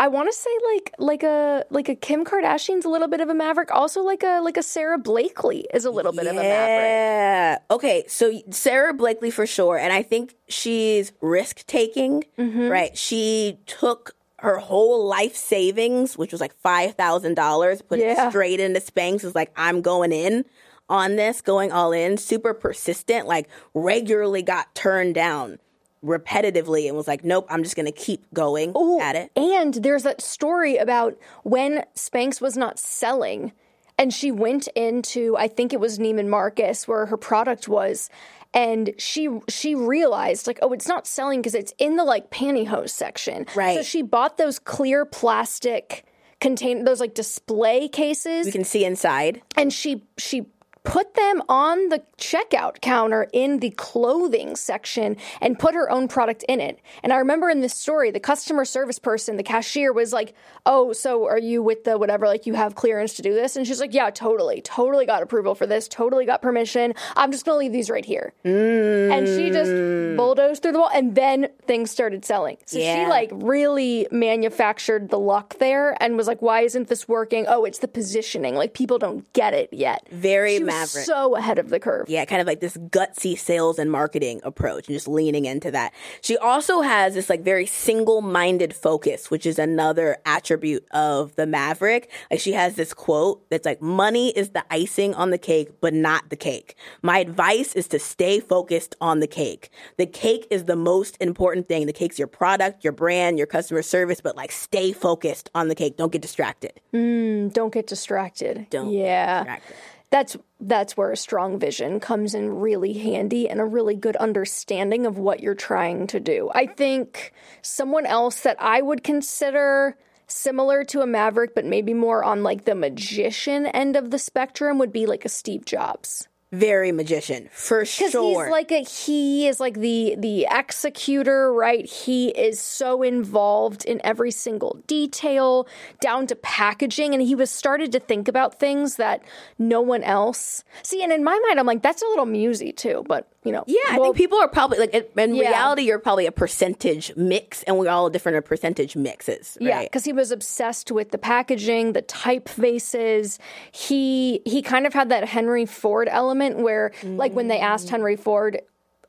I 0.00 0.08
want 0.08 0.30
to 0.30 0.32
say 0.32 0.50
like 0.72 0.94
like 0.98 1.22
a 1.22 1.66
like 1.68 1.90
a 1.90 1.94
Kim 1.94 2.24
Kardashian's 2.24 2.86
a 2.86 2.88
little 2.88 3.06
bit 3.06 3.20
of 3.20 3.28
a 3.28 3.34
maverick. 3.34 3.70
Also 3.70 4.00
like 4.02 4.22
a 4.22 4.40
like 4.40 4.56
a 4.56 4.62
Sara 4.62 4.96
Blakely 4.96 5.66
is 5.74 5.84
a 5.84 5.90
little 5.90 6.12
bit 6.12 6.26
of 6.26 6.32
a 6.32 6.36
maverick. 6.36 6.48
Yeah. 6.48 7.58
Okay. 7.70 8.04
So 8.08 8.40
Sara 8.48 8.94
Blakely 8.94 9.30
for 9.30 9.46
sure, 9.46 9.76
and 9.76 9.92
I 9.92 10.02
think 10.02 10.36
she's 10.48 11.12
risk 11.20 11.66
taking. 11.66 12.24
Mm-hmm. 12.38 12.68
Right. 12.68 12.96
She 12.96 13.58
took 13.66 14.16
her 14.42 14.58
whole 14.58 15.06
life 15.06 15.36
savings, 15.36 16.16
which 16.18 16.32
was 16.32 16.40
like 16.40 16.54
five 16.60 16.94
thousand 16.94 17.34
dollars, 17.34 17.82
put 17.82 17.98
Yeah. 17.98 18.26
it 18.26 18.30
straight 18.30 18.60
into 18.60 18.80
Spanx. 18.80 19.22
Was 19.24 19.34
like, 19.34 19.52
I'm 19.56 19.80
going 19.82 20.12
in 20.12 20.44
on 20.88 21.16
this, 21.16 21.40
going 21.40 21.72
all 21.72 21.92
in. 21.92 22.16
Super 22.16 22.52
persistent. 22.54 23.26
Like 23.26 23.48
regularly 23.74 24.42
got 24.42 24.74
turned 24.74 25.14
down 25.14 25.58
repetitively, 26.04 26.88
and 26.88 26.96
was 26.96 27.06
like, 27.06 27.24
nope, 27.24 27.46
I'm 27.50 27.62
just 27.62 27.76
gonna 27.76 27.92
keep 27.92 28.24
going 28.32 28.74
at 29.02 29.16
it. 29.16 29.30
And 29.36 29.74
there's 29.74 30.02
that 30.04 30.20
story 30.20 30.76
about 30.78 31.16
when 31.42 31.84
Spanx 31.94 32.40
was 32.40 32.56
not 32.56 32.78
selling 32.78 33.52
and 34.00 34.12
she 34.12 34.32
went 34.32 34.66
into 34.74 35.36
I 35.36 35.46
think 35.46 35.72
it 35.72 35.78
was 35.78 35.98
Neiman 35.98 36.26
Marcus 36.28 36.88
where 36.88 37.06
her 37.06 37.16
product 37.16 37.68
was 37.68 38.10
and 38.52 38.92
she 38.98 39.28
she 39.48 39.74
realized 39.76 40.46
like 40.48 40.58
oh 40.62 40.72
it's 40.72 40.88
not 40.88 41.06
selling 41.06 41.40
because 41.40 41.54
it's 41.54 41.72
in 41.78 41.96
the 41.96 42.04
like 42.04 42.30
pantyhose 42.30 42.90
section. 42.90 43.46
Right. 43.54 43.76
So 43.76 43.82
she 43.82 44.02
bought 44.02 44.38
those 44.38 44.58
clear 44.58 45.04
plastic 45.04 46.04
contain 46.40 46.84
those 46.84 47.00
like 47.00 47.14
display 47.14 47.86
cases 47.86 48.46
You 48.46 48.52
can 48.52 48.64
see 48.64 48.84
inside. 48.84 49.42
and 49.56 49.72
she 49.72 50.02
she 50.18 50.46
put 50.84 51.14
them 51.14 51.42
on 51.48 51.88
the 51.88 52.02
checkout 52.18 52.80
counter 52.80 53.28
in 53.32 53.58
the 53.60 53.70
clothing 53.70 54.56
section 54.56 55.16
and 55.40 55.58
put 55.58 55.74
her 55.74 55.90
own 55.90 56.08
product 56.08 56.44
in 56.48 56.60
it. 56.60 56.80
And 57.02 57.12
I 57.12 57.16
remember 57.16 57.50
in 57.50 57.60
this 57.60 57.74
story, 57.74 58.10
the 58.10 58.20
customer 58.20 58.64
service 58.64 58.98
person, 58.98 59.36
the 59.36 59.42
cashier 59.42 59.92
was 59.92 60.12
like, 60.12 60.34
"Oh, 60.66 60.92
so 60.92 61.26
are 61.26 61.38
you 61.38 61.62
with 61.62 61.84
the 61.84 61.98
whatever 61.98 62.26
like 62.26 62.46
you 62.46 62.54
have 62.54 62.74
clearance 62.74 63.14
to 63.14 63.22
do 63.22 63.34
this?" 63.34 63.56
And 63.56 63.66
she's 63.66 63.80
like, 63.80 63.94
"Yeah, 63.94 64.10
totally. 64.10 64.60
Totally 64.62 65.06
got 65.06 65.22
approval 65.22 65.54
for 65.54 65.66
this. 65.66 65.88
Totally 65.88 66.24
got 66.24 66.42
permission. 66.42 66.94
I'm 67.16 67.32
just 67.32 67.44
going 67.44 67.56
to 67.56 67.58
leave 67.60 67.72
these 67.72 67.90
right 67.90 68.04
here." 68.04 68.32
And 68.44 69.26
she 69.26 69.50
just 69.50 69.70
mm. 69.70 70.16
bulldozed 70.16 70.62
through 70.62 70.72
the 70.72 70.78
wall 70.78 70.90
and 70.94 71.14
then 71.14 71.48
things 71.66 71.90
started 71.90 72.24
selling. 72.24 72.56
So 72.66 72.78
Yeah. 72.78 73.04
she 73.04 73.10
like 73.10 73.30
really 73.32 74.06
manufactured 74.10 75.10
the 75.10 75.18
luck 75.18 75.58
there 75.58 75.96
and 76.02 76.16
was 76.16 76.26
like, 76.26 76.40
"Why 76.42 76.62
isn't 76.62 76.88
this 76.88 77.06
working?" 77.08 77.46
Oh, 77.48 77.64
it's 77.64 77.78
the 77.78 77.88
positioning. 77.88 78.54
Like 78.54 78.72
people 78.74 78.98
don't 78.98 79.30
get 79.32 79.52
it 79.54 79.68
yet. 79.72 80.06
Very 80.10 80.56
She 80.56 80.64
was 80.64 80.69
maverick. 80.70 81.04
so 81.04 81.36
ahead 81.36 81.58
of 81.58 81.70
the 81.70 81.80
curve. 81.80 82.08
Yeah, 82.08 82.24
kind 82.24 82.40
of 82.40 82.46
like 82.46 82.60
this 82.60 82.76
gutsy 82.76 83.38
sales 83.38 83.78
and 83.78 83.90
marketing 83.90 84.40
approach 84.44 84.88
and 84.88 84.94
just 84.94 85.08
leaning 85.08 85.44
into 85.44 85.70
that. 85.70 85.92
She 86.20 86.36
also 86.36 86.80
has 86.80 87.14
this 87.14 87.28
like 87.28 87.42
very 87.42 87.66
single 87.66 88.20
minded 88.20 88.74
focus, 88.74 89.30
which 89.30 89.46
is 89.46 89.58
another 89.58 90.18
attribute 90.26 90.86
of 90.92 91.34
the 91.36 91.46
Maverick. 91.46 92.10
Like 92.30 92.40
she 92.40 92.52
has 92.52 92.74
this 92.74 92.94
quote 92.94 93.48
that's 93.50 93.66
like, 93.66 93.82
money 93.82 94.30
is 94.30 94.50
the 94.50 94.64
icing 94.70 95.14
on 95.14 95.30
the 95.30 95.38
cake, 95.38 95.80
but 95.80 95.94
not 95.94 96.30
the 96.30 96.36
cake. 96.36 96.74
My 97.02 97.18
advice 97.18 97.74
is 97.74 97.88
to 97.88 97.98
stay 97.98 98.40
focused 98.40 98.96
on 99.00 99.20
the 99.20 99.26
cake. 99.26 99.70
The 99.96 100.06
cake 100.06 100.46
is 100.50 100.64
the 100.64 100.76
most 100.76 101.16
important 101.20 101.68
thing. 101.68 101.86
The 101.86 101.92
cake's 101.92 102.18
your 102.18 102.28
product, 102.28 102.84
your 102.84 102.92
brand, 102.92 103.38
your 103.38 103.46
customer 103.46 103.82
service, 103.82 104.20
but 104.20 104.36
like 104.36 104.52
stay 104.52 104.92
focused 104.92 105.50
on 105.54 105.68
the 105.68 105.74
cake. 105.74 105.96
Don't 105.96 106.12
get 106.12 106.22
distracted. 106.22 106.80
Hmm, 106.92 107.48
don't 107.48 107.72
get 107.72 107.86
distracted. 107.86 108.66
Don't 108.70 108.90
yeah. 108.90 109.44
get 109.44 109.44
distracted. 109.44 109.76
That's 110.10 110.36
that's 110.60 110.96
where 110.96 111.12
a 111.12 111.16
strong 111.16 111.58
vision 111.58 112.00
comes 112.00 112.34
in 112.34 112.56
really 112.56 112.94
handy 112.94 113.48
and 113.48 113.60
a 113.60 113.64
really 113.64 113.94
good 113.94 114.16
understanding 114.16 115.06
of 115.06 115.18
what 115.18 115.40
you're 115.40 115.54
trying 115.54 116.08
to 116.08 116.18
do. 116.18 116.50
I 116.52 116.66
think 116.66 117.32
someone 117.62 118.06
else 118.06 118.40
that 118.40 118.56
I 118.60 118.82
would 118.82 119.04
consider 119.04 119.96
similar 120.26 120.84
to 120.84 121.00
a 121.00 121.06
maverick 121.06 121.54
but 121.54 121.64
maybe 121.64 121.94
more 121.94 122.24
on 122.24 122.42
like 122.42 122.64
the 122.64 122.74
magician 122.74 123.66
end 123.66 123.96
of 123.96 124.10
the 124.10 124.18
spectrum 124.18 124.78
would 124.78 124.92
be 124.92 125.06
like 125.06 125.24
a 125.24 125.28
Steve 125.28 125.64
Jobs. 125.64 126.28
Very 126.52 126.90
magician, 126.90 127.48
for 127.52 127.82
Because 127.82 128.10
sure. 128.10 128.44
he's 128.44 128.50
like 128.50 128.72
a 128.72 128.82
he 128.82 129.46
is 129.46 129.60
like 129.60 129.74
the 129.78 130.16
the 130.18 130.48
executor, 130.50 131.52
right? 131.52 131.86
He 131.86 132.30
is 132.30 132.60
so 132.60 133.02
involved 133.04 133.84
in 133.84 134.00
every 134.02 134.32
single 134.32 134.82
detail, 134.88 135.68
down 136.00 136.26
to 136.26 136.34
packaging, 136.34 137.14
and 137.14 137.22
he 137.22 137.36
was 137.36 137.52
started 137.52 137.92
to 137.92 138.00
think 138.00 138.26
about 138.26 138.58
things 138.58 138.96
that 138.96 139.22
no 139.60 139.80
one 139.80 140.02
else 140.02 140.64
see. 140.82 141.04
And 141.04 141.12
in 141.12 141.22
my 141.22 141.38
mind, 141.46 141.60
I'm 141.60 141.66
like, 141.66 141.82
that's 141.82 142.02
a 142.02 142.06
little 142.06 142.26
musy 142.26 142.72
too, 142.72 143.04
but 143.06 143.28
you 143.44 143.52
know, 143.52 143.64
Yeah, 143.66 143.78
I 143.90 143.98
well, 143.98 144.08
think 144.08 144.16
people 144.16 144.38
are 144.38 144.48
probably 144.48 144.78
like 144.78 144.92
in- 144.94 145.34
Yeah. 145.34 145.48
reality, 145.48 145.82
you're 145.82 145.98
probably 145.98 146.26
a 146.26 146.32
percentage 146.32 147.10
mix, 147.16 147.62
and 147.62 147.78
we're 147.78 147.88
all 147.88 148.10
different 148.10 148.44
percentage 148.44 148.96
mixes. 148.96 149.56
Right? 149.60 149.68
Yeah, 149.68 149.82
because 149.82 150.04
he 150.04 150.12
was 150.12 150.30
obsessed 150.30 150.90
with 150.90 151.10
the 151.10 151.18
packaging, 151.18 151.92
the 151.94 152.02
typefaces. 152.02 153.38
He 153.72 154.42
he 154.44 154.62
kind 154.62 154.86
of 154.86 154.92
had 154.92 155.08
that 155.08 155.24
Henry 155.28 155.66
Ford 155.66 156.08
element 156.10 156.58
where, 156.58 156.92
like, 157.02 157.32
when 157.32 157.48
they 157.48 157.58
asked 157.58 157.86
Mm. 157.86 157.90
Henry 157.90 158.16
Ford 158.16 158.60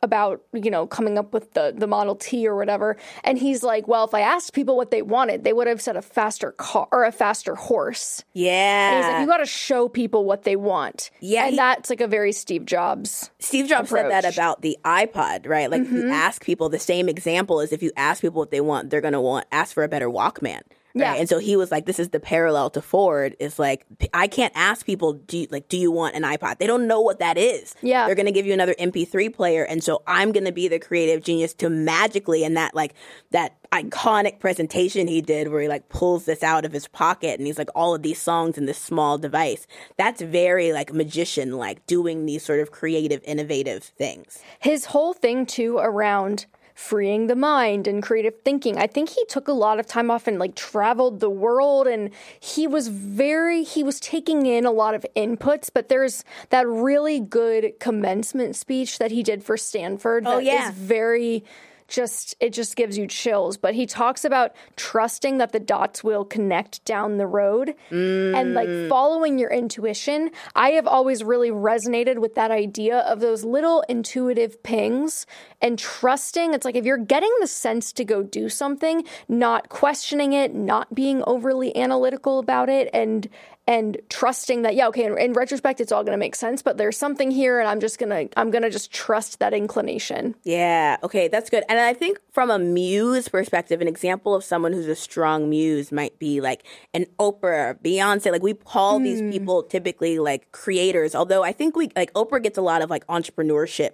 about 0.03 0.41
you 0.53 0.71
know 0.71 0.87
coming 0.87 1.17
up 1.17 1.33
with 1.33 1.53
the 1.53 1.73
the 1.75 1.87
Model 1.87 2.15
T 2.15 2.47
or 2.47 2.55
whatever, 2.55 2.97
and 3.23 3.37
he's 3.37 3.63
like, 3.63 3.87
"Well, 3.87 4.03
if 4.03 4.13
I 4.13 4.21
asked 4.21 4.53
people 4.53 4.75
what 4.75 4.91
they 4.91 5.01
wanted, 5.01 5.43
they 5.43 5.53
would 5.53 5.67
have 5.67 5.81
said 5.81 5.95
a 5.95 6.01
faster 6.01 6.51
car 6.53 6.87
or 6.91 7.03
a 7.05 7.11
faster 7.11 7.55
horse." 7.55 8.23
yeah. 8.33 8.97
He's 8.97 9.05
like, 9.13 9.21
"You 9.21 9.27
got 9.27 9.37
to 9.37 9.45
show 9.45 9.87
people 9.87 10.25
what 10.25 10.43
they 10.43 10.55
want." 10.55 11.11
Yeah, 11.19 11.43
and 11.43 11.51
he- 11.51 11.57
that's 11.57 11.89
like 11.89 12.01
a 12.01 12.07
very 12.07 12.31
Steve 12.31 12.65
Jobs. 12.65 13.29
Steve 13.39 13.67
Jobs 13.67 13.89
said 13.89 14.09
that 14.09 14.25
about 14.25 14.61
the 14.61 14.77
iPod, 14.83 15.47
right? 15.47 15.69
Like, 15.69 15.81
if 15.83 15.91
you 15.91 16.01
Mm-hmm. 16.01 16.11
ask 16.11 16.43
people, 16.43 16.69
the 16.69 16.79
same 16.79 17.07
example 17.07 17.59
is 17.61 17.71
if 17.71 17.83
you 17.83 17.91
ask 17.95 18.21
people 18.21 18.39
what 18.39 18.49
they 18.51 18.61
want, 18.61 18.89
they're 18.89 19.01
going 19.01 19.13
to 19.13 19.21
want 19.21 19.45
ask 19.51 19.73
for 19.73 19.83
a 19.83 19.87
better 19.87 20.09
Walkman. 20.09 20.61
Right? 20.93 21.03
Yeah. 21.03 21.15
And 21.15 21.29
so 21.29 21.39
he 21.39 21.55
was 21.55 21.71
like, 21.71 21.85
this 21.85 21.99
is 21.99 22.09
the 22.09 22.19
parallel 22.19 22.69
to 22.71 22.81
Ford. 22.81 23.35
Is 23.39 23.57
like, 23.57 23.85
I 24.13 24.27
can't 24.27 24.53
ask 24.55 24.85
people, 24.85 25.13
do 25.13 25.37
you, 25.37 25.47
like, 25.49 25.69
do 25.69 25.77
you 25.77 25.91
want 25.91 26.15
an 26.15 26.23
iPod? 26.23 26.57
They 26.57 26.67
don't 26.67 26.87
know 26.87 27.01
what 27.01 27.19
that 27.19 27.37
is. 27.37 27.75
Yeah. 27.81 28.05
They're 28.05 28.15
going 28.15 28.25
to 28.25 28.31
give 28.31 28.45
you 28.45 28.53
another 28.53 28.75
MP3 28.79 29.33
player. 29.33 29.63
And 29.63 29.83
so 29.83 30.03
I'm 30.07 30.31
going 30.31 30.45
to 30.45 30.51
be 30.51 30.67
the 30.67 30.79
creative 30.79 31.23
genius 31.23 31.53
to 31.55 31.69
magically, 31.69 32.43
and 32.43 32.57
that, 32.57 32.75
like, 32.75 32.93
that 33.31 33.57
iconic 33.71 34.39
presentation 34.39 35.07
he 35.07 35.21
did 35.21 35.47
where 35.47 35.61
he, 35.61 35.67
like, 35.67 35.87
pulls 35.89 36.25
this 36.25 36.43
out 36.43 36.65
of 36.65 36.73
his 36.73 36.87
pocket 36.87 37.39
and 37.39 37.47
he's 37.47 37.57
like, 37.57 37.69
all 37.73 37.95
of 37.95 38.01
these 38.01 38.19
songs 38.19 38.57
in 38.57 38.65
this 38.65 38.77
small 38.77 39.17
device. 39.17 39.67
That's 39.97 40.21
very, 40.21 40.73
like, 40.73 40.93
magician, 40.93 41.57
like, 41.57 41.85
doing 41.87 42.25
these 42.25 42.43
sort 42.43 42.59
of 42.59 42.71
creative, 42.71 43.21
innovative 43.23 43.83
things. 43.83 44.39
his 44.61 44.85
whole 44.85 45.13
thing 45.13 45.45
too 45.45 45.77
around 45.77 46.45
freeing 46.75 47.27
the 47.27 47.35
mind 47.35 47.87
and 47.87 48.01
creative 48.03 48.33
thinking. 48.43 48.77
I 48.77 48.87
think 48.87 49.09
he 49.09 49.23
took 49.25 49.47
a 49.47 49.53
lot 49.53 49.79
of 49.79 49.85
time 49.87 50.09
off 50.11 50.27
and 50.27 50.39
like 50.39 50.55
traveled 50.55 51.19
the 51.19 51.29
world 51.29 51.87
and 51.87 52.09
he 52.39 52.67
was 52.67 52.87
very 52.87 53.63
he 53.63 53.83
was 53.83 53.99
taking 53.99 54.45
in 54.45 54.65
a 54.65 54.71
lot 54.71 54.95
of 54.95 55.05
inputs, 55.15 55.69
but 55.73 55.89
there's 55.89 56.23
that 56.49 56.67
really 56.67 57.19
good 57.19 57.79
commencement 57.79 58.55
speech 58.55 58.97
that 58.99 59.11
he 59.11 59.23
did 59.23 59.43
for 59.43 59.57
Stanford 59.57 60.23
Oh, 60.25 60.35
that 60.37 60.43
yeah. 60.43 60.69
is 60.69 60.75
very 60.75 61.43
just 61.91 62.35
it 62.39 62.53
just 62.53 62.75
gives 62.75 62.97
you 62.97 63.05
chills. 63.05 63.57
But 63.57 63.75
he 63.75 63.85
talks 63.85 64.25
about 64.25 64.55
trusting 64.75 65.37
that 65.37 65.51
the 65.51 65.59
dots 65.59 66.03
will 66.03 66.25
connect 66.25 66.83
down 66.85 67.17
the 67.17 67.27
road. 67.27 67.75
And 67.91 68.53
like 68.53 68.69
mm. 68.69 68.89
following 68.89 69.37
your 69.37 69.51
intuition. 69.51 70.31
I 70.55 70.71
have 70.71 70.87
always 70.87 71.23
really 71.23 71.51
resonated 71.51 72.17
with 72.17 72.35
that 72.35 72.49
idea 72.49 72.99
of 72.99 73.19
those 73.19 73.43
little 73.43 73.81
intuitive 73.89 74.63
pings 74.63 75.25
and 75.61 75.77
trusting. 75.77 76.53
It's 76.53 76.65
like 76.65 76.75
if 76.75 76.85
you're 76.85 76.97
getting 76.97 77.33
the 77.39 77.47
sense 77.47 77.91
to 77.93 78.05
go 78.05 78.23
do 78.23 78.49
something 78.49 79.03
not 79.27 79.69
questioning 79.69 80.33
it 80.33 80.55
not 80.55 80.95
being 80.95 81.23
overly 81.27 81.75
analytical 81.75 82.39
about 82.39 82.69
it 82.69 82.89
and 82.93 83.27
and 83.67 83.97
trusting 84.09 84.63
that 84.63 84.75
yeah 84.75 84.87
okay 84.87 85.05
in, 85.05 85.17
in 85.17 85.33
retrospect 85.33 85.79
it's 85.79 85.91
all 85.91 86.03
going 86.03 86.13
to 86.13 86.17
make 86.17 86.35
sense 86.35 86.61
but 86.61 86.77
there's 86.77 86.97
something 86.97 87.29
here 87.29 87.59
and 87.59 87.69
i'm 87.69 87.79
just 87.79 87.99
going 87.99 88.09
to 88.09 88.39
i'm 88.39 88.49
going 88.49 88.63
to 88.63 88.69
just 88.71 88.91
trust 88.91 89.39
that 89.39 89.53
inclination 89.53 90.33
Yeah, 90.43 90.97
okay, 91.03 91.27
that's 91.27 91.49
good. 91.49 91.63
And 91.69 91.79
I 91.79 91.93
think 91.93 92.19
from 92.31 92.49
a 92.49 92.57
muse 92.57 93.27
perspective, 93.27 93.81
an 93.81 93.87
example 93.87 94.33
of 94.33 94.43
someone 94.43 94.73
who's 94.73 94.87
a 94.87 94.95
strong 94.95 95.49
muse 95.49 95.91
might 95.91 96.17
be 96.19 96.41
like 96.41 96.63
an 96.93 97.05
Oprah, 97.19 97.77
Beyonce. 97.81 98.31
Like 98.31 98.41
we 98.41 98.53
call 98.53 98.99
these 98.99 99.21
people 99.21 99.63
typically 99.63 100.17
like 100.19 100.51
creators, 100.51 101.13
although 101.15 101.43
I 101.43 101.51
think 101.51 101.75
we 101.75 101.89
like 101.95 102.11
Oprah 102.13 102.41
gets 102.41 102.57
a 102.57 102.61
lot 102.61 102.81
of 102.81 102.89
like 102.89 103.05
entrepreneurship 103.07 103.91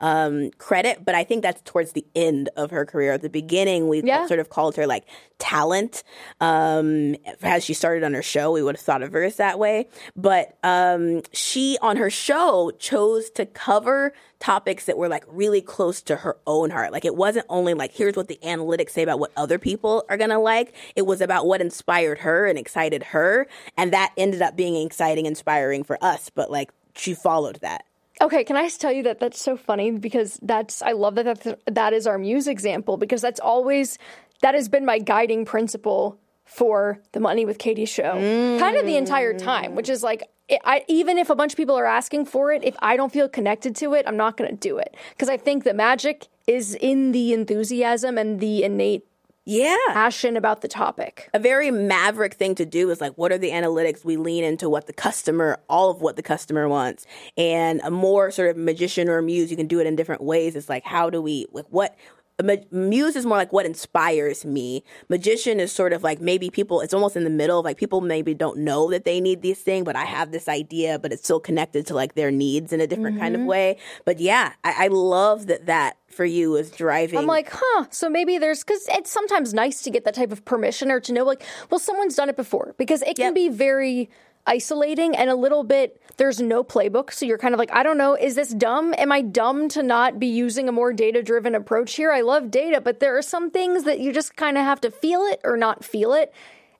um, 0.00 0.50
credit, 0.58 1.04
but 1.04 1.14
I 1.14 1.24
think 1.24 1.42
that's 1.42 1.60
towards 1.62 1.92
the 1.92 2.06
end 2.14 2.48
of 2.56 2.70
her 2.70 2.84
career. 2.86 3.12
At 3.12 3.22
the 3.22 3.28
beginning, 3.30 3.88
we 3.88 4.02
Yeah. 4.02 4.26
sort 4.26 4.40
of 4.40 4.48
called 4.50 4.76
her 4.76 4.86
like 4.86 5.04
talent. 5.38 6.02
Um, 6.40 7.16
as 7.42 7.64
she 7.64 7.74
started 7.74 8.04
on 8.04 8.14
her 8.14 8.22
show, 8.22 8.52
we 8.52 8.62
would 8.62 8.76
have 8.76 8.84
thought 8.84 9.02
of 9.02 9.09
that 9.36 9.58
way. 9.58 9.88
But 10.16 10.56
um, 10.62 11.22
she, 11.32 11.78
on 11.82 11.96
her 11.96 12.10
show, 12.10 12.70
chose 12.78 13.30
to 13.30 13.46
cover 13.46 14.12
topics 14.38 14.86
that 14.86 14.96
were 14.96 15.08
like 15.08 15.24
really 15.28 15.60
close 15.60 16.00
to 16.02 16.16
her 16.16 16.36
own 16.46 16.70
heart. 16.70 16.92
Like 16.92 17.04
it 17.04 17.14
wasn't 17.14 17.46
only 17.48 17.74
like, 17.74 17.92
here's 17.92 18.16
what 18.16 18.28
the 18.28 18.38
analytics 18.42 18.90
say 18.90 19.02
about 19.02 19.20
what 19.20 19.32
other 19.36 19.58
people 19.58 20.04
are 20.08 20.16
to 20.16 20.38
like. 20.38 20.74
It 20.96 21.02
was 21.02 21.20
about 21.20 21.46
what 21.46 21.60
inspired 21.60 22.18
her 22.20 22.46
and 22.46 22.58
excited 22.58 23.02
her. 23.04 23.46
And 23.76 23.92
that 23.92 24.12
ended 24.16 24.42
up 24.42 24.56
being 24.56 24.84
exciting, 24.86 25.26
inspiring 25.26 25.84
for 25.84 26.02
us. 26.02 26.30
But 26.30 26.50
like, 26.50 26.70
she 26.94 27.14
followed 27.14 27.58
that. 27.62 27.84
Okay, 28.22 28.44
can 28.44 28.56
I 28.56 28.64
just 28.64 28.80
tell 28.80 28.92
you 28.92 29.02
that 29.04 29.18
that's 29.18 29.40
so 29.40 29.56
funny 29.56 29.92
because 29.92 30.38
that's 30.42 30.82
I 30.82 30.92
love 30.92 31.14
that 31.14 31.24
that's, 31.24 31.62
that 31.66 31.92
is 31.94 32.06
our 32.06 32.18
muse 32.18 32.48
example 32.48 32.98
because 32.98 33.22
that's 33.22 33.40
always 33.40 33.96
that 34.42 34.54
has 34.54 34.68
been 34.68 34.84
my 34.84 34.98
guiding 34.98 35.46
principle 35.46 36.18
for 36.44 37.00
the 37.12 37.20
Money 37.20 37.44
with 37.44 37.58
Katie 37.58 37.84
show, 37.84 38.12
kind 38.58 38.76
of 38.76 38.84
the 38.86 38.96
entire 38.96 39.32
time. 39.38 39.74
Which 39.74 39.88
is 39.88 40.02
like, 40.02 40.28
I 40.64 40.84
even 40.88 41.16
if 41.18 41.30
a 41.30 41.34
bunch 41.34 41.52
of 41.52 41.56
people 41.56 41.76
are 41.76 41.86
asking 41.86 42.26
for 42.26 42.52
it, 42.52 42.64
if 42.64 42.76
I 42.80 42.96
don't 42.96 43.12
feel 43.12 43.28
connected 43.28 43.76
to 43.76 43.94
it, 43.94 44.04
I'm 44.06 44.16
not 44.16 44.36
going 44.36 44.50
to 44.50 44.56
do 44.56 44.78
it 44.78 44.94
because 45.10 45.28
I 45.28 45.36
think 45.36 45.64
the 45.64 45.74
magic 45.74 46.26
is 46.46 46.74
in 46.74 47.12
the 47.12 47.32
enthusiasm 47.32 48.18
and 48.18 48.40
the 48.40 48.64
innate 48.64 49.06
Yeah. 49.44 49.76
passion 49.90 50.36
about 50.36 50.60
the 50.62 50.68
topic. 50.68 51.30
a 51.32 51.38
very 51.38 51.70
maverick 51.70 52.34
thing 52.34 52.56
to 52.56 52.66
do 52.66 52.90
is 52.90 53.00
like 53.00 53.12
what 53.14 53.30
are 53.30 53.38
the 53.38 53.50
analytics 53.50 54.04
we 54.04 54.16
lean 54.16 54.42
into 54.42 54.68
what 54.68 54.86
the 54.88 54.92
customer 54.92 55.58
all 55.68 55.90
of 55.90 56.00
what 56.02 56.16
the 56.16 56.22
customer 56.22 56.68
wants 56.68 57.06
and 57.36 57.80
a 57.84 57.90
more 57.90 58.30
sort 58.32 58.50
of 58.50 58.56
magician 58.56 59.08
or 59.08 59.22
muse 59.22 59.50
you 59.50 59.56
can 59.56 59.68
do 59.68 59.78
it 59.80 59.86
in 59.86 59.94
different 59.96 60.22
ways 60.22 60.56
it's 60.56 60.68
like 60.68 60.84
how 60.84 61.08
do 61.08 61.22
we 61.22 61.46
like 61.52 61.66
what 61.70 61.94
muse 62.42 63.16
is 63.16 63.26
more 63.26 63.36
like 63.36 63.52
what 63.52 63.66
inspires 63.66 64.44
me 64.44 64.82
magician 65.08 65.60
is 65.60 65.72
sort 65.72 65.92
of 65.92 66.02
like 66.02 66.20
maybe 66.20 66.50
people 66.50 66.80
it's 66.80 66.94
almost 66.94 67.16
in 67.16 67.24
the 67.24 67.30
middle 67.30 67.58
of 67.58 67.64
like 67.64 67.76
people 67.76 68.00
maybe 68.00 68.34
don't 68.34 68.58
know 68.58 68.90
that 68.90 69.04
they 69.04 69.20
need 69.20 69.42
these 69.42 69.60
things 69.60 69.84
but 69.84 69.96
i 69.96 70.04
have 70.04 70.32
this 70.32 70.48
idea 70.48 70.98
but 70.98 71.12
it's 71.12 71.24
still 71.24 71.40
connected 71.40 71.86
to 71.86 71.94
like 71.94 72.14
their 72.14 72.30
needs 72.30 72.72
in 72.72 72.80
a 72.80 72.86
different 72.86 73.18
kind 73.18 73.34
of 73.34 73.40
mm-hmm. 73.40 73.48
way 73.48 73.76
but 74.04 74.18
yeah 74.18 74.52
I, 74.64 74.84
I 74.84 74.86
love 74.88 75.46
that 75.46 75.66
that 75.66 75.96
for 76.10 76.24
you 76.24 76.56
is 76.56 76.70
driving 76.70 77.18
I'm 77.18 77.26
like, 77.26 77.48
huh. 77.52 77.86
So 77.90 78.10
maybe 78.10 78.38
there's 78.38 78.64
because 78.64 78.86
it's 78.90 79.10
sometimes 79.10 79.54
nice 79.54 79.82
to 79.82 79.90
get 79.90 80.04
that 80.04 80.14
type 80.14 80.32
of 80.32 80.44
permission 80.44 80.90
or 80.90 81.00
to 81.00 81.12
know, 81.12 81.24
like, 81.24 81.42
well, 81.70 81.78
someone's 81.78 82.16
done 82.16 82.28
it 82.28 82.36
before 82.36 82.74
because 82.78 83.02
it 83.02 83.16
can 83.16 83.26
Yep. 83.26 83.34
be 83.34 83.48
very 83.48 84.10
isolating 84.46 85.16
and 85.16 85.30
a 85.30 85.34
little 85.34 85.62
bit. 85.64 86.00
There's 86.16 86.40
no 86.40 86.62
playbook, 86.62 87.12
so 87.12 87.24
you're 87.24 87.38
kind 87.38 87.54
of 87.54 87.58
like, 87.58 87.72
I 87.72 87.82
don't 87.82 87.96
know, 87.98 88.14
is 88.14 88.34
this 88.34 88.52
dumb? 88.52 88.94
Am 88.98 89.10
I 89.10 89.22
dumb 89.22 89.68
to 89.70 89.82
not 89.82 90.18
be 90.18 90.26
using 90.26 90.68
a 90.68 90.72
more 90.72 90.92
data 90.92 91.22
driven 91.22 91.54
approach 91.54 91.94
here? 91.94 92.12
I 92.12 92.20
love 92.20 92.50
data, 92.50 92.80
but 92.80 93.00
there 93.00 93.16
are 93.16 93.22
some 93.22 93.50
things 93.50 93.84
that 93.84 94.00
you 94.00 94.12
just 94.12 94.36
kind 94.36 94.58
of 94.58 94.64
have 94.64 94.80
to 94.82 94.90
feel 94.90 95.22
it 95.22 95.40
or 95.44 95.56
not 95.56 95.84
feel 95.84 96.12
it, 96.12 96.32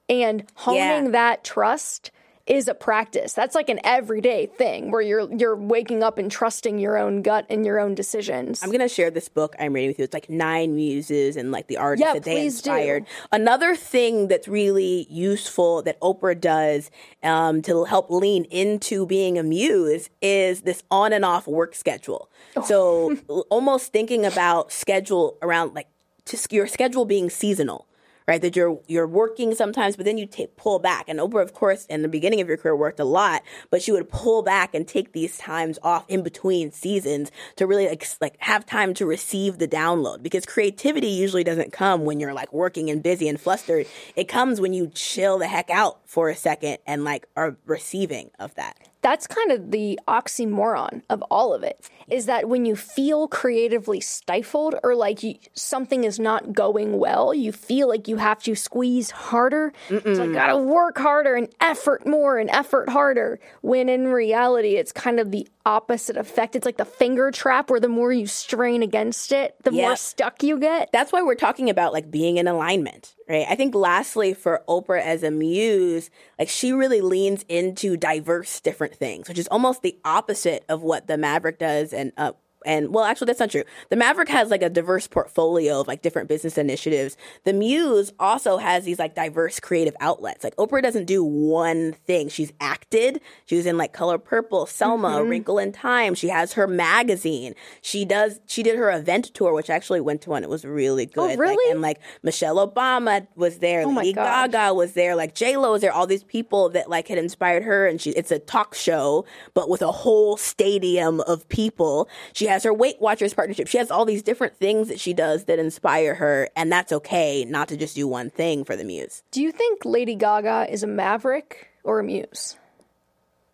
and 0.09 0.45
honing 0.57 0.81
Yeah. 1.07 1.09
that 1.13 1.45
trust 1.45 2.11
is 2.51 2.67
a 2.67 2.75
practice. 2.75 3.33
That's 3.33 3.55
like 3.55 3.69
an 3.69 3.79
everyday 3.85 4.47
thing 4.47 4.91
where 4.91 5.01
you're 5.01 5.33
you're 5.33 5.55
waking 5.55 6.03
up 6.03 6.19
and 6.19 6.29
trusting 6.29 6.81
your 6.81 6.99
own 6.99 7.23
gut 7.23 7.47
and 7.49 7.65
your 7.65 7.79
own 7.79 7.95
decisions. 7.95 8.61
I'm 8.65 8.73
gonna 8.73 8.89
share 8.89 9.09
this 9.09 9.29
book 9.29 9.55
I'm 9.61 9.73
reading 9.73 9.91
with 9.91 10.01
you. 10.01 10.05
It's 10.05 10.13
like 10.13 10.29
nine 10.29 10.75
muses 10.75 11.37
and 11.37 11.53
like 11.53 11.69
the 11.69 11.77
artists 11.77 12.05
Yeah, 12.05 12.15
that 12.15 12.25
they 12.25 12.35
please 12.35 12.61
do. 12.61 12.71
inspired. 12.73 13.07
Another 13.31 13.77
thing 13.77 14.27
that's 14.27 14.49
really 14.49 15.07
useful 15.09 15.81
that 15.83 16.01
Oprah 16.01 16.39
does 16.39 16.91
um, 17.23 17.63
to 17.63 17.85
help 17.85 18.11
lean 18.11 18.45
into 18.47 19.07
being 19.07 19.39
a 19.39 19.45
muse 19.45 20.11
is 20.21 20.63
this 20.63 20.83
on 20.91 21.13
and 21.13 21.25
off 21.25 21.47
work 21.47 21.77
schedule. 21.77 22.29
Oh. 22.57 22.65
So 22.65 23.45
almost 23.51 23.93
thinking 23.93 24.27
about 24.27 24.73
schedule 24.73 25.39
around 25.41 25.75
like 25.75 25.87
just 26.27 26.53
your 26.53 26.67
schedule 26.67 27.05
being 27.05 27.31
seasonal 27.31 27.87
right? 28.31 28.43
That 28.43 28.55
you're 28.55 28.81
you're 28.87 29.09
working 29.09 29.57
sometimes, 29.57 29.97
but 29.97 30.05
then 30.05 30.17
you 30.17 30.25
take 30.25 30.55
pull 30.55 30.79
back. 30.79 31.09
And 31.09 31.19
Oprah, 31.19 31.43
of 31.43 31.53
course, 31.53 31.85
in 31.87 32.03
the 32.03 32.09
beginning 32.09 32.41
of 32.41 32.47
your 32.47 32.57
career, 32.57 32.77
worked 32.77 33.01
a 33.01 33.05
lot, 33.05 33.43
but 33.71 33.83
she 33.83 33.91
would 33.91 34.09
pull 34.09 34.43
back 34.43 34.73
and 34.73 34.87
take 34.87 35.11
these 35.11 35.37
times 35.37 35.81
off 35.83 36.05
in 36.09 36.23
between 36.23 36.71
seasons 36.71 37.33
to 37.57 37.67
really 37.67 37.89
like, 37.89 38.07
like 38.21 38.37
have 38.39 38.65
time 38.65 38.95
to 38.95 39.05
receive 39.05 39.59
the 39.59 39.67
download. 39.67 40.23
Because 40.23 40.47
creativity 40.47 41.09
usually 41.09 41.43
doesn't 41.43 41.73
come 41.73 42.05
when 42.05 42.21
you're 42.21 42.33
like 42.33 42.53
working 42.53 42.89
and 42.89 43.03
busy 43.03 43.29
and 43.29 43.41
flustered. 43.41 43.89
It 44.15 44.29
comes 44.29 44.61
when 44.61 44.75
you 44.75 44.93
chill 44.95 45.39
the 45.39 45.49
heck 45.49 45.69
out 45.69 45.99
for 46.07 46.29
a 46.29 46.37
second 46.37 46.79
and 46.87 47.03
like 47.03 47.27
are 47.35 47.57
receiving 47.67 48.31
of 48.39 48.55
that. 48.55 48.90
That's 49.03 49.27
kind 49.27 49.51
of 49.53 49.71
the 49.71 49.99
oxymoron 50.07 51.03
of 51.09 51.23
all 51.31 51.55
of 51.55 51.63
it 51.63 51.89
is 52.09 52.27
that 52.27 52.49
when 52.49 52.67
you 52.67 52.77
feel 52.77 53.29
creatively 53.29 54.01
stifled 54.01 54.75
or 54.83 54.95
like 54.95 55.23
you, 55.23 55.35
something 55.55 56.05
is 56.05 56.19
not 56.19 56.53
going 56.53 56.99
well 56.99 57.33
you 57.33 57.53
feel 57.53 57.89
like 57.89 58.09
you 58.09 58.17
have 58.17 58.43
to 58.43 58.55
squeeze 58.55 59.11
harder. 59.11 59.73
It's 59.89 60.19
like 60.19 60.33
gotta 60.33 60.59
work 60.59 60.99
harder 60.99 61.35
and 61.35 61.49
effort 61.61 62.07
more 62.07 62.39
and 62.39 62.51
effort 62.51 62.89
harder 62.89 63.41
when 63.63 63.89
in 63.89 64.09
reality 64.09 64.77
it's 64.77 64.93
kind 64.93 65.21
of 65.21 65.31
the 65.31 65.49
opposite 65.67 66.17
effect. 66.17 66.57
It's 66.57 66.67
like 66.67 66.79
the 66.79 66.85
finger 66.85 67.31
trap 67.31 67.71
where 67.71 67.81
the 67.81 67.89
more 67.89 68.13
you 68.13 68.27
strain 68.27 68.83
against 68.83 69.33
it 69.33 69.55
the 69.63 69.71
more 69.71 69.97
stuck 69.97 70.43
you 70.43 70.59
get. 70.59 70.91
That's 70.93 71.13
why 71.13 71.23
we're 71.23 71.35
talking 71.35 71.71
about 71.71 71.93
like 71.93 72.11
being 72.11 72.37
in 72.37 72.49
alignment, 72.49 73.15
right? 73.31 73.47
I 73.49 73.55
think 73.55 73.75
lastly 73.75 74.35
for 74.35 74.63
Oprah 74.69 75.01
as 75.01 75.23
a 75.23 75.31
muse, 75.31 76.11
like 76.39 76.49
she 76.49 76.73
really 76.73 77.01
leans 77.01 77.45
into 77.49 77.97
diverse 77.97 78.61
different 78.61 78.97
things, 78.97 79.29
which 79.29 79.39
is 79.39 79.49
almost 79.49 79.83
the 79.83 79.99
opposite 80.05 80.65
of 80.69 80.83
what 80.83 81.07
the 81.07 81.17
Maverick 81.17 81.59
does 81.59 81.93
and 81.93 82.13
uh 82.17 82.33
and 82.67 82.93
well, 82.93 83.05
actually, 83.05 83.27
that's 83.27 83.41
not 83.41 83.51
true. 83.51 83.65
The 83.89 83.97
Maverick 83.97 84.29
has 84.29 84.51
like 84.51 84.63
a 84.63 84.69
diverse 84.69 85.07
portfolio 85.07 85.81
of 85.81 85.89
like 85.89 86.03
different 86.03 86.29
business 86.29 86.59
initiatives. 86.59 87.17
The 87.45 87.53
Muse 87.53 88.13
also 88.19 88.59
has 88.59 88.85
these 88.85 88.99
like 88.99 89.15
diverse 89.15 89.61
creative 89.61 89.97
outlets. 90.01 90.45
Like 90.45 90.57
Oprah 90.57 90.83
doesn't 90.83 91.07
do 91.07 91.25
one 91.25 91.93
thing. 91.93 92.29
She's 92.29 92.53
acted. 92.61 93.21
She 93.47 93.57
was 93.57 93.67
in 93.67 93.79
like 93.79 93.93
Color 93.93 94.19
Purple, 94.19 94.67
Selma, 94.67 95.09
A 95.09 95.25
Wrinkle 95.25 95.59
in 95.59 95.73
Time. 95.73 96.15
She 96.15 96.29
has 96.29 96.53
her 96.55 96.67
magazine. 96.67 97.55
She 97.81 98.05
does. 98.05 98.41
She 98.47 98.63
did 98.63 98.77
her 98.77 98.91
event 98.91 99.33
tour, 99.35 99.55
which 99.55 99.71
I 99.71 99.75
actually 99.75 100.01
went 100.01 100.23
to 100.23 100.31
one. 100.31 100.43
It 100.43 100.51
was 100.51 100.65
really 100.65 101.09
oh, 101.09 101.15
good. 101.15 101.31
Like, 101.31 101.39
really? 101.39 101.71
and 101.71 101.81
like 101.81 102.01
Michelle 102.23 102.57
Obama 102.57 103.27
was 103.37 103.59
there. 103.59 103.83
Oh 103.83 103.91
my 103.91 104.03
Lady. 104.03 104.15
Gaga 104.15 104.75
was 104.75 104.93
there. 104.93 105.15
Like 105.17 105.35
J 105.35 105.57
Lo 105.57 105.73
was 105.73 105.81
there. 105.81 105.93
All 105.93 106.07
these 106.07 106.25
people 106.25 106.69
that 106.71 106.91
like 106.91 107.09
had 107.09 107.19
inspired 107.19 107.63
her, 107.63 107.87
and 107.87 108.01
she. 108.01 108.11
It's 108.11 108.31
a 108.31 108.39
talk 108.39 108.75
show, 108.75 109.25
but 109.55 109.71
with 109.71 109.81
a 109.81 109.93
whole 109.93 110.37
stadium 110.37 111.21
of 111.23 111.49
people. 111.49 112.09
She 112.35 112.50
has 112.51 112.65
her 112.65 112.75
Weight 112.75 113.01
Watchers 113.01 113.35
partnership. 113.35 113.69
She 113.69 113.79
has 113.79 113.91
all 113.91 114.05
these 114.05 114.23
different 114.23 114.57
things 114.57 114.89
that 114.89 115.01
she 115.01 115.15
does 115.15 115.45
that 115.45 115.59
inspire 115.59 116.15
her, 116.15 116.49
and 116.55 116.71
that's 116.71 116.93
okay. 116.93 117.45
Not 117.45 117.69
to 117.69 117.77
just 117.77 117.95
do 117.95 118.07
one 118.07 118.31
thing 118.31 118.65
for 118.65 118.77
the 118.77 118.85
muse. 118.85 119.23
do 119.31 119.41
you 119.43 119.53
think 119.53 119.85
lady 119.85 120.15
gaga 120.15 120.67
is 120.71 120.83
a 120.83 120.87
maverick 120.87 121.71
or 121.85 122.01
a 122.01 122.05
muse 122.05 122.57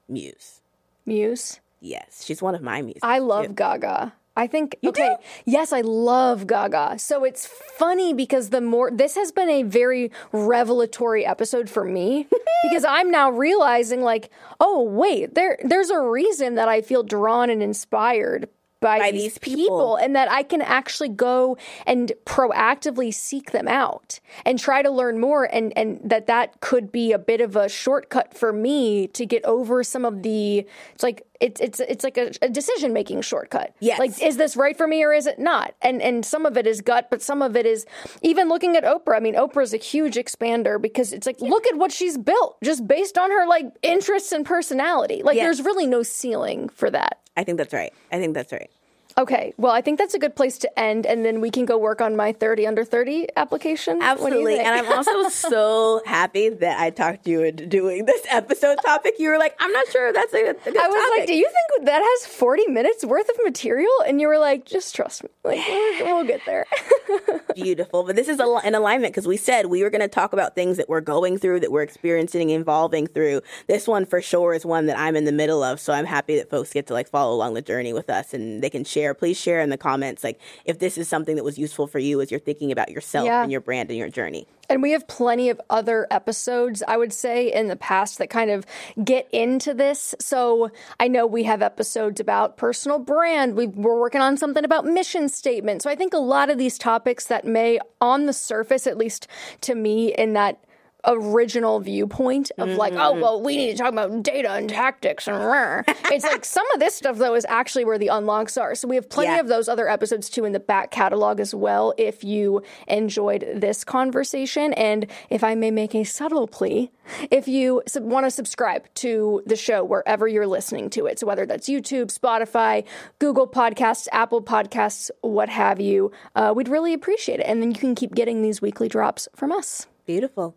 Muse. 0.09 0.61
muse 1.05 1.61
Yes, 1.81 2.25
she's 2.25 2.43
one 2.43 2.55
of 2.55 2.63
my 2.63 2.83
muses. 2.83 3.01
I 3.03 3.19
love 3.19 3.55
Gaga. 3.55 4.15
I 4.39 4.47
think 4.47 4.77
okay. 4.85 5.17
Yes, 5.47 5.73
I 5.73 5.81
love 5.81 6.47
Gaga. 6.47 6.99
So 6.99 7.25
it's 7.25 7.47
funny 7.47 8.13
because 8.13 8.51
the 8.51 8.61
more 8.61 8.91
this 8.91 9.15
has 9.15 9.33
been 9.33 9.49
a 9.49 9.63
very 9.63 10.11
revelatory 10.33 11.25
episode 11.25 11.71
for 11.71 11.85
me 11.85 12.27
because 12.63 12.85
I'm 12.85 13.11
now 13.11 13.31
realizing 13.31 14.03
like, 14.03 14.31
oh 14.61 14.83
wait, 14.83 15.35
there 15.35 15.59
there's 15.65 15.91
a 15.91 16.01
reason 16.01 16.57
that 16.57 16.69
I 16.69 16.83
feel 16.83 17.03
drawn 17.03 17.49
and 17.49 17.63
inspired 17.63 18.49
by, 18.81 18.99
By 18.99 19.11
these, 19.11 19.39
people. 19.39 19.57
people. 19.65 19.97
and 19.97 20.15
that 20.17 20.31
I 20.31 20.43
can 20.43 20.61
actually 20.63 21.09
go 21.09 21.57
and 21.87 22.13
proactively 22.25 23.13
seek 23.13 23.53
them 23.53 23.69
out 23.69 24.21
and 24.45 24.59
try 24.59 24.83
to 24.83 24.91
learn 24.91 25.19
more 25.19 25.45
and 25.45 25.73
and 25.77 26.01
that 26.05 26.27
that 26.27 26.61
could 26.61 26.93
be 26.93 27.13
a 27.13 27.19
bit 27.19 27.41
of 27.41 27.57
a 27.57 27.69
shortcut 27.69 28.35
for 28.37 28.53
me 28.53 29.07
to 29.09 29.25
get 29.27 29.45
over 29.45 29.83
some 29.83 30.05
of 30.05 30.23
the 30.23 30.67
it's 30.95 31.03
like 31.03 31.23
it's 31.41 31.61
it's 31.61 31.81
it's 31.81 32.05
like 32.05 32.17
a, 32.17 32.33
a 32.43 32.49
decision 32.49 32.93
making 32.93 33.21
shortcut. 33.23 33.75
Yes. 33.81 33.99
Like 33.99 34.23
is 34.23 34.37
this 34.37 34.57
right 34.57 34.77
for 34.77 34.87
me 34.87 35.03
or 35.05 35.13
is 35.13 35.27
it 35.27 35.39
not? 35.39 35.75
And 35.83 36.01
and 36.03 36.25
some 36.25 36.47
of 36.47 36.57
it 36.57 36.67
is 36.67 36.81
gut, 36.81 37.09
but 37.11 37.23
some 37.23 37.43
of 37.43 37.57
it 37.57 37.67
is 37.67 37.87
even 38.23 38.49
looking 38.49 38.77
at 38.77 38.85
Oprah. 38.85 39.17
I 39.17 39.21
mean, 39.21 39.35
Oprah's 39.35 39.75
a 39.75 39.79
huge 39.79 40.17
expander 40.17 40.81
because 40.81 41.13
it's 41.13 41.27
like 41.27 41.41
look 41.41 41.67
at 41.67 41.77
what 41.77 41.93
she's 41.93 42.17
built 42.19 42.57
just 42.63 42.87
based 42.87 43.17
on 43.19 43.31
her 43.31 43.47
like 43.47 43.67
interests 43.83 44.33
and 44.33 44.45
personality. 44.47 45.23
Like 45.23 45.37
Yes. 45.37 45.45
there's 45.45 45.63
really 45.67 45.87
no 45.87 46.03
ceiling 46.03 46.69
for 46.69 46.91
that. 46.91 47.21
I 47.37 47.45
think 47.45 47.59
that's 47.59 47.75
right. 47.75 47.93
I 48.11 48.19
think 48.19 48.33
that's 48.33 48.51
right. 48.53 48.71
Okay, 49.19 49.55
well, 49.57 49.73
I 49.73 49.81
think 49.81 49.99
that's 49.99 50.13
a 50.13 50.19
good 50.19 50.37
place 50.37 50.59
to 50.59 50.79
end, 50.79 51.07
and 51.07 51.25
then 51.25 51.41
we 51.41 51.51
can 51.51 51.65
go 51.65 51.79
work 51.79 52.03
on 52.03 52.17
my 52.17 52.33
30 52.33 52.67
under 52.67 52.85
30 52.85 53.29
application. 53.35 54.01
What 54.01 54.03
do 54.03 54.07
you 54.07 54.27
Absolutely. 54.27 54.59
And 54.59 54.69
I'm 54.69 54.93
also 54.93 55.29
so 55.31 56.03
happy 56.05 56.51
that 56.51 56.79
I 56.79 56.91
talked 56.91 57.27
you 57.27 57.43
into 57.43 57.65
doing 57.65 58.05
this 58.05 58.27
episode 58.29 58.77
topic. 58.85 59.15
You 59.19 59.31
were 59.31 59.39
like, 59.39 59.57
I'm 59.59 59.73
not 59.73 59.89
sure 59.89 60.09
if 60.09 60.15
that's 60.15 60.35
a, 60.35 60.51
a 60.51 60.53
good 60.53 60.77
I 60.77 60.87
was 60.87 60.97
topic. 60.97 61.19
like, 61.19 61.27
do 61.29 61.35
you 61.35 61.51
think 61.51 61.87
that 61.87 62.03
has 62.03 62.31
40 62.31 62.67
minutes 62.67 63.07
worth 63.07 63.27
of 63.31 63.37
material? 63.43 63.91
And 64.07 64.21
you 64.21 64.29
were 64.29 64.39
like, 64.39 64.67
just 64.67 64.95
trust 64.95 65.23
me. 65.23 65.31
Like, 65.45 65.61
we'll 66.01 66.25
get 66.25 66.43
there. 66.45 66.67
beautiful. 67.55 68.03
But 68.03 68.17
this 68.17 68.29
is 68.29 68.39
a, 68.39 68.61
in 68.65 68.75
alignment 68.75 69.15
because 69.15 69.27
we 69.27 69.39
said 69.39 69.67
we 69.67 69.83
were 69.83 69.89
going 69.89 70.03
to 70.03 70.09
talk 70.09 70.35
about 70.35 70.55
things 70.55 70.77
that 70.77 70.91
we're 70.91 71.01
going 71.01 71.39
through, 71.39 71.61
that 71.61 71.73
we're 71.73 71.83
experiencing, 71.83 72.51
evolving 72.51 73.07
through. 73.07 73.41
This 73.67 73.89
one 73.89 74.05
for 74.05 74.21
sure 74.21 74.53
is 74.53 74.67
one 74.67 74.85
that 74.87 74.99
I'm 74.99 75.17
in 75.17 75.25
the 75.25 75.33
middle 75.33 75.63
of. 75.63 75.81
So 75.81 75.95
I'm 75.95 76.05
happy 76.05 76.37
that 76.37 76.51
folks 76.51 76.75
get 76.75 76.87
to 76.89 76.93
like 76.93 77.09
follow 77.09 77.35
along 77.35 77.55
the 77.55 77.63
journey 77.63 77.95
with 77.95 78.11
us 78.11 78.35
and 78.35 78.63
they 78.63 78.69
can 78.69 78.85
share. 78.85 79.06
Please 79.15 79.39
share 79.39 79.61
in 79.61 79.71
the 79.71 79.77
comments 79.79 80.23
like 80.25 80.41
if 80.65 80.79
this 80.79 80.99
is 80.99 81.09
something 81.09 81.37
that 81.37 81.45
was 81.45 81.59
useful 81.59 81.87
for 81.87 81.99
you 81.99 82.21
as 82.21 82.31
you're 82.31 82.41
thinking 82.41 82.73
about 82.73 82.91
yourself 82.91 83.27
Yeah. 83.27 83.43
and 83.43 83.53
your 83.53 83.61
brand 83.61 83.91
and 83.91 83.99
your 83.99 84.09
journey. 84.09 84.47
And 84.69 84.83
we 84.83 84.91
have 84.91 85.07
plenty 85.07 85.49
of 85.49 85.61
other 85.71 86.09
episodes, 86.11 86.83
I 86.89 86.97
would 86.97 87.13
say, 87.13 87.53
in 87.53 87.69
the 87.69 87.77
past 87.77 88.19
that 88.19 88.31
kind 88.31 88.51
of 88.51 88.67
get 89.05 89.29
into 89.31 89.73
this. 89.73 90.15
So 90.19 90.71
I 90.99 91.07
know 91.07 91.25
we 91.27 91.45
have 91.45 91.63
episodes 91.63 92.19
about 92.19 92.57
personal 92.57 92.99
brand. 92.99 93.55
We, 93.55 93.69
we're 93.69 93.99
working 94.01 94.21
on 94.21 94.37
something 94.37 94.65
about 94.65 94.85
mission 94.85 95.29
statement. 95.29 95.83
So 95.83 95.91
I 95.91 95.95
think 95.95 96.13
a 96.15 96.19
lot 96.19 96.51
of 96.51 96.59
these 96.59 96.79
topics 96.79 97.27
that 97.27 97.45
may, 97.45 97.79
on 98.01 98.27
the 98.27 98.33
surface, 98.33 98.87
at 98.89 98.99
least 98.99 99.29
to 99.61 99.75
me, 99.77 100.13
in 100.13 100.33
that 100.33 100.59
original 101.05 101.79
viewpoint 101.81 102.51
of 102.59 102.69
like, 102.71 102.93
oh, 102.95 103.13
well, 103.21 103.41
we 103.43 103.57
need 103.57 103.73
to 103.73 103.79
talk 103.79 103.93
about 103.93 104.23
data 104.23 104.51
and 104.53 104.69
tactics 104.69 105.29
and 105.29 105.37
rah. 105.39 105.83
it's 106.11 106.25
like 106.25 106.45
some 106.57 106.67
of 106.75 106.81
this 106.81 106.95
stuff 106.97 107.17
though 107.19 107.35
is 107.35 107.47
actually 107.49 107.85
where 107.85 107.99
the 107.99 108.09
unlocks 108.09 108.57
are. 108.57 108.75
So 108.75 108.89
we 108.89 108.97
have 108.97 109.09
plenty 109.09 109.33
Yeah. 109.35 109.41
of 109.41 109.49
those 109.49 109.69
other 109.69 109.89
episodes 109.89 110.29
too 110.29 110.45
in 110.45 110.53
the 110.53 110.61
back 110.61 110.91
catalog 110.91 111.39
as 111.41 111.55
well 111.55 111.95
if 111.97 112.25
you 112.25 112.63
enjoyed 112.89 113.47
this 113.55 113.85
conversation. 113.85 114.73
And 114.73 115.07
if 115.31 115.45
I 115.45 115.55
may 115.55 115.71
make 115.71 115.95
a 115.95 116.05
subtle 116.05 116.49
plea, 116.49 116.91
if 117.31 117.47
you 117.47 117.83
sub- 117.87 118.03
want 118.03 118.27
to 118.27 118.31
subscribe 118.31 118.93
to 118.95 119.43
the 119.47 119.55
show 119.57 119.85
wherever 119.85 120.27
you're 120.27 120.47
listening 120.47 120.91
to 120.91 121.07
it, 121.07 121.21
so 121.21 121.27
whether 121.27 121.47
that's 121.47 121.69
YouTube, 121.69 122.07
Spotify, 122.07 122.85
Google 123.21 123.47
Podcasts, 123.47 124.09
Apple 124.13 124.43
Podcasts, 124.43 125.11
what 125.21 125.49
have 125.49 125.81
you, 125.81 126.11
uh, 126.35 126.53
we'd 126.57 126.69
really 126.69 126.93
appreciate 126.95 127.39
it. 127.39 127.45
And 127.47 127.63
then 127.63 127.71
you 127.71 127.79
can 127.79 127.95
keep 127.95 128.15
getting 128.15 128.43
these 128.43 128.61
weekly 128.61 128.89
drops 128.89 129.29
from 129.37 129.53
us. 129.53 129.87
Beautiful. 130.05 130.57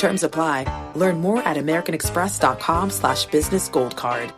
Terms 0.00 0.22
apply. 0.24 0.64
Learn 0.96 1.20
more 1.20 1.42
at 1.42 1.58
americanexpress.com 1.58 2.90
slash 2.90 3.26
business 3.26 3.68
gold 3.68 3.96
card. 3.96 4.32